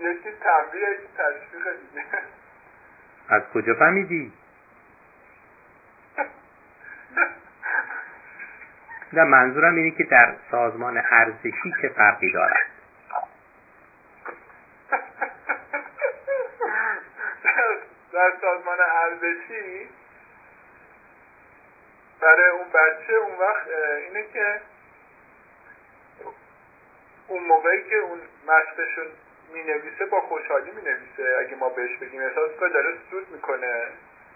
یکی 0.00 0.30
تنبیه 0.40 0.88
یکی 0.90 1.08
تشویق 1.16 1.64
دیگه. 1.90 2.04
از 3.28 3.42
کجا 3.54 3.74
فهمیدی؟ 3.74 4.32
نه 9.12 9.24
منظورم 9.24 9.74
اینه 9.74 9.90
که 9.90 10.04
در 10.04 10.34
سازمان 10.50 11.02
ارزشی 11.10 11.74
چه 11.82 11.88
فرقی 11.88 12.32
دارد؟ 12.32 12.66
در 18.12 18.32
سازمان 18.40 18.78
ارزشی؟ 18.80 19.88
برای 22.20 22.50
اون 22.50 22.68
بچه 22.68 23.12
اون 23.14 23.38
وقت 23.38 23.66
اینه 24.08 24.24
که 24.32 24.60
اون 27.28 27.44
موقعی 27.44 27.82
که 27.90 27.96
اون 27.96 28.18
مشقشون 28.48 29.06
می 29.54 29.62
نویسه 29.62 30.06
با 30.10 30.20
خوشحالی 30.20 30.70
می 30.70 30.82
نویسه 30.82 31.36
اگه 31.40 31.56
ما 31.56 31.68
بهش 31.68 31.96
بگیم 31.96 32.20
احساس 32.22 32.50
کنه 32.60 32.68
داره 32.68 32.94
سود 33.10 33.26
می‌کنه. 33.32 33.82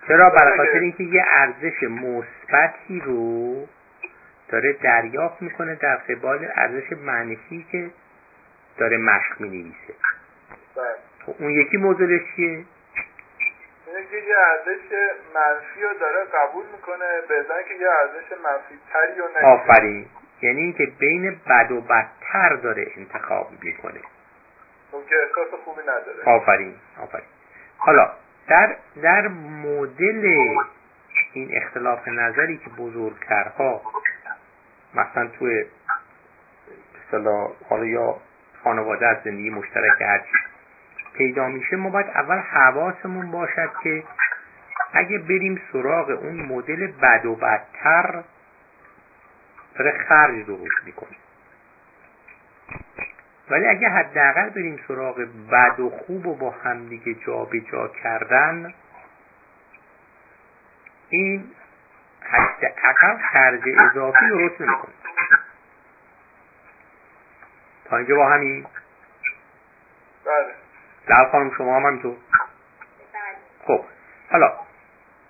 چرا؟ 0.08 0.30
برای 0.30 0.56
خاطر 0.56 0.78
اینکه 0.78 1.02
یه 1.02 1.24
ارزش 1.28 1.82
مثبتی 1.82 3.00
رو 3.00 3.66
داره 4.48 4.72
دریافت 4.72 5.42
می‌کنه 5.42 5.74
در 5.74 5.96
قبال 5.96 6.48
ارزش 6.54 6.92
منفی 6.92 7.66
که 7.72 7.90
داره 8.78 8.96
مشق 8.96 9.40
می 9.40 9.48
نویسه 9.48 9.94
خب 11.26 11.34
اون 11.38 11.50
یکی 11.50 11.76
مدلش 11.76 12.20
چیه؟ 12.36 12.64
اینه 13.86 14.06
که 14.10 14.16
یه 14.16 14.36
ارزش 14.38 14.80
منفی 15.34 15.82
رو 15.82 15.98
داره 16.00 16.24
قبول 16.24 16.64
می‌کنه 16.72 17.20
به 17.28 17.44
که 17.68 17.74
یه 17.74 17.88
ارزش 17.88 18.32
منفی 18.44 18.78
تری 18.92 19.18
رو 19.18 19.46
آفرین. 19.46 20.06
یعنی 20.42 20.60
اینکه 20.60 20.86
بین 20.98 21.40
بد 21.48 21.72
و 21.72 21.80
بدتر 21.80 22.56
داره 22.62 22.86
انتخاب 22.96 23.50
می‌کنه. 23.62 24.00
اون 24.92 25.02
که 25.08 25.14
احساس 25.28 25.60
خوبی 25.64 25.82
نداره. 25.82 26.24
آفرین 26.24 26.74
آفرین. 27.02 27.26
حالا 27.78 28.10
در 28.48 28.76
در 29.02 29.28
مدل 29.28 30.54
این 31.32 31.50
اختلاف 31.52 32.08
نظری 32.08 32.56
که 32.56 32.70
بزرگترها 32.70 33.82
مثلا 34.94 35.26
توی 35.26 35.64
اصطلاح 37.04 37.50
حالا 37.68 37.84
یا 37.84 38.16
خانواده 38.64 39.06
از 39.06 39.16
زندگی 39.24 39.50
مشترک 39.50 40.02
هرچی 40.02 40.32
پیدا 41.14 41.48
میشه 41.48 41.76
ما 41.76 41.90
باید 41.90 42.06
اول 42.06 42.38
حواسمون 42.38 43.30
باشد 43.30 43.70
که 43.82 44.04
اگه 44.92 45.18
بریم 45.18 45.62
سراغ 45.72 46.10
اون 46.10 46.36
مدل 46.36 46.86
بد 46.86 47.26
و 47.26 47.34
بدتر 47.34 48.22
داره 49.78 50.04
خرج 50.08 50.46
درست 50.46 50.84
می‌کنه. 50.84 51.16
ولی 53.50 53.66
اگه 53.66 53.88
حداقل 53.88 54.48
بریم 54.50 54.80
سراغ 54.88 55.26
بد 55.52 55.80
و 55.80 55.90
خوب 55.90 56.26
و 56.26 56.34
با 56.34 56.50
همدیگه 56.50 57.14
جابجا 57.14 57.88
کردن 57.88 58.74
این 61.08 61.44
حداقل 62.20 63.18
خرج 63.32 63.62
اضافی 63.78 64.28
درست 64.28 64.60
نمی‌کنه. 64.60 64.92
تا 67.84 67.96
اینجا 67.96 68.16
با 68.16 68.28
همین؟ 68.28 68.66
بله. 71.06 71.26
خانم 71.30 71.50
شما 71.58 71.76
هم 71.76 71.86
همینطور؟ 71.86 72.16
بله. 73.12 73.36
خب 73.66 73.84
حالا 74.30 74.52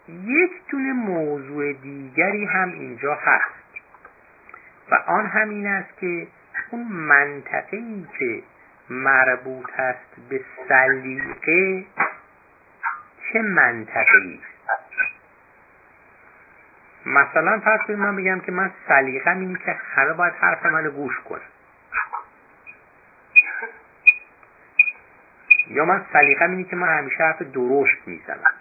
یک 0.09 0.53
دونه 0.69 0.93
موضوع 0.93 1.73
دیگری 1.73 2.45
هم 2.45 2.69
اینجا 2.69 3.15
هست. 3.15 3.66
و 4.91 4.95
آن 4.95 5.27
هم 5.27 5.49
این 5.49 5.67
است 5.67 5.99
که 5.99 6.27
اون 6.71 6.83
منطقه 6.89 7.77
ای 7.77 8.07
که 8.19 8.43
مربوط 8.91 9.81
است 9.81 10.29
به 10.29 10.41
سلیقه 10.69 11.85
چه 13.33 13.43
منطقه 13.43 14.17
ای 14.25 14.41
مثلا 17.07 17.61
فرض 17.61 17.81
کنید 17.81 17.99
من 17.99 18.17
بگم 18.17 18.41
که 18.41 18.53
من 18.53 18.71
سلیقم 18.89 19.39
اینه 19.41 19.59
که 19.59 19.73
همه 19.73 20.13
باید 20.13 20.35
حرف 20.35 20.67
منو 20.67 20.91
گوش 20.91 21.21
کنن. 21.21 21.41
یا 25.71 25.85
من 25.85 26.07
سلیقم 26.13 26.51
اینه 26.51 26.65
که 26.65 26.77
من 26.77 26.99
همیشه 26.99 27.17
حرف 27.25 27.43
درست 27.43 28.07
می‌زنم. 28.09 28.53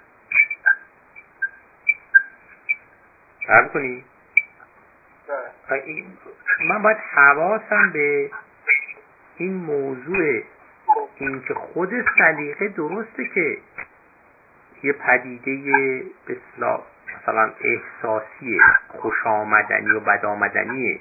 فرض 3.47 3.71
کنی 3.71 3.87
این- 3.87 4.03
من 6.69 6.81
باید 6.81 6.97
حواسم 6.97 7.91
به 7.93 8.31
این 9.37 9.53
موضوع 9.53 10.41
این 11.17 11.41
که 11.47 11.53
خود 11.53 11.89
سلیقه 12.17 12.67
درسته 12.67 13.25
که 13.25 13.57
یه 14.83 14.93
پدیده 14.93 16.03
اصطلاح 16.27 16.81
مثلا 17.21 17.51
احساسی 17.61 18.59
خوش 18.87 19.25
آمدنی 19.25 19.91
و 19.91 19.99
بد 19.99 20.25
آمدنیه. 20.25 20.99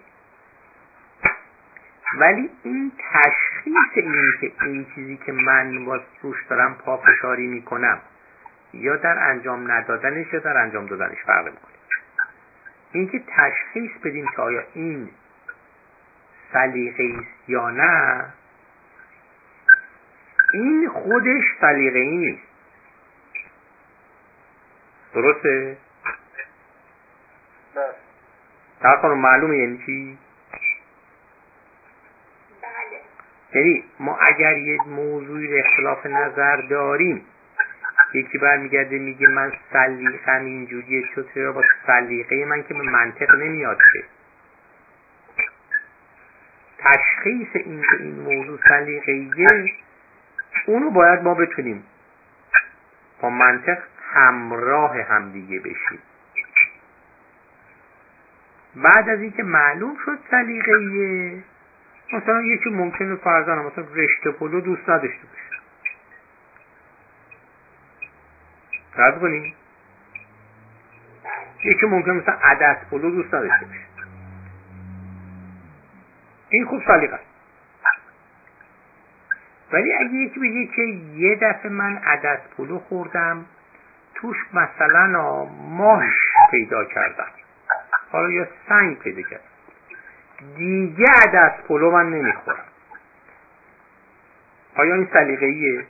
ولی 2.19 2.51
این 2.63 2.93
تشخیص 2.99 3.75
این 3.95 4.13
که 4.41 4.53
این 4.65 4.87
چیزی 4.95 5.17
که 5.17 5.33
من 5.33 5.85
با 5.85 6.01
روش 6.23 6.45
دارم 6.49 6.75
پافشاری 6.75 7.47
می‌کنم 7.47 8.01
یا 8.73 8.97
در 8.97 9.19
انجام 9.19 9.71
ندادنش 9.71 10.33
یا 10.33 10.39
در 10.39 10.57
انجام 10.57 10.87
دادنش 10.87 11.19
فرق 11.27 11.45
می‌کنه 11.45 11.74
اینکه 12.95 13.23
تشخیص 13.29 13.91
بدیم 14.05 14.27
که 14.37 14.43
آیا 14.43 14.63
این 14.75 15.11
سلیقه 16.53 17.05
است 17.19 17.49
یا 17.49 17.71
نه 17.71 18.25
این 20.53 20.89
خودش 20.89 21.45
سلیقه 21.61 21.99
ای 21.99 22.17
نیست 22.17 22.43
درسته؟ 25.15 25.77
بله 27.75 27.85
در 28.81 28.97
خانم 28.97 29.19
معلومه 29.19 29.59
یعنی 29.59 29.83
چی؟ 29.87 30.19
بله 32.63 33.01
یعنی 33.55 33.85
ما 34.01 34.17
اگر 34.17 34.59
یک 34.59 34.81
موضوعی 34.87 35.61
اختلاف 35.61 36.07
نظر 36.07 36.57
داریم 36.57 37.27
یکی 38.15 38.39
برمیگرده 38.39 38.99
میگه 38.99 39.29
من 39.29 39.53
سلیقم 39.73 40.45
اینجوریه 40.45 41.03
چون 41.15 41.25
چرا 41.35 41.53
با 41.53 41.65
سلیقه 41.87 42.45
من 42.45 42.63
که 42.63 42.75
به 42.75 42.83
منطق 42.83 43.35
نمیاد 43.35 43.79
که. 43.93 44.05
تشخیص 46.79 47.49
این 47.55 47.83
که 47.83 47.97
این 48.03 48.21
موضوع 48.21 48.59
سلیقه‌ایه 48.69 49.75
اونو 50.67 50.91
باید 50.91 51.23
ما 51.23 51.35
بتونیم 51.35 51.85
با 53.21 53.31
منطق 53.31 53.79
همراه 54.13 55.03
همدیگه 55.03 55.61
بشیم. 55.61 55.99
بعد 58.77 59.09
از 59.09 59.21
اینکه 59.21 59.43
معلوم 59.43 59.97
شد 60.05 60.19
سلیقه‌ایه 60.31 61.43
مثلا 62.13 62.43
یکی 62.43 62.71
ممکنه 62.71 63.17
فرزن 63.17 63.59
مثلا 63.59 63.85
رشته 63.95 64.31
پلو 64.31 64.61
دوست 64.61 64.89
نداشته 64.89 65.27
باشه. 65.27 65.54
رد 68.97 69.21
کنیم. 69.21 69.55
یکی 71.65 71.87
ممکنه 71.87 72.13
مثلا 72.13 72.35
عدس 72.43 72.77
پلو 72.91 73.11
دوست 73.11 73.35
نداشته 73.35 73.67
باشه. 73.67 73.81
این 76.49 76.67
خوب 76.67 76.83
سلیقه 76.87 77.15
است. 77.15 77.25
ولی 79.73 79.93
اگه 79.93 80.15
یکی 80.15 80.41
بگه 80.41 80.67
که 80.67 80.83
یه 81.17 81.35
دفعه 81.35 81.71
من 81.71 81.97
عدس 81.97 82.39
پلو 82.57 82.79
خوردم 82.79 83.47
توش 84.15 84.37
مثلا 84.53 85.45
ماش 85.45 86.15
پیدا 86.51 86.85
کردم. 86.85 87.27
حالا 88.13 88.31
یا 88.31 88.49
سنگ 88.69 88.99
پیدا 88.99 89.23
کردم. 89.23 89.45
دیگه 90.57 91.07
عدس 91.23 91.53
پلو 91.69 91.91
من 91.91 92.11
نمی‌خورم. 92.11 92.65
آیا 94.77 94.95
این 94.95 95.09
سلیقه 95.13 95.47
ایه؟ 95.47 95.79
نه 95.81 95.87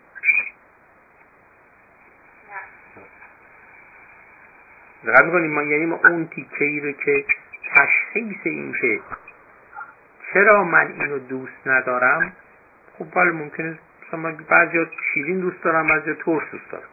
دقت 5.07 5.25
می‌کنیم 5.25 5.51
ما 5.51 5.63
یعنی 5.63 5.87
ما 5.87 6.01
اون 6.05 6.27
تیکه 6.27 6.65
ای 6.65 6.81
رو 6.81 6.93
که 6.93 7.25
تشخیص 7.75 8.39
این 8.45 8.75
که 8.81 9.01
چرا 10.33 10.65
من 10.65 10.93
اینو 11.01 11.19
دوست 11.19 11.67
ندارم 11.67 12.33
خب 12.99 13.07
بله 13.15 13.31
ممکنه 13.31 13.79
مثلا 14.09 14.21
من 14.21 14.37
بعضی 14.49 14.87
شیرین 15.15 15.41
دوست 15.41 15.63
دارم 15.63 15.89
بعضی 15.89 16.15
ترش 16.15 16.43
دوست 16.53 16.71
دارم. 16.71 16.89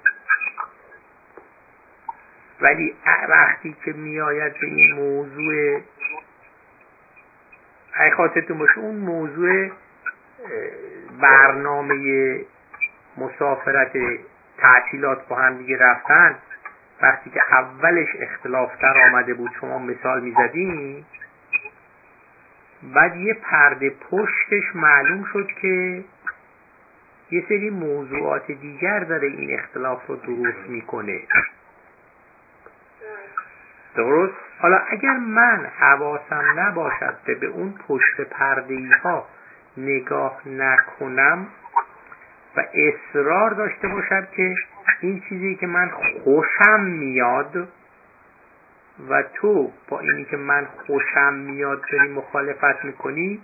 ولی 2.62 2.96
وقتی 3.30 3.76
که 3.86 3.94
میآید 3.94 4.54
به 4.54 4.68
این 4.68 4.94
موضوع 4.94 5.82
اگه 7.94 8.16
خاطرتون 8.16 8.58
باشه 8.58 8.78
اون 8.78 8.96
موضوع 8.96 9.72
برنامه 11.22 11.96
مسافرت 13.18 13.92
تعطیلات 14.58 15.28
با 15.28 15.36
هم 15.36 15.58
دیگه 15.58 15.78
رفتن 15.78 16.36
وقتی 17.02 17.30
که 17.30 17.42
اولش 17.52 18.08
اختلاف 18.20 18.72
در 18.82 19.10
آمده 19.10 19.34
بود 19.34 19.52
شما 19.62 19.80
مثال 19.80 20.22
می‌زدیم 20.22 21.06
بعد 22.84 23.16
یه 23.16 23.34
پرده 23.34 23.90
پشتش 23.90 24.76
معلوم 24.76 25.24
شد 25.34 25.48
که 25.62 26.04
یه 27.32 27.44
سری 27.50 27.70
موضوعات 27.70 28.52
دیگر 28.52 29.00
داره 29.00 29.28
این 29.28 29.60
اختلاف 29.60 30.08
رو 30.08 30.16
درست 30.16 30.70
می‌کنه. 30.70 31.22
درست؟ 33.96 34.34
حالا 34.60 34.78
اگر 34.78 35.18
من 35.18 35.66
حواسم 35.80 36.44
نباشد 36.56 37.16
که 37.26 37.34
به 37.36 37.48
اون 37.48 37.74
پشت 37.88 38.22
پرده 38.22 38.90
ها 39.04 39.26
نگاه 39.78 40.42
نکنم 40.48 41.48
و 42.58 42.64
اصرار 42.74 43.52
داشته 43.52 43.88
باشم 43.88 44.28
که 44.36 44.56
این 45.02 45.24
چیزی 45.30 45.56
که 45.56 45.68
من 45.68 45.90
خوشم 45.90 46.82
میاد 46.82 47.68
و 49.10 49.24
تو 49.24 49.72
با 49.88 50.00
اینی 50.00 50.26
که 50.26 50.38
من 50.38 50.68
خوشم 50.86 51.34
میاد 51.34 51.82
داری 51.92 52.10
مخالفت 52.10 52.86
می‌کنی 52.86 53.42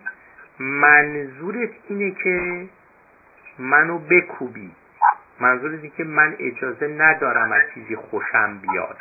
منظورت 0.60 1.70
اینه 1.88 2.12
که 2.12 2.68
منو 3.60 3.98
بکوبی. 3.98 4.72
منظورت 5.40 5.74
اینه 5.74 5.90
که 5.98 6.04
من 6.04 6.36
اجازه 6.40 6.88
ندارم 6.88 7.52
از 7.52 7.62
چیزی 7.74 7.96
خوشم 7.96 8.58
بیاد. 8.58 8.98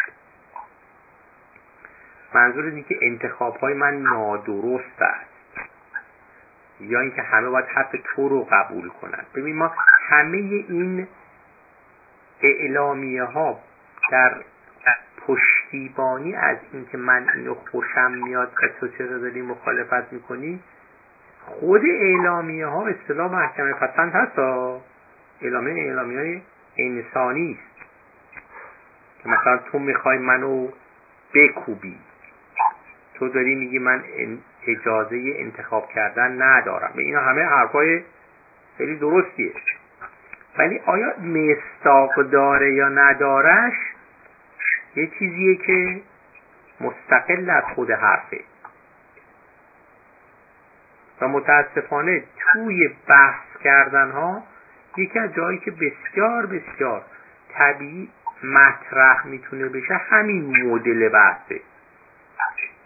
منظور 2.35 2.65
اینه 2.65 2.83
که 2.83 2.99
انتخاب 3.03 3.57
های 3.57 3.75
من 3.75 3.95
نادرست 3.95 5.03
است. 5.03 5.37
یا 6.81 7.01
اینکه 7.01 7.23
همه 7.23 7.49
باید 7.49 7.67
حرف 7.67 7.95
تو 8.05 8.29
رو 8.29 8.49
قبول 8.51 8.89
کنن. 8.89 9.25
ببین 9.35 9.57
ما 9.57 9.73
همه 10.09 10.37
این 10.39 11.09
اعلامیه 12.41 13.25
ها 13.25 13.61
در 14.11 14.35
پشتیبانی 15.27 16.35
از 16.35 16.57
اینکه 16.73 16.99
من 16.99 17.27
اینو 17.35 17.55
خوشم 17.55 18.13
میاد 18.13 18.53
و 18.63 18.69
تو 18.81 18.89
چرا 18.89 19.19
داری 19.19 19.43
مخالفت 19.43 20.13
می‌کنی 20.13 20.61
خود 21.47 21.83
اعلامیه 21.85 22.67
ها 22.67 22.85
به 22.85 22.91
اصطلاح 22.91 23.33
محکمه 23.33 23.73
پسند 23.73 24.13
هست. 24.13 24.39
اعلامیه 25.43 25.85
اعلامیه 25.85 26.19
های 26.19 26.43
انسانی 26.79 27.59
است. 27.61 27.87
که 29.23 29.29
مثلا 29.29 29.57
تو 29.57 29.79
می‌خوای 29.79 30.19
منو 30.19 30.69
بکوبی 31.35 31.99
تو 33.15 33.29
داری 33.29 33.55
میگی 33.55 33.79
من 33.79 34.05
اجازه 34.67 35.35
انتخاب 35.37 35.89
کردن 35.89 36.43
ندارم. 36.43 36.93
اینا 36.97 37.21
همه 37.21 37.43
حرفای 37.43 38.03
خیلی 38.79 38.97
درستیه. 38.97 39.53
ولی 40.59 40.81
آیا 40.87 41.15
مستاق 41.19 42.23
داره 42.23 42.73
یا 42.73 42.89
ندارش؟ 42.89 43.75
یه 44.97 45.07
چیزیه 45.19 45.57
که 45.57 46.01
مستقل 46.81 47.51
از 47.51 47.65
خود 47.75 47.91
حرفه. 47.91 48.41
و 51.21 51.29
متاسفانه 51.29 52.25
توی 52.53 52.89
بحث 53.09 53.63
کردن 53.65 54.11
ها 54.11 54.43
یکی 54.97 55.19
از 55.19 55.35
جایی 55.35 55.59
که 55.59 55.71
بسیار 55.71 56.47
بسیار 56.47 57.03
طبیعی 57.53 58.09
مطرح 58.43 59.27
می‌تونه 59.27 59.69
بشه 59.69 59.95
همین 59.95 60.67
مدل 60.67 61.09
بحثه. 61.09 61.61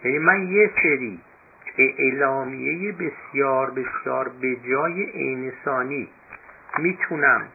یعنی 0.03 0.19
من 0.19 0.47
یه 0.47 0.71
سری 0.83 1.19
اعلامیه 1.77 2.91
بسیار 2.91 3.71
بسیار 3.71 4.29
به 4.41 4.55
جای 4.55 5.11
انسانی 5.13 6.09
می‌تونم 6.77 7.47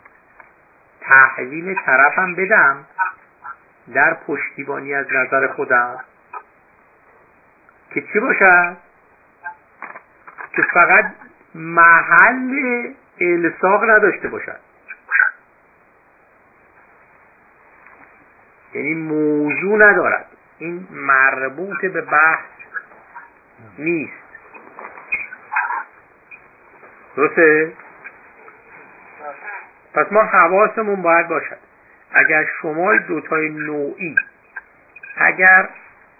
تحویل 1.08 1.74
طرفم 1.86 2.34
بدم 2.34 2.84
در 3.94 4.14
پشتیبانی 4.14 4.94
از 4.94 5.06
نظر 5.12 5.46
خودم. 5.46 6.00
که 7.90 8.02
چی 8.12 8.20
باشد؟ 8.20 8.76
که 10.52 10.62
فقط 10.74 11.12
محل 11.54 12.92
الساق 13.20 13.90
نداشته 13.90 14.28
باشد. 14.28 14.60
یعنی 18.74 18.94
موضوع 18.94 19.90
ندارد. 19.90 20.26
این 20.58 20.88
مربوط 20.90 21.80
به 21.80 22.00
بحث 22.00 22.44
نیست. 23.78 24.12
درسته؟ 27.16 27.72
پس 29.96 30.12
ما 30.12 30.22
حواسمون 30.22 31.02
باید 31.02 31.28
باشد. 31.28 31.58
اگر 32.12 32.46
شما 32.62 32.96
دوتای 32.96 33.48
نوعی 33.48 34.16
اگر 35.16 35.68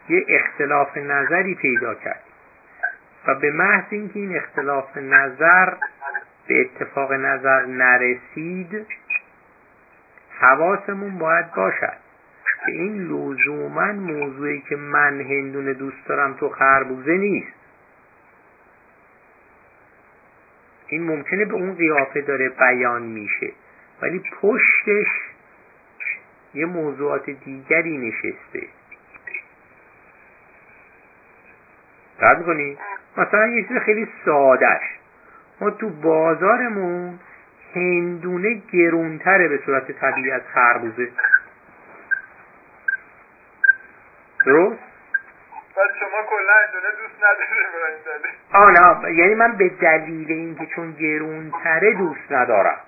یه 0.09 0.27
اختلاف 0.29 0.97
نظری 0.97 1.55
پیدا 1.55 1.95
کرد 1.95 2.23
و 3.27 3.35
به 3.35 3.51
محض 3.51 3.85
اینکه 3.91 4.19
این 4.19 4.37
اختلاف 4.37 4.97
نظر 4.97 5.75
به 6.47 6.61
اتفاق 6.61 7.13
نظر 7.13 7.65
نرسید 7.65 8.87
حواسمون 10.39 11.19
باید 11.19 11.53
باشد. 11.53 11.97
که 12.67 12.73
این 12.73 13.03
لزوما 13.03 13.93
موضوعی 13.93 14.61
که 14.61 14.77
من 14.77 15.21
هندونه 15.21 15.75
دوست 15.75 16.07
دارم 16.07 16.35
تو 16.35 16.49
خربوزه 16.49 17.13
نیست. 17.13 17.53
این 20.87 21.03
ممکنه 21.03 21.45
به 21.45 21.55
اون 21.55 21.75
قیافه 21.75 22.21
داره 22.21 22.49
بیان 22.49 23.03
میشه. 23.03 23.53
ولی 24.03 24.23
پشتش 24.43 25.07
یه 26.55 26.67
موضوعات 26.67 27.31
دیگری 27.31 27.99
نشسته. 27.99 28.69
رد 32.21 32.39
می‌کنی؟ 32.39 32.79
مثلا 33.17 33.47
یه 33.47 33.69
چیز 33.69 33.77
خیلی 33.77 34.09
سادش 34.25 34.83
ما 35.61 35.71
تو 35.71 35.91
بازارمون 35.91 37.19
هندونه 37.75 38.63
گرونتره 38.73 39.49
به 39.49 39.61
صورت 39.67 39.93
طبیعی 39.93 40.31
از 40.31 40.43
خربوزه. 40.55 41.09
درست؟ 44.47 44.79
بعد 45.77 45.91
شما 46.01 46.23
کلا 46.29 46.53
هندونه 46.67 46.93
دوست 47.03 47.17
نداره 47.19 47.47
آه 48.53 48.71
نه. 48.71 49.13
یعنی 49.15 49.35
من 49.35 49.53
به 49.53 49.69
دلیل 49.69 50.33
اینکه 50.33 50.67
چون 50.67 50.93
گرونتره 50.93 51.93
دوست 51.93 52.33
ندارم. 52.33 52.81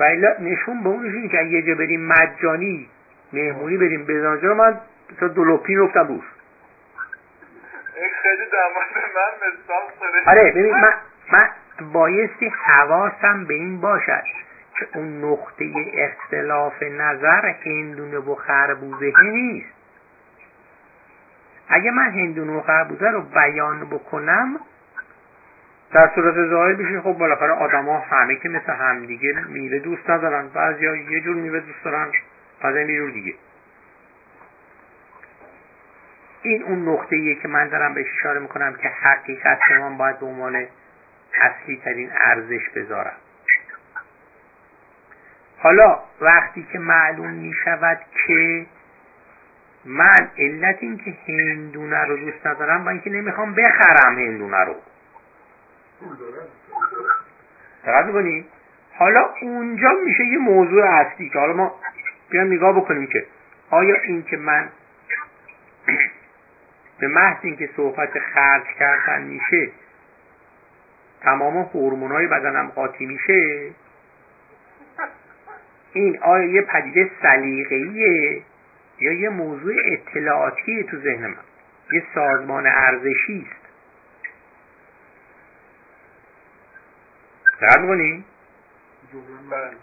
و 0.00 0.04
نشون 0.40 0.82
به 0.82 0.88
اون 0.88 1.28
که 1.28 1.42
یه 1.42 1.62
جا 1.62 1.74
بریم 1.74 2.06
مجانی 2.06 2.88
مهمونی 3.32 3.76
بریم 3.76 4.04
بزنجا 4.04 4.54
من 4.54 4.80
تا 5.20 5.28
دلوپین 5.28 5.80
رفتم 5.80 6.06
روش. 6.08 6.24
خیلی 8.22 8.50
دماغ 8.52 9.04
من 9.14 9.48
مثال 9.48 10.26
آره 10.26 10.50
ببین 10.50 10.74
من, 10.74 10.94
من 11.32 11.48
بایستی 11.92 12.48
حواسم 12.48 13.44
به 13.44 13.54
این 13.54 13.80
باشد 13.80 14.22
که 14.78 14.88
اون 14.94 15.24
نقطه 15.24 15.64
اختلاف 15.94 16.82
نظر 16.82 17.46
هندونه 17.46 18.18
و 18.18 18.34
خربوزه 18.34 19.12
نیست. 19.22 19.74
اگه 21.68 21.90
من 21.90 22.10
هندونه 22.10 22.52
و 22.52 22.60
خربوزه 22.60 23.10
رو 23.10 23.20
بیان 23.20 23.84
بکنم 23.84 24.60
در 25.92 26.10
صورت 26.14 26.50
ظاهر 26.50 26.72
بشه 26.72 27.00
خب 27.00 27.12
بالاخره 27.12 27.52
آدما 27.52 27.98
همه 27.98 28.36
که 28.36 28.48
مثل 28.48 28.72
همدیگه 28.72 29.44
میوه 29.48 29.78
دوست 29.78 30.10
ندارن 30.10 30.48
بعضیا 30.48 30.96
یه 30.96 31.20
جور 31.20 31.36
میوه 31.36 31.60
دوست 31.60 31.84
دارن 31.84 32.12
بعضی 32.62 32.92
یه 32.92 32.98
جور 32.98 33.10
دیگه. 33.10 33.34
این 36.42 36.62
اون 36.62 36.88
نقطه 36.88 37.16
ایه 37.16 37.34
که 37.34 37.48
من 37.48 37.68
دارم 37.68 37.94
بهش 37.94 38.06
اشاره 38.18 38.40
می‌کنم 38.40 38.74
که 38.74 38.88
حقیقت 38.88 39.58
من 39.80 39.96
باید 39.96 40.18
به 40.18 40.26
عنوان 40.26 40.66
اصلی 41.40 41.80
ترین 41.84 42.10
ارزش 42.24 42.68
بذارم. 42.76 43.16
حالا 45.58 45.98
وقتی 46.20 46.66
که 46.72 46.78
معلوم 46.78 47.30
می 47.30 47.54
شود 47.64 47.98
که 48.26 48.66
من 49.84 50.30
علت 50.38 50.76
این 50.80 50.98
که 50.98 51.16
هندونه 51.28 52.04
رو 52.04 52.16
دوست 52.16 52.46
ندارم 52.46 52.84
با 52.84 52.90
اینکه 52.90 53.10
نمی‌خوام 53.10 53.54
بخرم 53.54 54.18
هندونه 54.18 54.64
رو. 54.64 54.74
دقت 57.86 58.06
می‌کنی؟ 58.06 58.44
حالا 58.94 59.30
اونجا 59.42 59.88
میشه 60.04 60.24
یه 60.24 60.38
موضوع 60.38 60.84
اصلی 60.84 61.28
که 61.28 61.38
حالا 61.38 61.52
ما 61.52 61.74
بیان 62.30 62.46
نگاه 62.46 62.76
بکنیم 62.76 63.06
که 63.06 63.26
آیا 63.70 63.96
این 64.02 64.22
که 64.22 64.36
من 64.36 64.68
به 67.00 67.08
محض 67.08 67.36
اینکه 67.42 67.70
صحبت 67.76 68.18
خرج 68.18 68.64
کردن 68.78 69.22
میشه 69.22 69.70
تمام 71.20 71.56
هورمونای 71.56 72.26
بدنم 72.26 72.68
قاطی 72.68 73.06
میشه؟ 73.06 73.70
این 75.92 76.18
آیا 76.22 76.44
یه 76.44 76.62
پدیده 76.62 77.10
سلیقه‌ایه 77.22 78.42
یا 78.98 79.12
یه 79.12 79.28
موضوع 79.28 79.74
اطلاعاتی 79.84 80.84
تو 80.84 81.00
ذهن 81.00 81.26
من؟ 81.26 81.36
یه 81.92 82.02
سازمان 82.14 82.66
ارزشی 82.66 83.46
است؟ 83.50 83.61
دقت 87.62 87.78
می‌کنی 87.80 88.24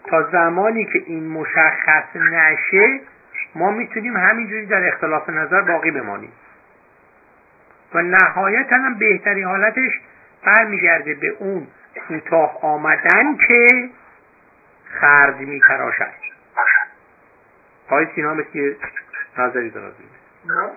تا 0.06 0.30
زمانی 0.32 0.84
که 0.84 1.02
این 1.06 1.28
مشخص 1.28 2.16
نشه 2.16 3.00
ما 3.54 3.70
می‌تونیم 3.70 4.16
همینجوری 4.16 4.66
در 4.66 4.88
اختلاف 4.88 5.28
نظر 5.28 5.60
باقی 5.60 5.90
بمانیم. 5.90 6.32
و 7.94 8.02
نهایتا 8.02 8.76
هم 8.76 8.98
بهترین 8.98 9.44
حالتش 9.44 10.00
برمیگرده 10.44 11.14
به 11.14 11.28
اون 11.38 11.66
کوتاه 12.08 12.58
آمدن 12.62 13.36
که 13.48 13.90
خرج 15.00 15.36
میتراشد. 15.36 16.12
های 17.88 18.06
سینا 18.14 18.34
مثل 18.34 18.74
نظری 19.38 19.70
دارد 19.70 19.94
من 20.44 20.70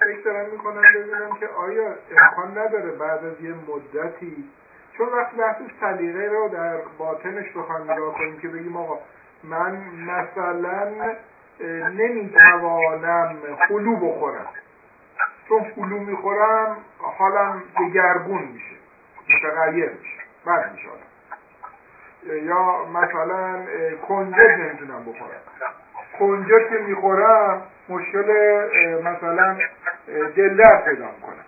فکر 0.00 0.20
دارم 0.24 0.50
می‌کنم 0.50 0.82
ببینم 0.94 1.36
که 1.40 1.46
آیا 1.46 1.94
امکان 2.10 2.58
نداره 2.58 2.90
بعد 2.90 3.24
از 3.24 3.40
یه 3.40 3.54
مدتی 3.68 4.44
چون 4.98 5.08
وقتی 5.08 5.36
بحث 5.36 5.56
سلیقه 5.80 6.28
رو 6.28 6.48
در 6.48 6.76
باطنش 6.98 7.52
بخوایم 7.56 7.90
نگاه 7.90 8.14
کنیم 8.14 8.38
که 8.40 8.48
بگیم 8.48 8.76
آقا 8.76 8.98
من 9.44 9.78
مثلا 10.06 11.14
نمی‌توانم 11.90 13.36
خلو 13.68 13.96
بخورم. 13.96 14.46
چون 15.48 15.64
فلو 15.64 15.98
می‌خورم 15.98 16.76
حالم 16.98 17.62
دگرگون 17.80 18.42
میشه 18.42 18.76
متغیر 19.30 19.90
میشه. 19.90 20.20
بد 20.46 20.72
میشه 20.72 20.88
یا 22.44 22.84
مثلا 22.84 23.64
کنجد 24.08 24.50
نمی‌تونم 24.50 25.04
بخورم. 25.04 25.40
کنجد 26.18 26.68
که 26.68 26.78
می‌خورم 26.78 27.62
مشکل 27.88 28.28
مثلا 29.04 29.56
دلدر 30.36 30.82
پیدا 30.84 31.04
می‌کنم 31.04 31.44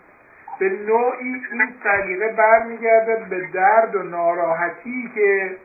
به 0.60 0.68
نوعی 0.68 1.42
این 1.52 1.74
سلیقه 1.82 2.28
برمیگرده 2.28 3.16
به 3.30 3.48
درد 3.54 3.96
و 3.96 4.02
ناراحتی 4.02 5.10
که 5.14 5.56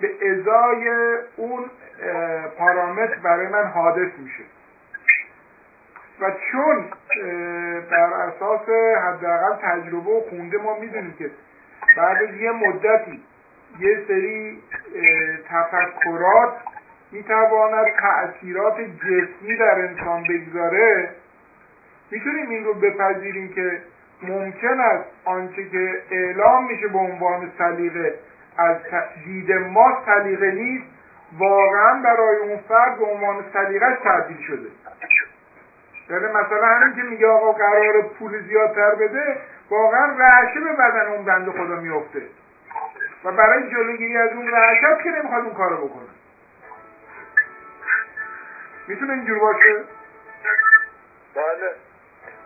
به 0.00 0.10
ازای 0.30 0.90
اون 1.36 1.64
پارامتر 2.58 3.14
برای 3.22 3.46
من 3.46 3.64
حادث 3.64 4.10
میشه. 4.18 4.42
و 6.20 6.30
چون 6.52 6.84
بر 7.90 8.12
اساس 8.12 8.68
حداقل 9.04 9.56
تجربه 9.62 10.10
و 10.10 10.20
خونده 10.30 10.58
ما 10.58 10.78
می‌دونیم 10.78 11.14
که 11.18 11.30
بعد 11.96 12.22
از 12.22 12.34
یه 12.34 12.50
مدتی 12.50 13.22
یه 13.80 13.98
سری 14.08 14.62
تفکرات 15.48 16.52
می‌تواند 17.12 17.86
تأثیرات 17.86 18.80
جسمی 18.80 19.56
در 19.56 19.78
انسان 19.78 20.22
بگذاره 20.22 21.08
می‌تونیم 22.10 22.50
این 22.50 22.64
رو 22.64 22.74
بپذیریم 22.74 23.52
که 23.52 23.82
ممکن 24.22 24.80
است 24.80 25.04
آنچه 25.24 25.68
که 25.68 26.02
اعلام 26.10 26.66
میشه 26.66 26.88
به 26.88 26.98
عنوان 26.98 27.52
سلیقه 27.58 28.14
از 28.58 28.76
دید 29.24 29.52
ما 29.52 30.02
سلیقه 30.06 30.50
نیست 30.50 30.84
واقعا 31.38 32.02
برای 32.02 32.36
اون 32.36 32.56
فرد 32.56 32.98
به 32.98 33.04
عنوان 33.04 33.44
سلیقهش 33.52 33.98
تبدیل 34.04 34.40
شده. 34.46 34.68
یعنی 36.10 36.26
مثلا 36.26 36.66
همین 36.66 36.94
که 36.96 37.02
میگه 37.02 37.26
آقا 37.26 37.52
قرار 37.52 38.02
پول 38.02 38.42
زیادتر 38.42 38.94
بده 38.94 39.36
واقعا 39.70 40.18
رعشه 40.18 40.60
به 40.60 40.72
بدن 40.72 41.06
اون 41.06 41.24
بند 41.24 41.50
خدا 41.50 41.76
میفته 41.80 42.22
و 43.24 43.32
برای 43.32 43.70
جلوگیری 43.70 44.16
از 44.16 44.30
اون 44.30 44.48
رعشت 44.48 45.02
که 45.02 45.10
نمی‌خواد 45.10 45.44
اون 45.44 45.54
کارو 45.54 45.88
بکنه. 45.88 46.08
می‌تونه 48.88 49.12
اینجور 49.12 49.38
باشه؟ 49.38 49.84
بله. 51.34 51.74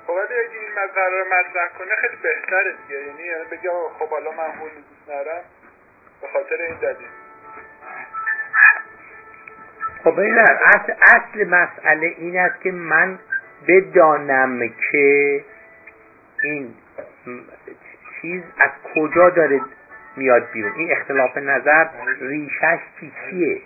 خب 0.06 0.12
ولی 0.12 0.34
اگه 0.34 0.58
این 0.60 0.86
قرار 0.94 1.24
مطرح 1.26 1.78
کنه 1.78 1.94
خیلی 2.00 2.16
بهتره 2.22 2.74
دیگه. 2.86 3.00
یعنی 3.00 3.22
یعنی 3.22 3.44
بگه 3.50 3.70
خب 3.98 4.08
حالا 4.08 4.30
من 4.30 4.52
پول 4.58 4.70
دوست 4.70 5.08
ندارم. 5.08 5.44
به 6.20 6.26
خاطر 6.32 6.56
این 6.62 6.76
دلیل. 6.76 7.08
خب 10.04 10.18
این 10.18 10.38
اصل, 10.38 10.92
اصل 11.02 11.48
مسئله 11.48 12.06
این 12.06 12.38
است 12.38 12.60
که 12.60 12.72
من 12.72 13.18
بدانم 13.68 14.68
که 14.90 15.44
این 16.42 16.74
چیز 18.20 18.42
از 18.58 18.70
کجا 18.94 19.30
داره 19.30 19.60
میاد 20.16 20.50
بیرون. 20.50 20.72
این 20.76 20.92
اختلاف 20.92 21.36
نظر 21.36 21.88
ریشش 22.20 22.78
چیه؟ 23.00 23.60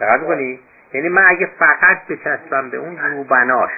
دقت 0.00 0.26
کنی 0.26 0.60
یعنی 0.94 1.08
من 1.08 1.24
اگه 1.28 1.50
فقط 1.58 2.06
بچسبم 2.06 2.70
به 2.70 2.76
اون 2.76 2.98
روبناش 2.98 3.72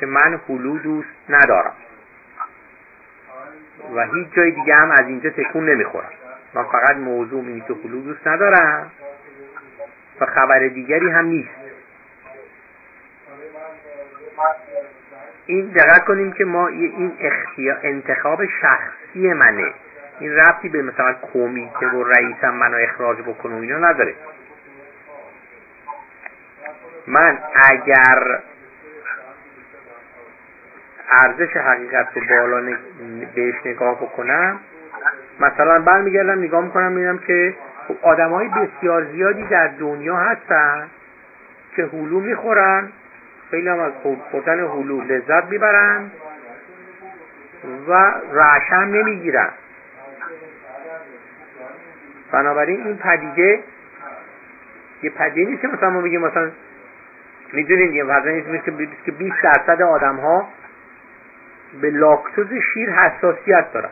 که 0.00 0.06
من 0.06 0.40
هلو 0.48 0.78
دوست 0.78 1.08
ندارم. 1.28 1.72
و 3.94 4.06
هیچ 4.06 4.28
جای 4.36 4.50
دیگه 4.50 4.74
هم 4.74 4.90
از 4.90 5.06
اینجا 5.06 5.30
تکون 5.30 5.68
نمی‌خورم. 5.70 6.10
من 6.54 6.64
فقط 6.64 6.96
موضوع 6.96 7.44
اینی 7.44 7.60
که 7.60 7.74
هلو 7.84 8.00
دوست 8.00 8.26
ندارم 8.26 8.90
و 10.20 10.26
خبر 10.26 10.58
دیگری 10.58 11.10
هم 11.10 11.24
نیست. 11.24 11.50
این 15.46 15.66
دقت 15.66 16.04
کنیم 16.04 16.32
که 16.32 16.44
ما 16.44 16.66
این 16.68 17.12
اختیار 17.20 17.78
انتخاب 17.82 18.46
شخصی 18.46 19.32
منه. 19.32 19.74
این 20.18 20.32
ربطی 20.32 20.68
به 20.68 20.82
مثلا 20.82 21.14
کمیته 21.32 21.86
و 21.86 22.04
رئیسم 22.04 22.54
منو 22.54 22.76
اخراج 22.76 23.18
بکنه 23.18 23.54
و 23.54 23.60
اینا 23.60 23.78
نداره. 23.78 24.14
من 27.06 27.38
اگر 27.54 28.40
ارزش 31.10 31.56
حقیقت 31.56 32.06
رو 32.14 32.22
بالا 32.28 32.76
بهش 33.34 33.54
نگاه 33.64 34.00
بکنم 34.00 34.60
مثلا 35.40 35.78
برمیگردم 35.78 36.38
نگاه 36.38 36.64
می‌کنم 36.64 36.92
می‌بینم 36.92 37.18
که 37.18 37.54
خب 37.88 37.96
آدم 38.02 38.30
های 38.30 38.48
بسیار 38.48 39.04
زیادی 39.04 39.44
در 39.44 39.68
دنیا 39.68 40.16
هستن 40.16 40.88
که 41.76 41.84
هلو 41.84 42.20
می‌خورن 42.20 42.88
خیلی 43.50 43.68
هم 43.68 43.78
از 43.78 43.92
خوردن 44.30 44.58
هلو 44.58 45.00
لذت 45.00 45.44
می‌برن 45.44 46.10
و 47.88 48.12
رعشم 48.32 48.74
نمی‌گیرن. 48.74 49.48
بنابراین 52.32 52.86
این 52.86 52.96
پدیده 52.96 53.60
یه 55.02 55.10
پدیده 55.10 55.50
نیست 55.50 55.62
که 55.62 55.68
مثلا 55.68 55.90
ما 55.90 56.00
بگیم 56.00 56.20
مثلا 56.20 56.50
می‌دونید 57.52 57.94
یه 57.94 58.04
نیست 58.48 58.64
که 59.04 59.12
20 59.12 59.36
درصد 59.42 59.82
آدم 59.82 60.16
ها 60.16 60.48
به 61.80 61.90
لاکتوز 61.90 62.48
شیر 62.74 62.90
حساسیت 62.90 63.72
دارن. 63.72 63.90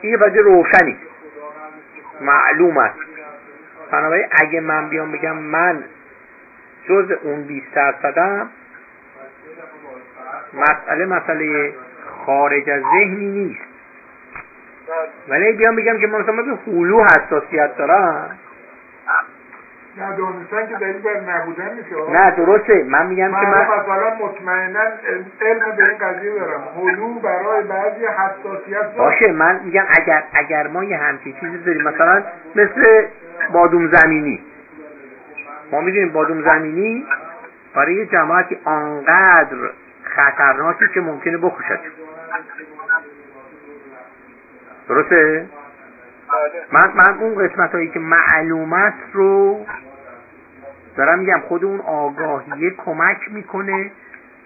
این 0.00 0.18
وجه 0.20 0.40
روشنی. 0.40 0.96
معلوم 2.20 2.78
است. 2.78 2.98
بنابراین 3.90 4.26
اگه 4.40 4.60
من 4.60 4.88
بیام 4.88 5.12
بگم 5.12 5.36
من 5.36 5.84
جز 6.88 7.10
اون 7.22 7.42
20 7.42 7.74
درصدم 7.74 8.50
مسئله 10.54 11.06
مسئله 11.06 11.74
خارج 12.26 12.70
از 12.70 12.82
ذهنی 12.82 13.26
نیست. 13.26 13.72
ولی 15.28 15.52
بیام 15.52 15.76
بگم 15.76 15.98
که 15.98 16.06
من 16.06 16.20
مثلا 16.20 16.42
به 16.42 16.56
حلو 16.66 17.04
حساسیت 17.04 17.76
دارم 17.76 18.38
نه 19.96 20.16
دانستن 20.16 20.66
که 20.68 20.74
دلیل 20.74 21.02
بر 21.02 21.20
نبودن 21.20 21.74
نیست 21.74 22.10
نه 22.10 22.30
درسته. 22.30 22.84
من 22.84 23.06
میگم 23.06 23.30
که 23.30 23.46
من 23.46 23.66
مثلا 23.66 24.14
مطمئنا 24.14 24.80
علم 25.40 25.76
به 25.76 25.88
این 25.88 25.98
قضیه 25.98 26.34
دارم. 26.34 26.62
هلو 26.76 27.14
برای 27.14 27.62
بعضی 27.62 28.06
حساسیت 28.06 28.96
باشه 28.96 29.32
من 29.32 29.60
میگم 29.64 29.84
اگر 29.88 30.24
اگر 30.32 30.66
ما 30.66 30.84
یه 30.84 30.96
همچین 30.96 31.34
چیزی 31.40 31.58
داریم 31.58 31.82
مثلا 31.82 32.22
مثل 32.54 33.06
بادوم 33.52 33.88
زمینی. 33.88 34.40
ما 35.72 35.80
می‌دونیم 35.80 36.12
بادوم 36.12 36.42
زمینی 36.42 37.06
برای 37.74 37.94
یه 37.94 38.06
جماعتی 38.06 38.58
آنقدر 38.64 39.56
خطرناکی 40.04 40.88
که 40.94 41.00
ممکنه 41.00 41.36
بکشد. 41.36 41.78
درسته؟ 44.88 45.46
من, 46.72 46.92
من 46.94 47.18
اون 47.18 47.46
قسمت 47.48 47.72
هایی 47.72 47.88
که 47.88 47.98
معلومت 47.98 48.94
رو 49.12 49.66
دارم 50.96 51.18
میگم 51.18 51.40
خود 51.48 51.64
اون 51.64 51.80
آگاهیه 51.80 52.70
کمک 52.70 53.18
می‌کنه 53.30 53.90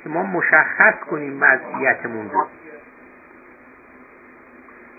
که 0.05 0.09
ما 0.09 0.23
مشخص 0.23 0.95
کنیم 1.11 1.43
وضعیتمون 1.43 2.31
رو. 2.31 2.47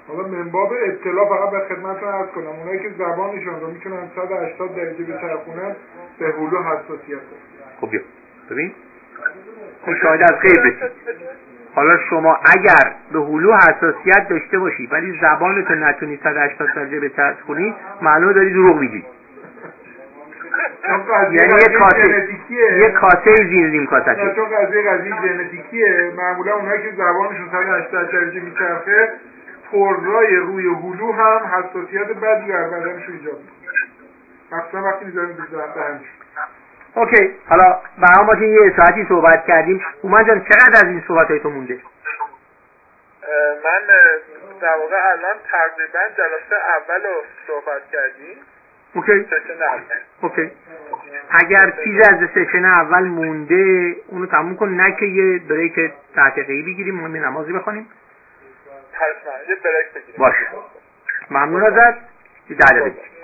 حالا 0.08 0.28
من 0.28 0.50
باب 0.50 0.74
اطلاع 0.86 1.30
فقط 1.30 1.50
به 1.52 1.76
خدمتتون 1.76 2.10
عرض 2.10 2.28
کنم. 2.28 2.48
اونایی 2.48 2.80
که 2.80 2.90
زبانشون 2.98 3.60
رو 3.60 3.68
می‌تونن 3.68 4.10
180 4.16 4.76
درجه 4.76 5.04
بچرخونن 5.04 5.76
به 6.20 6.26
هلو 6.26 6.64
حساسیت 6.64 7.20
خب 7.82 7.90
بیا. 7.90 8.02
ببین. 8.50 8.72
خب 9.86 9.94
شاید 9.94 10.22
از 10.22 10.32
بسید 10.32 10.92
حالا 11.78 11.97
شما 12.09 12.38
اگر 12.53 12.95
به 13.11 13.19
هلو 13.19 13.53
حساسیت 13.55 14.30
داشته 14.30 14.59
باشی 14.59 14.88
ولی 14.91 15.19
زبانتو 15.21 15.75
نتونی 15.75 16.19
180 16.23 16.69
درجه 16.75 16.99
بچرخونی 16.99 17.75
معلومه 18.01 18.34
داری 18.34 18.53
دروغ 18.53 18.80
میگی. 18.80 19.05
یعنی 21.32 21.53
یه 21.53 21.78
کاسه 21.80 22.28
یه 22.80 22.89
کاسه 22.89 23.36
زیر 23.36 23.69
نیم 23.69 23.86
کاسه 23.86 24.15
چون 24.15 24.45
قضیه 24.45 24.82
قضیه 24.89 25.13
ژنتیکیه 25.21 26.13
معمولا 26.17 26.55
اونایی 26.55 26.82
که 26.82 26.91
زبانشون 26.97 27.49
180 27.51 28.11
درجه 28.11 28.39
میچرخه 28.39 29.09
پررای 29.71 30.36
روی 30.36 30.65
هلو 30.67 31.11
هم 31.11 31.39
حساسیت 31.53 32.07
بدی 32.07 32.51
در 32.51 32.63
بدنشون 32.63 33.15
ایجاد 33.15 33.38
می‌کنه. 33.39 34.61
مثلا 34.67 34.84
وقتی 34.84 35.05
می‌ذاریم 35.05 35.36
دهنشون 35.75 36.16
okay 36.97 37.36
حالا 37.50 37.82
برای 37.98 38.26
ما 38.26 38.36
که 38.36 38.45
یه 38.45 38.74
ساعتی 38.78 39.06
صحبت 39.10 39.45
کردیم. 39.48 39.86
اومد 40.02 40.28
جان 40.28 40.45
چقدر 40.45 40.78
از 40.78 40.84
این 40.84 41.04
صحبت 41.08 41.28
های 41.28 41.39
تو 41.39 41.50
مونده؟ 41.50 41.80
من 43.64 43.82
در 44.62 44.76
واقع 44.78 44.95
الان 45.12 45.36
تقریبا 45.52 46.00
جلسه 46.18 46.56
اول 46.78 47.04
رو 47.04 47.24
صحبت 47.48 47.82
کردیم. 47.91 48.38
okay. 48.93 49.28
okay. 50.22 50.51
اگر 51.30 51.74
چیز 51.84 52.00
از 52.00 52.30
session 52.36 52.66
اول 52.66 53.04
مونده 53.04 53.95
اونو 54.08 54.26
تموم 54.26 54.56
کن 54.56 54.70
نه 54.70 54.95
که 55.00 55.06
یه 55.06 55.39
break 55.39 55.91
دقیقه‌ای 56.18 56.62
بگیریم 56.62 56.95
ما 56.95 57.08
نمازی 57.08 57.54
بخونیم 57.54 57.89
یه 59.50 59.56
بریک 59.56 59.93
بگیریم. 59.95 60.16
باشه. 60.18 60.48
ممنون 61.30 61.64
ازت. 61.64 61.98
ده 62.50 62.56
دقیقه. 62.56 63.16